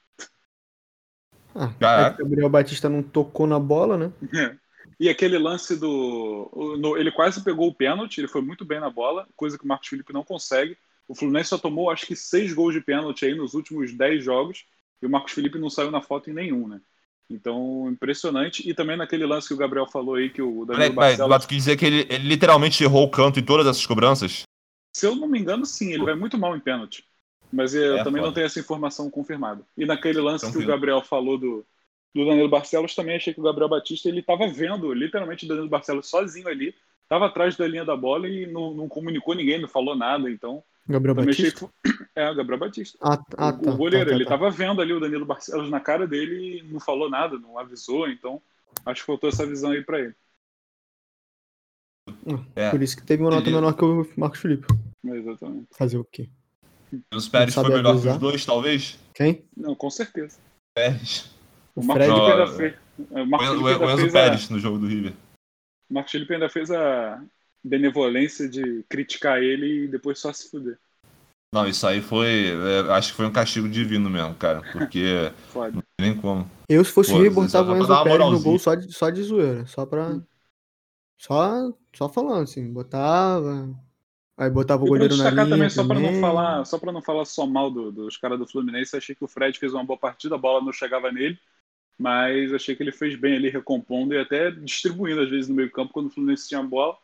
[1.56, 1.72] Ah,
[2.20, 4.12] é o Gabriel Batista não tocou na bola, né?
[5.00, 6.52] E aquele lance do.
[6.78, 9.68] no- ele quase pegou o pênalti, ele foi muito bem na bola, coisa que o
[9.68, 10.78] Marcos Felipe não consegue.
[11.08, 14.66] O Fluminense só tomou acho que seis gols de pênalti aí nos últimos dez jogos,
[15.02, 16.82] e o Marcos Felipe não saiu na foto em nenhum, né?
[17.30, 18.68] Então, impressionante.
[18.70, 21.30] E também naquele lance que o Gabriel falou aí, que o Danilo peraí, Barcelos.
[21.30, 24.44] mas tu quer dizer que ele, ele literalmente errou o canto em todas essas cobranças?
[24.94, 27.06] Se eu não me engano, sim, ele vai muito mal em pênalti.
[27.52, 28.28] Mas eu É, também foda.
[28.28, 29.66] não tenho essa informação confirmada.
[29.78, 30.72] E naquele lance que o Tranquilo.
[30.74, 31.66] Gabriel falou do,
[32.14, 35.70] do Danilo Barcelos, também achei que o Gabriel Batista ele estava vendo literalmente o Danilo
[35.70, 36.74] Barcelos sozinho ali,
[37.04, 40.30] estava atrás da linha da bola e não, não comunicou ninguém, não falou nada.
[40.30, 41.70] Então, Gabriel também Batista?
[41.84, 41.96] que.
[42.16, 42.98] É, o Gabriel Batista.
[43.02, 43.72] Ah, ah, o, tá.
[43.72, 44.36] o goleiro, tá, tá, ele tá.
[44.36, 48.08] estava vendo ali o Danilo Barcelos na cara dele e não falou nada, não avisou.
[48.10, 48.42] Então,
[48.86, 50.16] acho que faltou essa visão aí para ele.
[52.56, 52.70] É.
[52.70, 53.62] Por isso que teve uma nota Beleza.
[53.62, 54.66] menor que o Marcos Felipe.
[55.04, 55.68] Exatamente.
[55.72, 56.30] Fazer o quê?
[57.14, 58.98] Os Pérez foi melhor que os dois, talvez?
[59.14, 59.44] Quem?
[59.58, 60.40] Não, com certeza.
[60.74, 61.36] Pérez.
[61.76, 62.20] O O Marcos Fred?
[62.22, 62.74] Felipe ainda fez.
[63.12, 65.14] é, O O, Marcos o, Enzo fez a- Pérez no jogo do River.
[65.90, 67.22] O Marcos Felipe ainda fez a
[67.66, 70.78] benevolência de criticar ele e depois só se fuder.
[71.54, 72.50] Não, isso aí foi.
[72.50, 74.62] é, acho que foi um castigo divino mesmo, cara.
[74.72, 75.72] Porque Foda.
[75.72, 76.50] não tem nem como.
[76.70, 79.10] Eu, se fosse Pô, o botava o pra Enzo Pérez no gol só de, só
[79.10, 79.66] de zoeira.
[79.66, 80.20] Só pra.
[81.18, 82.72] Só, só falando, assim.
[82.72, 83.74] Botava.
[84.38, 87.24] Aí botava o goleiro na linha também, só pra não falar, só para não falar
[87.24, 90.36] só mal do- dos caras do Fluminense, achei que o Fred fez uma boa partida,
[90.36, 91.40] a bola não chegava nele,
[91.98, 95.94] mas achei que ele fez bem ali recompondo e até distribuindo às vezes no meio-campo
[95.94, 96.98] quando o Fluminense tinha a bola.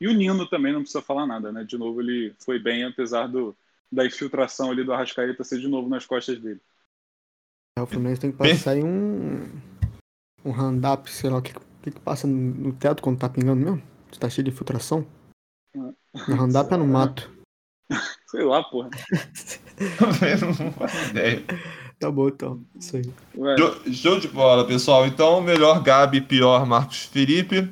[0.00, 1.64] E o Nino também não precisa falar nada, né?
[1.64, 3.56] De novo ele foi bem, apesar do
[3.90, 6.60] da infiltração ali do Arrascaeta ser de novo nas costas dele.
[7.78, 9.50] É, O Fluminense tem que passar em um.
[10.44, 13.82] Um hand-up, sei lá o que, que, que passa no, teto quando tá pingando mesmo.
[14.20, 15.06] Tá cheio de filtração.
[15.74, 17.32] No hand-up é no mato.
[18.26, 18.90] Sei lá, porra.
[20.60, 21.42] não faço ideia.
[21.98, 22.62] Tá bom, então.
[22.78, 23.04] Isso aí.
[23.94, 25.06] Show de bola, pessoal.
[25.06, 27.70] Então, melhor Gabi, pior Marcos Felipe.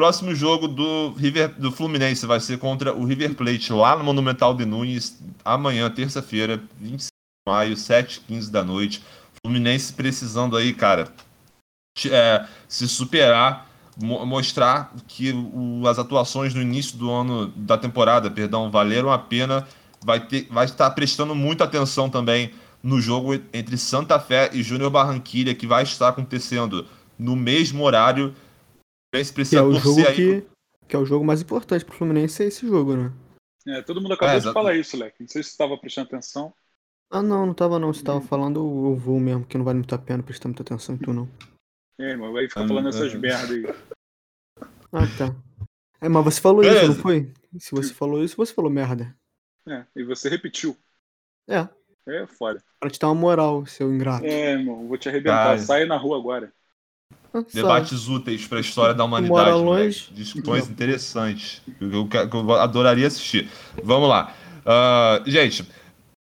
[0.00, 4.54] Próximo jogo do, River, do Fluminense vai ser contra o River Plate, lá no Monumental
[4.54, 9.02] de Nunes, amanhã, terça-feira, 25 de maio, 7h15 da noite.
[9.44, 11.12] Fluminense precisando aí, cara,
[12.10, 13.68] é, se superar,
[14.02, 19.18] mo- mostrar que o- as atuações no início do ano, da temporada, perdão, valeram a
[19.18, 19.68] pena.
[20.02, 24.88] Vai, ter, vai estar prestando muita atenção também no jogo entre Santa Fé e Júnior
[24.90, 26.86] Barranquilha, que vai estar acontecendo
[27.18, 28.34] no mesmo horário.
[29.12, 30.14] O Fluminense Que precisa é o torcer jogo aí.
[30.42, 30.46] que.
[30.88, 33.12] Que é o jogo mais importante pro Fluminense é esse jogo, né?
[33.66, 35.16] é, todo mundo acabou É, de falar isso, Leque.
[35.20, 36.52] Não sei se você estava prestando atenção.
[37.12, 37.92] Ah não, não tava não.
[37.92, 40.94] Você tava falando eu vou mesmo, que não vale muito a pena prestar muita atenção
[40.94, 41.28] em tu não.
[41.98, 43.18] É, irmão, aí fica Ah, falando essas é.
[43.18, 43.64] merda aí.
[44.92, 45.36] Ah, tá.
[46.00, 46.94] É, mas você falou isso, Beleza.
[46.94, 47.32] não foi?
[47.58, 49.14] Se você falou isso, você falou merda.
[49.68, 50.76] É, e você repetiu.
[51.48, 51.68] É,
[52.08, 52.62] É foda.
[52.80, 54.24] pra te dar uma moral, seu ingrato.
[54.24, 55.58] É, irmão, vou te arrebentar.
[55.58, 56.52] Sai na rua agora.
[57.52, 59.50] Debates úteis para a história da humanidade.
[59.50, 60.08] Longe.
[60.12, 61.62] Discussões interessantes.
[61.78, 63.48] Que eu, que eu adoraria assistir.
[63.82, 64.34] Vamos lá.
[64.66, 65.64] Ah, gente,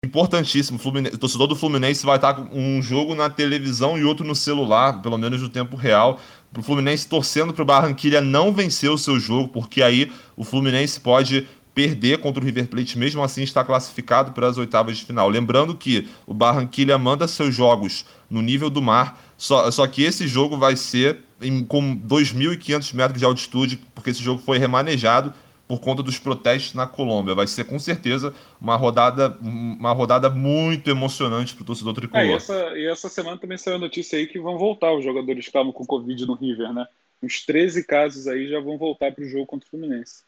[0.04, 0.78] importantíssimo.
[0.78, 4.34] Fluminense, o torcedor do Fluminense vai estar com um jogo na televisão e outro no
[4.34, 6.20] celular, pelo menos no tempo real.
[6.52, 11.48] Pro Fluminense torcendo pro Barranquilha não vencer o seu jogo, porque aí o Fluminense pode
[11.74, 15.28] perder contra o River Plate, mesmo assim está classificado para as oitavas de final.
[15.28, 20.26] Lembrando que o Barranquilha manda seus jogos no nível do mar, só, só que esse
[20.26, 25.34] jogo vai ser em, com 2.500 metros de altitude, porque esse jogo foi remanejado
[25.68, 27.34] por conta dos protestos na Colômbia.
[27.34, 32.30] Vai ser com certeza uma rodada, uma rodada muito emocionante para o torcedor Ah, e,
[32.30, 32.32] tricolor.
[32.32, 35.50] essa, e essa semana também saiu a notícia aí que vão voltar os jogadores que
[35.50, 36.86] estavam com Covid no River, né?
[37.22, 40.24] Uns 13 casos aí já vão voltar pro jogo contra o Fluminense.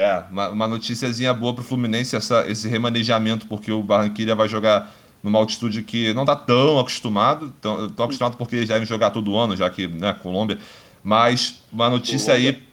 [0.00, 4.94] É, uma, uma noticiazinha boa pro Fluminense, essa, esse remanejamento, porque o Barranquilla vai jogar
[5.28, 9.36] numa altitude que não tá tão acostumado, tão, tão acostumado porque eles devem jogar todo
[9.36, 10.58] ano, já que, né, Colômbia.
[11.02, 12.66] Mas uma notícia aí.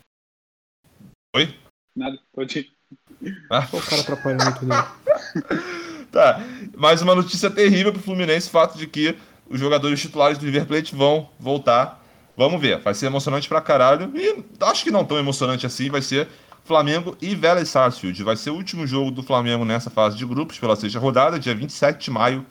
[1.36, 1.54] Oi?
[1.96, 2.76] Nada, pode ir.
[3.52, 4.74] Ah, o cara atrapalhando tudo.
[4.74, 6.06] aí.
[6.12, 6.42] tá.
[6.76, 9.16] Mais uma notícia terrível pro Fluminense, o fato de que
[9.50, 12.04] os jogadores titulares do River Plate vão voltar.
[12.38, 14.12] Vamos ver, vai ser emocionante pra caralho.
[14.16, 16.28] E acho que não tão emocionante assim, vai ser
[16.66, 18.22] Flamengo e Vélez Sarsfield.
[18.24, 21.54] Vai ser o último jogo do Flamengo nessa fase de grupos, pela sexta rodada, dia
[21.54, 22.44] 27 de maio,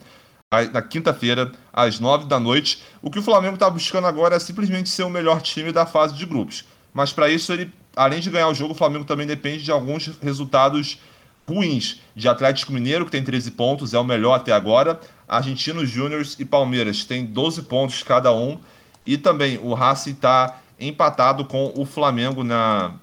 [0.73, 2.81] na quinta-feira, às 9 da noite.
[3.03, 6.15] O que o Flamengo está buscando agora é simplesmente ser o melhor time da fase
[6.15, 6.65] de grupos.
[6.93, 10.07] Mas para isso, ele, além de ganhar o jogo, o Flamengo também depende de alguns
[10.23, 11.01] resultados
[11.47, 12.01] ruins.
[12.15, 15.01] De Atlético Mineiro, que tem 13 pontos, é o melhor até agora.
[15.27, 18.61] Argentinos Júniors e Palmeiras têm 12 pontos cada um.
[19.05, 22.95] E também o Racing está empatado com o Flamengo na,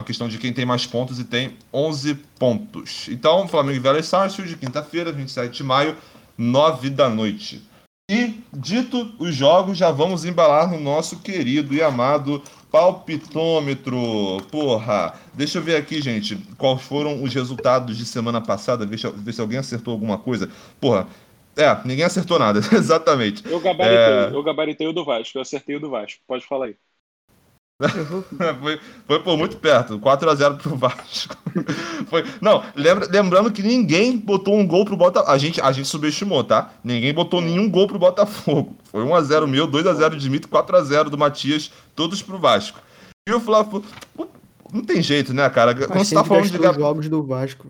[0.00, 3.06] na questão de quem tem mais pontos e tem 11 pontos.
[3.10, 5.94] Então, Flamengo e Vélez Sarsfield, quinta-feira, 27 de maio,
[6.38, 7.62] 9 da noite.
[8.10, 14.38] E, dito os jogos, já vamos embalar no nosso querido e amado palpitômetro.
[14.50, 19.08] Porra, deixa eu ver aqui, gente, quais foram os resultados de semana passada, ver se,
[19.10, 20.50] ver se alguém acertou alguma coisa.
[20.80, 21.06] Porra,
[21.56, 23.44] é, ninguém acertou nada, exatamente.
[23.46, 24.30] Eu gabaritei, É.
[24.32, 26.20] eu gabaritei o do Vasco, eu acertei o do Vasco.
[26.26, 26.76] Pode falar aí.
[28.60, 31.34] Foi, foi por muito perto, 4x0 pro Vasco.
[32.08, 35.32] Foi, não, lembra, lembrando que ninguém botou um gol pro Botafogo.
[35.32, 36.74] A gente, a gente subestimou, tá?
[36.84, 38.76] Ninguém botou nenhum gol pro Botafogo.
[38.84, 42.80] Foi 1x0 meu, 2x0 de Mito, 4x0 do Matias, todos pro Vasco.
[43.26, 43.82] E o Flávio.
[44.72, 45.74] Não tem jeito, né, cara?
[45.74, 46.58] Quando você tá falando de.
[46.58, 47.66] os jogos do Vasco.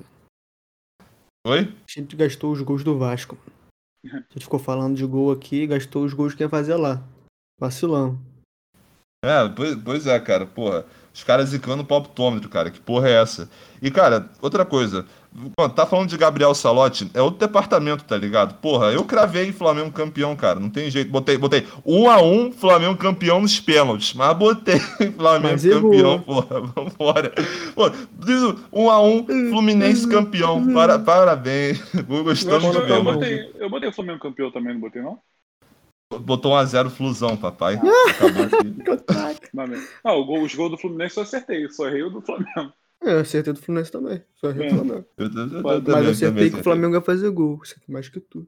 [1.46, 1.60] Oi?
[1.60, 3.38] A gente gastou os gols do Vasco.
[4.04, 7.02] A gente ficou falando de gol aqui e gastou os gols que ia fazer lá.
[7.58, 8.18] Vacilão.
[9.22, 10.86] É, pois, pois é, cara, porra.
[11.12, 12.70] Os caras zicando o palpitômetro, cara.
[12.70, 13.50] Que porra é essa?
[13.82, 15.04] E, cara, outra coisa.
[15.76, 18.54] Tá falando de Gabriel Salotti, é outro departamento, tá ligado?
[18.60, 20.58] Porra, eu cravei Flamengo campeão, cara.
[20.58, 21.10] Não tem jeito.
[21.10, 24.14] Botei, botei um a um Flamengo campeão nos pênaltis.
[24.14, 24.78] Mas botei
[25.16, 26.60] Flamengo Mas campeão, porra.
[26.74, 27.32] Vambora.
[27.74, 27.90] Pô,
[28.24, 30.72] diz o um a um Fluminense campeão.
[30.72, 31.80] Para, parabéns.
[32.08, 33.18] Eu, Gostamos eu, mano.
[33.18, 35.18] botei, eu botei o Flamengo campeão também, não botei não?
[36.18, 37.74] Botou um a zero Flusão, papai.
[38.10, 38.74] Acabou aqui.
[39.54, 39.86] Mas, mesmo.
[40.02, 42.72] Ah, o gol- os gols do Fluminense eu acertei, só errei o do Flamengo.
[43.02, 44.22] É, eu acertei do Fluminense também.
[44.36, 44.78] Só errei do É.
[44.78, 45.06] Flamengo.
[45.16, 47.60] Eu, eu, eu, eu Mas também, eu acertei que o Flamengo ia fazer gol.
[47.62, 48.46] Isso aqui mais que tu.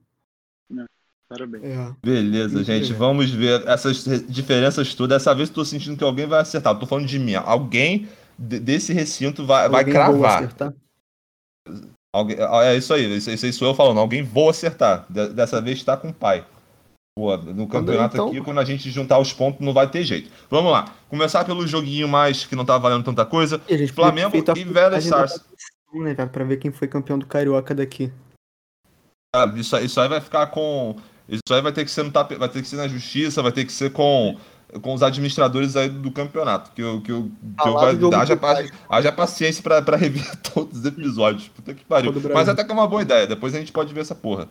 [1.28, 1.64] Parabéns.
[1.64, 1.96] É.
[2.04, 5.16] Beleza, gente, vamos ver essas diferenças todas.
[5.18, 6.74] Dessa vez eu tô sentindo que alguém vai acertar.
[6.74, 7.34] Eu tô falando de mim.
[7.36, 8.06] Alguém
[8.38, 10.38] de- desse recinto vai, vai Alguém vou cravar.
[10.38, 10.74] acertar?
[12.14, 13.98] Alguém, é isso aí, isso, isso aí sou eu falando.
[13.98, 15.06] Alguém vou acertar.
[15.08, 16.44] De- dessa vez tá com o pai.
[17.14, 18.28] Pô, no campeonato então.
[18.28, 20.30] aqui, quando a gente juntar os pontos, não vai ter jeito.
[20.48, 20.86] Vamos lá.
[21.10, 23.60] Começar pelo joguinho mais que não tá valendo tanta coisa.
[23.94, 25.44] Flamengo e Vélez competição,
[25.94, 28.10] Né, cara, pra ver quem foi campeão do Carioca daqui.
[29.34, 30.96] Ah, Isso, aí- isso aí vai ficar com.
[31.28, 33.52] Isso aí vai ter que ser no tape- vai ter que ser na justiça, vai
[33.52, 34.36] ter que ser com,
[34.80, 36.72] com os administradores aí do campeonato.
[36.72, 37.30] Que eu, que eu,
[37.62, 38.36] que eu lá vai, haja,
[38.88, 41.48] haja paciência pra, pra rever todos os episódios.
[41.48, 42.10] Puta que pariu.
[42.34, 43.26] Mas até que é uma boa ideia.
[43.26, 44.48] Depois a gente pode ver essa porra.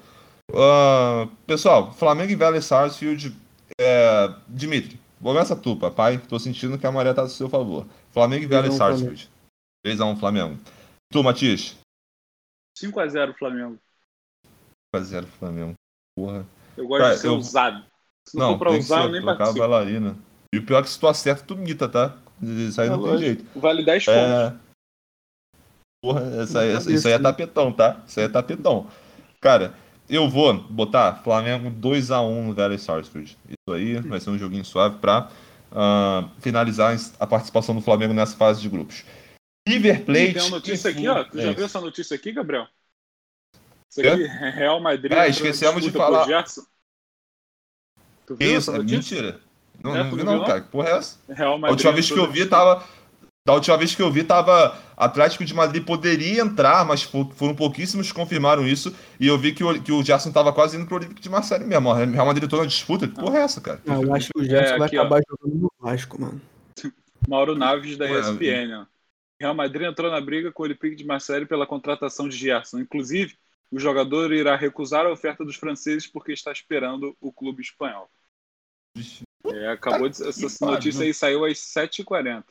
[0.56, 3.36] Ah, pessoal, Flamengo e Vélez Sarsfield.
[3.80, 6.18] É, Dimitri, começa tu, papai.
[6.18, 7.86] Tô sentindo que a maré tá do seu favor.
[8.12, 9.30] Flamengo e Vélez 3x1 Sarsfield.
[9.86, 10.60] 3x1 Flamengo.
[11.12, 11.78] Tu, Matias?
[12.78, 13.78] 5x0 Flamengo.
[14.96, 15.74] 4x0 Flamengo.
[16.18, 16.46] Porra.
[16.78, 17.86] Eu gosto Cara, de ser eu- usado.
[18.28, 19.60] Se não, Não, for pra usar, ser, eu nem participo.
[19.60, 20.16] bailarina.
[20.54, 22.18] E o pior é que se tu acerta, tu mita, tá?
[22.42, 23.60] Isso aí É não tem jeito.
[23.60, 24.20] Vale 10 pontos.
[24.22, 24.56] É...
[26.04, 28.02] Porra, essa essa- isso aí é tapetão, tá?
[28.08, 28.88] Isso aí é tapetão.
[29.40, 29.74] Cara,
[30.12, 33.38] eu vou botar Flamengo 2x1 no Vélez Sarsfield.
[33.48, 35.30] Isso aí vai ser um joguinho suave pra
[35.72, 39.06] ah, finalizar a participação do Flamengo nessa fase de grupos.
[39.68, 40.34] River Plate.
[40.34, 41.14] Tem uma notícia aqui, ó.
[41.14, 41.56] Tu já Fluminense.
[41.56, 42.68] viu essa notícia aqui, Gabriel?
[43.90, 44.24] Isso aqui,
[44.58, 45.12] Real Madrid.
[45.12, 46.26] É, na esquecemos de falar.
[48.26, 48.72] Tu viu isso?
[48.72, 49.40] essa É mentira.
[49.84, 50.62] Não, É, não vi não não, cara.
[50.62, 51.20] Que porra é essa?
[51.30, 52.86] Real A Madrid última vez que eu vi tava.
[53.46, 54.78] Da última vez que eu vi tava.
[54.96, 58.96] Atlético de Madrid poderia entrar, mas fo- foram pouquíssimos que confirmaram isso.
[59.20, 61.66] E eu vi que o, que o Gerson tava quase indo pro Olympique de Marseille
[61.66, 61.90] mesmo.
[61.90, 63.08] O Real Madrid entrou na disputa.
[63.08, 63.82] Que porra é essa, cara?
[63.88, 65.02] Ah, eu acho que o Gerson É, vai aqui, ó.
[65.02, 66.40] acabar jogando no Vasco, mano.
[67.28, 68.82] Mauro Naves da ESPN.
[68.82, 68.86] Ó.
[69.40, 72.78] Real Madrid entrou na briga com o Olympique de Marseille pela contratação de Gerson.
[72.80, 73.36] Inclusive,
[73.72, 78.08] o jogador irá recusar a oferta dos franceses porque está esperando o clube espanhol.
[79.48, 82.44] É, acabou de, essa notícia aí saiu às 7h40.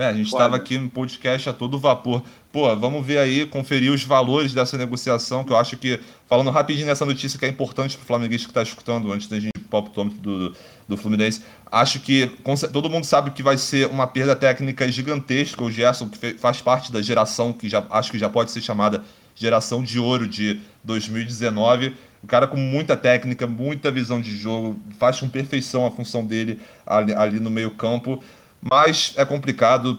[0.00, 0.44] É, a gente Foda.
[0.44, 2.22] tava aqui no podcast a todo vapor.
[2.50, 6.86] Pô, vamos ver aí, conferir os valores dessa negociação, que eu acho que, falando rapidinho
[6.86, 9.80] nessa notícia que é importante pro flamenguista que tá escutando antes da gente ir pro
[9.80, 10.56] optômetro do,
[10.88, 12.32] do Fluminense, acho que
[12.72, 15.62] todo mundo sabe que vai ser uma perda técnica gigantesca.
[15.62, 19.04] O Gerson, que faz parte da geração que já acho que já pode ser chamada
[19.34, 21.94] geração de ouro de 2019.
[22.22, 26.58] O cara com muita técnica, muita visão de jogo, faz com perfeição a função dele
[26.86, 28.22] ali, ali no meio-campo.
[28.60, 29.98] Mas é complicado.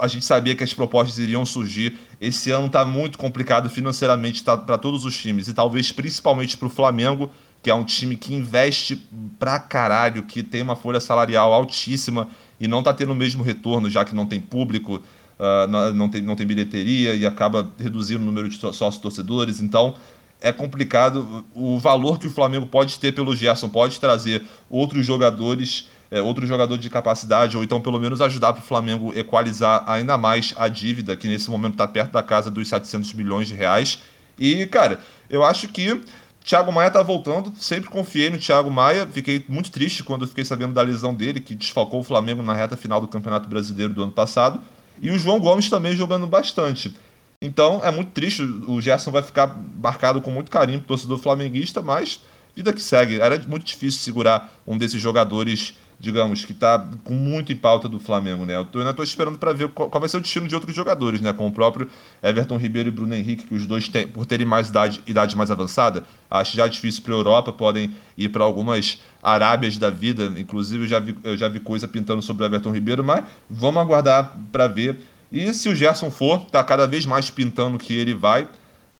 [0.00, 1.98] A gente sabia que as propostas iriam surgir.
[2.20, 6.70] Esse ano está muito complicado financeiramente para todos os times e talvez principalmente para o
[6.70, 7.30] Flamengo,
[7.62, 8.96] que é um time que investe
[9.38, 12.28] pra caralho, que tem uma folha salarial altíssima
[12.58, 15.02] e não está tendo o mesmo retorno, já que não tem público,
[15.38, 19.60] ah, não, tem, não tem bilheteria e acaba reduzindo o número de sócios torcedores.
[19.60, 19.96] Então
[20.40, 21.44] é complicado.
[21.54, 26.46] O valor que o Flamengo pode ter pelo Gerson pode trazer outros jogadores, é, outro
[26.46, 30.68] jogador de capacidade, ou então pelo menos ajudar para o Flamengo equalizar ainda mais a
[30.68, 33.98] dívida, que nesse momento está perto da casa dos 700 milhões de reais.
[34.38, 36.02] E, cara, eu acho que
[36.44, 40.74] Thiago Maia tá voltando, sempre confiei no Thiago Maia, fiquei muito triste quando fiquei sabendo
[40.74, 44.12] da lesão dele, que desfalcou o Flamengo na reta final do Campeonato Brasileiro do ano
[44.12, 44.60] passado.
[45.00, 46.94] E o João Gomes também jogando bastante.
[47.40, 51.80] Então é muito triste, o Gerson vai ficar marcado com muito carinho pro torcedor flamenguista,
[51.80, 52.20] mas
[52.54, 53.18] vida que segue.
[53.18, 58.00] Era muito difícil segurar um desses jogadores, digamos, que tá com muito em pauta do
[58.00, 58.56] Flamengo, né?
[58.56, 60.74] Eu tô- ainda tô esperando para ver qual, qual vai ser o destino de outros
[60.76, 61.32] jogadores, né?
[61.32, 61.88] Como o próprio
[62.22, 65.50] Everton Ribeiro e Bruno Henrique, que os dois têm, por terem mais idade, idade mais
[65.50, 70.88] avançada, acho já difícil para Europa, podem ir para algumas Arábias da vida, inclusive eu
[70.88, 74.66] já vi, eu já vi coisa pintando sobre o Everton Ribeiro, mas vamos aguardar para
[74.66, 74.98] ver.
[75.30, 78.48] E se o Gerson for, tá cada vez mais pintando que ele vai.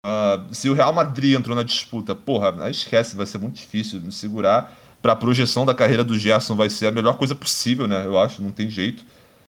[0.04, 4.72] Ah, se o Real Madrid entrou na disputa, porra, esquece, vai ser muito difícil segurar.
[5.02, 8.06] Para a projeção da carreira do Gerson vai ser a melhor coisa possível, né?
[8.06, 9.04] Eu acho, não tem jeito.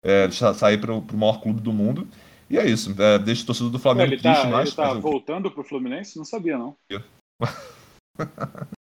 [0.03, 2.07] É, sa- sair para o maior clube do mundo.
[2.49, 2.93] E é isso.
[3.01, 4.67] É, deixa o torcedor do Flamengo ele triste, tá, mas.
[4.69, 6.17] ele tá mas- voltando pro Fluminense?
[6.17, 6.75] Não sabia, não.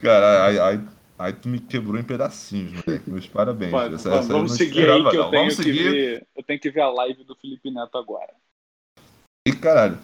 [0.00, 0.80] Cara, aí, aí,
[1.18, 3.10] aí tu me quebrou em pedacinhos, moleque.
[3.10, 3.70] Meus parabéns.
[3.72, 5.90] Vai, Essa- vamos essa não seguir aí que eu tenho Vamos que, seguir.
[5.90, 8.32] ver, eu tenho que ver a live do Felipe Neto agora.
[9.48, 9.98] E caralho,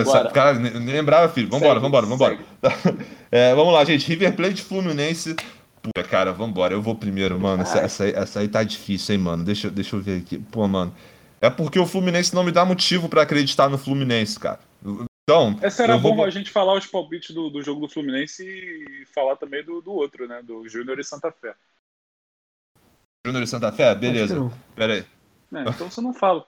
[0.00, 1.48] essa- nem lembrava, filho.
[1.48, 2.38] Vambora, Segue, vambora, vambora.
[3.32, 4.08] É, vamos lá, gente.
[4.08, 5.36] River Plate Fluminense.
[5.82, 6.74] Puta, cara, vambora.
[6.74, 7.62] Eu vou primeiro, mano.
[7.62, 9.44] Essa, essa, aí, essa aí tá difícil, hein, mano.
[9.44, 10.38] Deixa, eu- deixa eu ver aqui.
[10.38, 10.94] Pô, mano.
[11.40, 14.58] É porque o Fluminense não me dá motivo pra acreditar no Fluminense, cara.
[14.84, 15.56] Então.
[15.62, 19.06] Essa era vou bom a gente falar os palpites do, do jogo do Fluminense e
[19.14, 20.42] falar também do, do outro, né?
[20.42, 21.54] Do Júnior e Santa Fé.
[23.24, 23.94] Júnior e Santa Fé?
[23.94, 24.50] Beleza.
[24.74, 25.06] Pera aí.
[25.54, 26.44] É, então você não fala.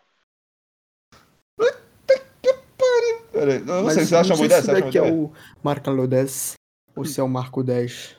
[3.33, 4.61] Peraí, eu não Mas sei, você acha não uma ideia?
[4.61, 5.33] se Você acha uma é o
[5.63, 6.55] Marcalo 10
[6.95, 8.17] ou se é o Marco 10.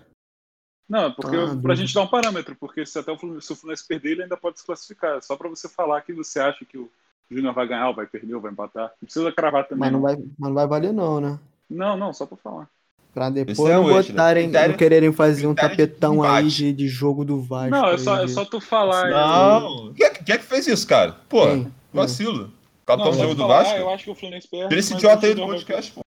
[0.89, 3.53] Não, é porque Ah, pra gente dar um parâmetro, porque se até o Fluminense, se
[3.53, 5.21] o Fluminense perder, ele ainda pode se classificar.
[5.23, 6.89] Só pra você falar que você acha que o
[7.31, 8.91] Júnior vai ganhar, ou vai perder, ou vai empatar.
[9.01, 9.79] Não precisa cravar também.
[9.79, 10.07] Mas não não.
[10.07, 11.39] vai, mas não vai valer não, né?
[11.69, 12.69] não, não, só pra falar.
[13.13, 14.13] Pra depois é não o extra.
[14.13, 17.69] botarem, Critério- não quererem fazer um de tapetão aí de, de jogo do Vasco.
[17.69, 19.09] Não, é só, é só tu falar.
[19.09, 19.93] Não.
[19.93, 21.15] Quem é, é que fez isso, cara?
[21.29, 21.71] Pô, Quem?
[21.93, 22.51] vacilo.
[22.97, 23.79] Só jogo do falar, Vasco.
[23.79, 24.69] Eu acho que o Fluminense perde.
[24.69, 26.01] Tira esse idiota aí do podcast, pô.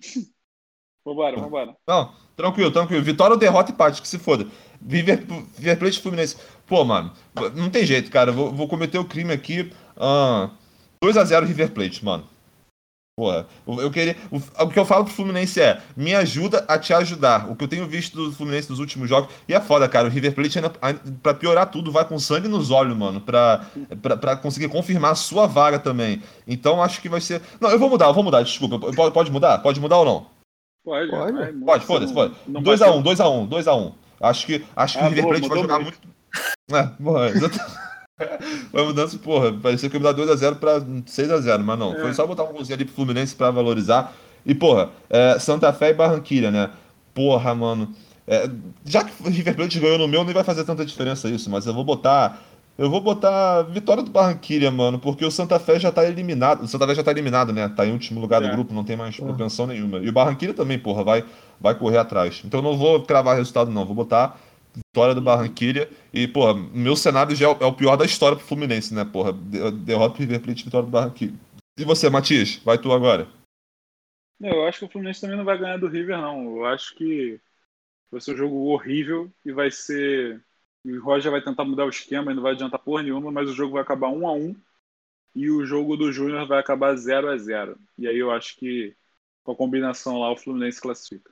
[1.04, 1.76] Vambora, vambora.
[1.86, 3.02] Não, tranquilo, tranquilo.
[3.02, 4.46] Vitória ou derrota e empate, que se foda.
[4.88, 5.26] River,
[5.58, 6.36] River Plate e Fluminense.
[6.64, 7.12] Pô, mano,
[7.56, 8.30] não tem jeito, cara.
[8.30, 9.72] Vou, vou cometer o crime aqui.
[9.96, 10.50] Ah,
[11.02, 12.28] 2x0 River Plate, mano.
[13.14, 14.16] Porra, eu queria.
[14.30, 17.50] O, que eu falo pro Fluminense é: me ajuda a te ajudar.
[17.50, 19.30] O que eu tenho visto do Fluminense nos últimos jogos.
[19.46, 20.08] E é foda, cara.
[20.08, 20.70] O River Plate, ainda,
[21.22, 23.20] pra piorar tudo, vai com sangue nos olhos, mano.
[23.20, 23.66] Pra,
[24.00, 26.22] pra, pra conseguir confirmar a sua vaga também.
[26.46, 27.42] Então acho que vai ser.
[27.60, 28.78] Não, eu vou mudar, eu vou mudar, desculpa.
[28.78, 29.58] Pode, pode mudar?
[29.58, 30.26] Pode mudar ou não?
[30.82, 31.32] Pode, Pode.
[31.32, 32.14] vai, Pode, foda-se,
[32.48, 33.02] não 2x1, bateu.
[33.02, 33.92] 2x1, 2x1.
[34.22, 35.98] Acho que, acho que Ah, o River boa, Plate vai jogar muito.
[36.02, 36.12] muito.
[36.72, 37.91] É, porra, exatamente.
[38.72, 41.94] Vai mudando, porra, parecia que ia mudar 2x0 pra 6x0, mas não.
[41.94, 42.00] É.
[42.00, 44.12] Foi só botar um golzinho ali pro Fluminense pra valorizar.
[44.44, 46.70] E, porra, é, Santa Fé e Barranquilha, né?
[47.14, 47.88] Porra, mano.
[48.26, 48.48] É,
[48.84, 51.66] já que o River Plate ganhou no meu, nem vai fazer tanta diferença isso, mas
[51.66, 52.40] eu vou botar.
[52.78, 56.62] Eu vou botar vitória do Barranquilha, mano, porque o Santa Fé já tá eliminado.
[56.62, 57.68] O Santa Fé já tá eliminado, né?
[57.68, 58.50] Tá em último lugar do É.
[58.50, 59.98] grupo, não tem mais propensão nenhuma.
[59.98, 61.24] E o Barranquilha também, porra, vai,
[61.60, 62.40] vai correr atrás.
[62.44, 63.84] Então eu não vou cravar resultado, não.
[63.84, 64.40] Vou botar
[64.74, 65.88] vitória do Barranquilha.
[66.12, 69.04] E, porra, meu cenário já é o, é o pior da história pro Fluminense, né,
[69.04, 69.32] porra?
[69.32, 71.34] De- Derrota pro River Plate, vitória do Barranquilha.
[71.78, 72.56] E você, Matias?
[72.64, 73.28] Vai tu agora.
[74.40, 76.56] Eu acho que o Fluminense também não vai ganhar do River, não.
[76.56, 77.40] Eu acho que
[78.10, 80.42] vai ser um jogo horrível e vai ser.
[80.84, 83.54] O Roger vai tentar mudar o esquema e não vai adiantar porra nenhuma, mas o
[83.54, 84.56] jogo vai acabar 1 a 1
[85.34, 88.94] e o jogo do Júnior vai acabar 0 a 0 E aí eu acho que
[89.42, 91.31] com a combinação lá o Fluminense classifica.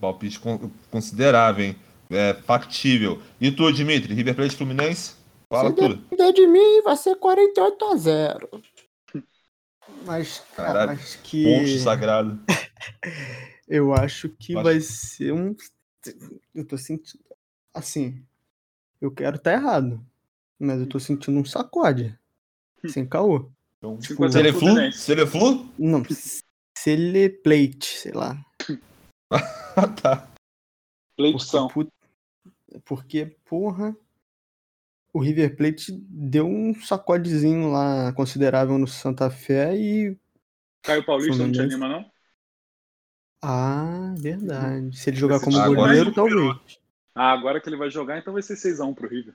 [0.00, 1.76] Palpite con- considerável, hein?
[2.10, 3.22] É factível.
[3.40, 4.12] E tu, Dimitri?
[4.14, 5.14] River Plate Fluminense?
[5.48, 5.96] Fala Se tudo.
[5.96, 8.50] depender de mim, vai ser 48 a 0.
[10.04, 11.44] Mas, cara, Caralho, acho que.
[11.44, 12.40] Ponte sagrado.
[13.68, 15.54] Eu acho que Acho- vai ser um.
[16.54, 17.22] Eu tô sentindo.
[17.72, 18.20] Assim,
[19.00, 20.04] eu quero estar errado.
[20.58, 22.18] Mas eu tô sentindo um sacode.
[22.88, 23.48] Sem caô.
[23.78, 24.68] Então, Cinco a se zero ele é flu?
[24.68, 24.98] Fluminense.
[24.98, 25.68] Se ele é flu?
[25.78, 26.02] Não,
[26.76, 28.44] Celeplate, sei lá.
[29.76, 30.26] Ah, tá.
[31.18, 31.68] Leitição.
[31.68, 33.96] Porque, put- porque, porra,
[35.12, 40.16] o River Plate deu um sacodezinho lá considerável no Santa Fé e.
[40.82, 42.10] Caio Paulista não te anima, não?
[43.42, 44.96] Ah, verdade.
[44.96, 46.78] Se ele jogar Esse como goleiro, vai talvez.
[47.14, 49.34] Ah, agora que ele vai jogar, então vai ser 6x1 pro River.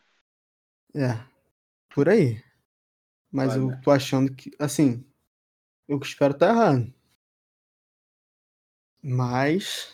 [0.96, 1.20] É,
[1.94, 2.42] por aí.
[3.32, 3.82] Mas Vai, eu né?
[3.84, 5.06] tô achando que, assim,
[5.88, 6.94] eu espero estar errado.
[9.08, 9.94] Mas,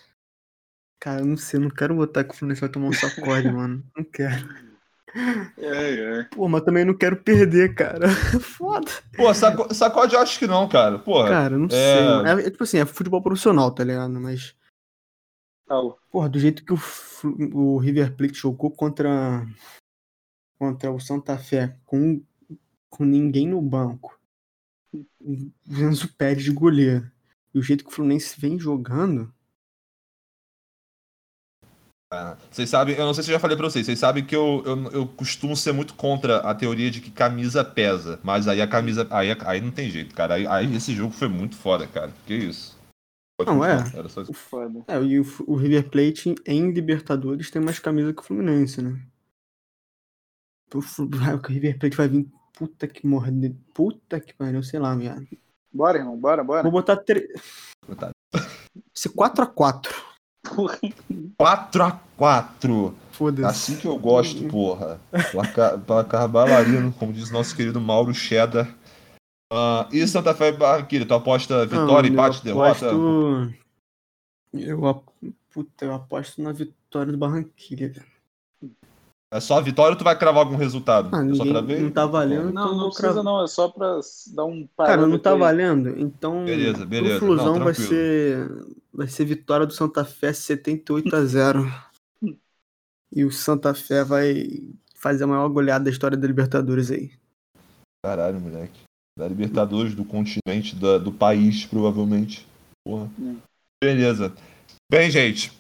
[0.98, 3.50] cara, eu não sei, eu não quero botar que o Fluminense vai tomar um sacode,
[3.52, 3.84] mano.
[3.96, 4.48] Não quero.
[5.58, 6.24] É, é.
[6.34, 8.08] Pô, mas também não quero perder, cara.
[8.40, 8.90] Foda.
[9.18, 10.98] Pô, saco- sacode eu acho que não, cara.
[10.98, 11.28] Porra.
[11.28, 12.04] Cara, não é- sei.
[12.06, 12.28] mano.
[12.42, 14.14] É, é tipo assim, é futebol profissional, tá ligado?
[14.14, 14.56] Mas,
[15.70, 15.98] ó.
[16.10, 16.78] porra, do jeito que o,
[17.54, 19.46] o River Plate jogou contra,
[20.58, 22.24] contra o Santa Fé, com,
[22.90, 24.18] com ninguém no banco,
[24.94, 27.12] o Enzo Pérez de goleiro,
[27.54, 29.34] e o jeito que o Fluminense vem jogando,
[32.52, 34.62] Vocês sabem, eu não sei se eu já falei pra vocês, vocês sabem que eu,
[34.66, 38.20] eu, eu costumo ser muito contra a teoria de que camisa pesa.
[38.22, 39.08] Mas aí a camisa.
[39.10, 40.34] Aí, aí não tem jeito, cara.
[40.34, 42.12] Aí, aí esse jogo foi muito foda, cara.
[42.28, 42.78] Que isso?
[43.40, 43.78] Pode Não, é.
[43.96, 44.34] Era só isso.
[44.34, 44.84] Foda.
[44.90, 49.02] é, e o, o River Plate em Libertadores tem mais camisa que o Fluminense, né?
[50.76, 51.08] O, Flu-
[51.42, 53.32] o River Plate vai vir, puta que morre,
[53.74, 55.26] puta que pariu, sei lá, viado.
[55.74, 56.64] Bora, irmão, bora, bora.
[56.64, 57.28] Vou botar três.
[57.86, 58.12] Coitado.
[58.96, 59.90] Esse 4x4.
[61.40, 62.94] 4x4.
[63.12, 63.46] Foda-se.
[63.74, 65.00] Assim que eu gosto, porra.
[65.32, 68.74] Placar, placar bailarino, como diz nosso querido Mauro Cheddar.
[69.52, 72.70] Ah, e Santa Fé Barranquilla, tu aposta vitória, Não, empate, eu derrota?
[72.88, 73.54] aposto...
[74.54, 75.08] Eu, ap-
[75.54, 77.92] Puta, eu aposto na vitória do Barranquilla.
[79.34, 81.08] É só a vitória ou tu vai cravar algum resultado?
[81.16, 82.50] Ah, só ninguém- não tá valendo.
[82.50, 83.24] Então Não, não precisa cravar.
[83.24, 84.00] não, é só pra
[84.34, 85.40] dar um Cara, não tá aí.
[85.40, 85.98] valendo.
[85.98, 87.18] Então, Beleza, beleza.
[87.20, 88.50] pro Flusão Não, vai ser
[88.94, 91.64] vai ser vitória do Santa Fé 78 a 0.
[93.10, 94.48] e o Santa Fé vai
[94.96, 97.12] fazer a maior goleada da história da Libertadores aí.
[98.06, 98.82] Caralho, moleque.
[99.18, 102.46] Da Libertadores, do continente, da- do país, provavelmente.
[102.86, 103.10] Porra.
[103.18, 103.38] Hum.
[103.82, 104.34] Beleza.
[104.92, 105.52] Bem, gente.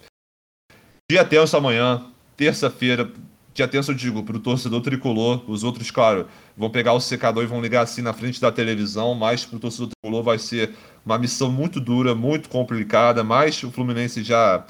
[1.09, 3.09] Dia tenso amanhã, terça-feira.
[3.53, 7.47] Dia tenso, eu digo, pro torcedor tricolor, os outros, claro, vão pegar o secador e
[7.47, 10.71] vão ligar assim na frente da televisão, mas pro torcedor tricolor vai ser
[11.05, 14.65] uma missão muito dura, muito complicada, mas o Fluminense já,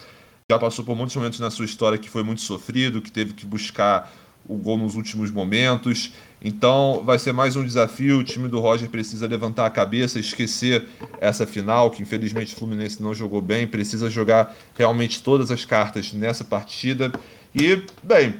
[0.49, 3.45] já passou por muitos momentos na sua história que foi muito sofrido, que teve que
[3.45, 4.11] buscar
[4.47, 6.13] o gol nos últimos momentos.
[6.41, 8.19] Então vai ser mais um desafio.
[8.19, 10.87] O time do Roger precisa levantar a cabeça, esquecer
[11.19, 13.67] essa final, que infelizmente o Fluminense não jogou bem.
[13.67, 17.11] Precisa jogar realmente todas as cartas nessa partida.
[17.53, 18.35] E, bem,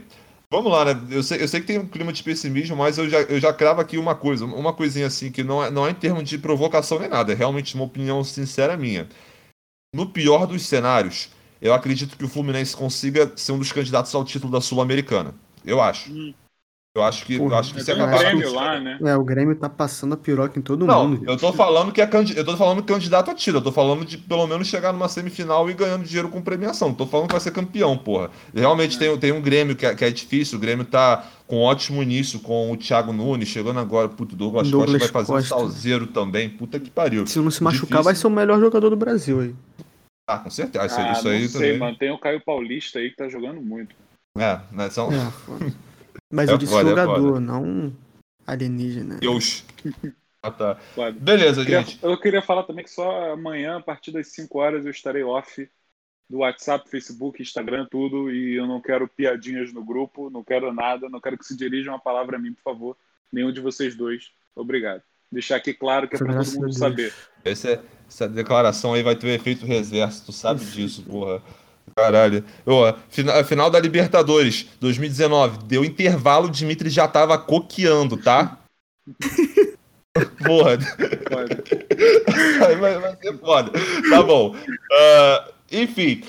[0.52, 1.02] Vamos lá, né?
[1.10, 3.54] Eu sei, eu sei que tem um clima de pessimismo, mas eu já, eu já
[3.54, 6.38] cravo aqui uma coisa, uma coisinha assim, que não é, não é em termos de
[6.38, 9.08] provocação nem nada, é realmente uma opinião sincera minha.
[9.96, 11.30] No pior dos cenários,
[11.62, 15.34] eu acredito que o Fluminense consiga ser um dos candidatos ao título da Sul-Americana.
[15.64, 16.12] Eu acho.
[16.12, 16.34] Hum.
[16.94, 18.16] Eu acho que, Porra, eu acho que se acabar.
[18.16, 19.00] O Grêmio lá, né?
[19.02, 21.24] É, o Grêmio tá passando a piroca em todo não, mundo.
[21.26, 23.60] Eu tô falando que é eu tô falando candidato a título.
[23.60, 26.90] Eu tô falando de pelo menos chegar numa semifinal e ganhando dinheiro com premiação.
[26.90, 28.30] Não tô falando que vai ser campeão, porra.
[28.54, 29.00] Realmente é.
[29.00, 30.58] tem, tem um Grêmio que é, que é difícil.
[30.58, 34.70] O Grêmio tá com um ótimo início com o Thiago Nunes, chegando agora, puto, Douglas,
[34.70, 35.56] Douglas Costa vai fazer Costa.
[35.56, 36.50] um salzeiro também.
[36.50, 37.26] Puta que pariu.
[37.26, 38.04] Se não se machucar, difícil.
[38.04, 39.56] vai ser o melhor jogador do Brasil aí.
[40.28, 40.86] Ah, com certeza.
[40.88, 41.80] Isso, ah, isso aí não sei, também.
[41.80, 41.98] mano.
[41.98, 43.96] Tem o Caio Paulista aí que tá jogando muito.
[44.38, 44.90] É, né?
[44.90, 45.10] São.
[45.10, 45.72] É,
[46.32, 47.94] Mas é eu disse foda, é jogador, é não
[48.46, 49.18] alienígena.
[49.20, 49.64] Deus.
[50.44, 50.80] Ah, tá.
[51.20, 52.00] Beleza, eu queria, gente.
[52.02, 55.70] Eu queria falar também que só amanhã, a partir das 5 horas, eu estarei off
[56.28, 61.08] do WhatsApp, Facebook, Instagram, tudo, e eu não quero piadinhas no grupo, não quero nada,
[61.10, 62.98] não quero que se dirijam a palavra a mim, por favor.
[63.32, 64.32] Nenhum de vocês dois.
[64.56, 65.04] Obrigado.
[65.32, 67.14] Deixar aqui claro que é pra todo mundo saber.
[67.46, 71.44] Essa, essa declaração aí vai ter um efeito reverso, tu sabe disso, porra.
[71.96, 72.44] Caralho.
[72.66, 75.66] Ô, final, final da Libertadores, 2019.
[75.66, 78.58] Deu intervalo, o Dimitri já tava coqueando, tá?
[80.46, 80.78] Porra.
[82.60, 83.72] Vai, vai, ser foda.
[84.10, 84.54] Tá bom.
[84.54, 86.22] Uh, enfim.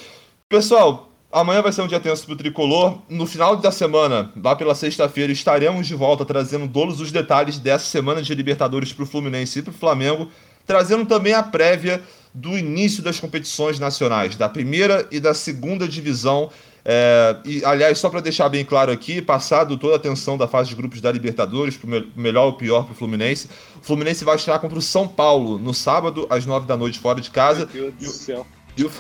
[0.49, 2.99] Pessoal, amanhã vai ser um dia tenso pro Tricolor.
[3.09, 7.87] No final da semana, lá pela sexta-feira, estaremos de volta trazendo todos os detalhes dessa
[7.87, 10.31] semana de Libertadores pro Fluminense e pro Flamengo.
[10.65, 12.03] Trazendo também a prévia
[12.35, 16.51] do início das competições nacionais, da primeira e da segunda divisão.
[16.85, 20.71] É, e, aliás, só para deixar bem claro aqui, passado toda a tensão da fase
[20.71, 23.49] de grupos da Libertadores, pro melhor ou pior para o Fluminense,
[23.81, 27.21] o Fluminense vai estar contra o São Paulo no sábado, às nove da noite, fora
[27.21, 27.69] de casa.
[27.73, 28.47] Meu Deus do céu.
[28.77, 28.91] E o,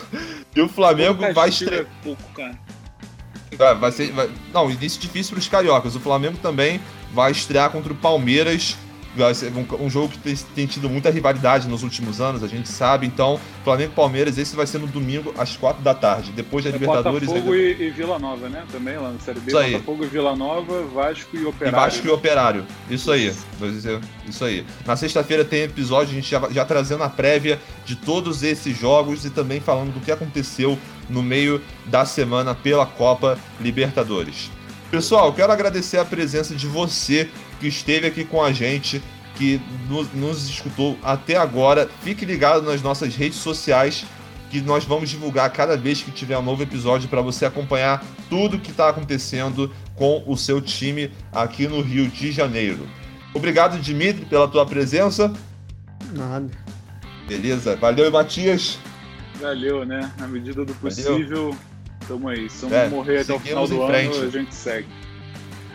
[0.55, 1.87] e o Flamengo vai estrear.
[2.03, 2.59] Pouco, cara.
[3.57, 4.13] Vai, vai ser.
[4.13, 4.31] Vai...
[4.53, 5.97] Não, início difícil para os cariocas.
[5.97, 6.81] O Flamengo também
[7.13, 8.77] vai estrear contra o Palmeiras
[9.15, 13.07] um, um jogo que tem, tem, tido muita rivalidade nos últimos anos, a gente sabe.
[13.07, 16.33] Então, Flamengo e Palmeiras, esse vai ser no domingo às quatro da tarde.
[16.33, 17.29] Depois da é Libertadores.
[17.29, 18.65] Botafogo e, e Vila Nova, né?
[18.73, 19.49] Também lá na Série B.
[19.49, 19.73] Isso aí.
[19.73, 21.77] Botafogo e Vila Nova, Vasco e Operário.
[21.77, 22.67] E Vasco e Operário.
[22.89, 23.35] Isso aí.
[24.27, 24.65] Isso aí.
[24.87, 29.25] Na sexta-feira tem episódio, a gente já, já trazendo a prévia de todos esses jogos
[29.25, 30.79] e também falando do que aconteceu
[31.09, 34.51] no meio da semana pela Copa Libertadores.
[34.91, 37.31] Pessoal, quero agradecer a presença de você
[37.63, 39.01] que esteve aqui com a gente,
[39.37, 41.89] que nos, nos escutou até agora.
[42.03, 44.05] Fique ligado nas nossas redes sociais,
[44.51, 48.59] que nós vamos divulgar cada vez que tiver um novo episódio para você acompanhar tudo
[48.59, 52.89] que está acontecendo com o seu time aqui no Rio de Janeiro.
[53.33, 55.33] Obrigado, Dimitri, pela tua presença.
[56.13, 56.51] Nada.
[57.29, 57.77] Beleza.
[57.77, 58.77] Valeu, Matias.
[59.41, 60.13] Valeu, né?
[60.19, 61.23] Na medida do possível.
[61.23, 61.57] Valeu.
[62.09, 62.51] Tamo aí.
[62.51, 64.89] Se não é, morrer até o final do ano, a gente segue.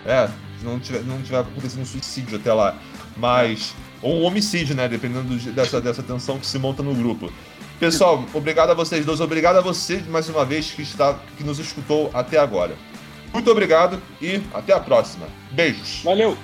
[0.06, 0.30] É,
[0.64, 2.76] não tiver, não tiver acontecendo um suicídio até lá.
[3.16, 3.74] Mas.
[4.02, 4.88] Ou um homicídio, né?
[4.88, 7.32] Dependendo dessa, dessa tensão que se monta no grupo.
[7.80, 11.60] Pessoal, obrigado a vocês dois, obrigado a você mais uma vez que, está, que nos
[11.60, 12.76] escutou até agora.
[13.32, 15.28] Muito obrigado e até a próxima.
[15.52, 16.02] Beijos.
[16.04, 16.36] Valeu!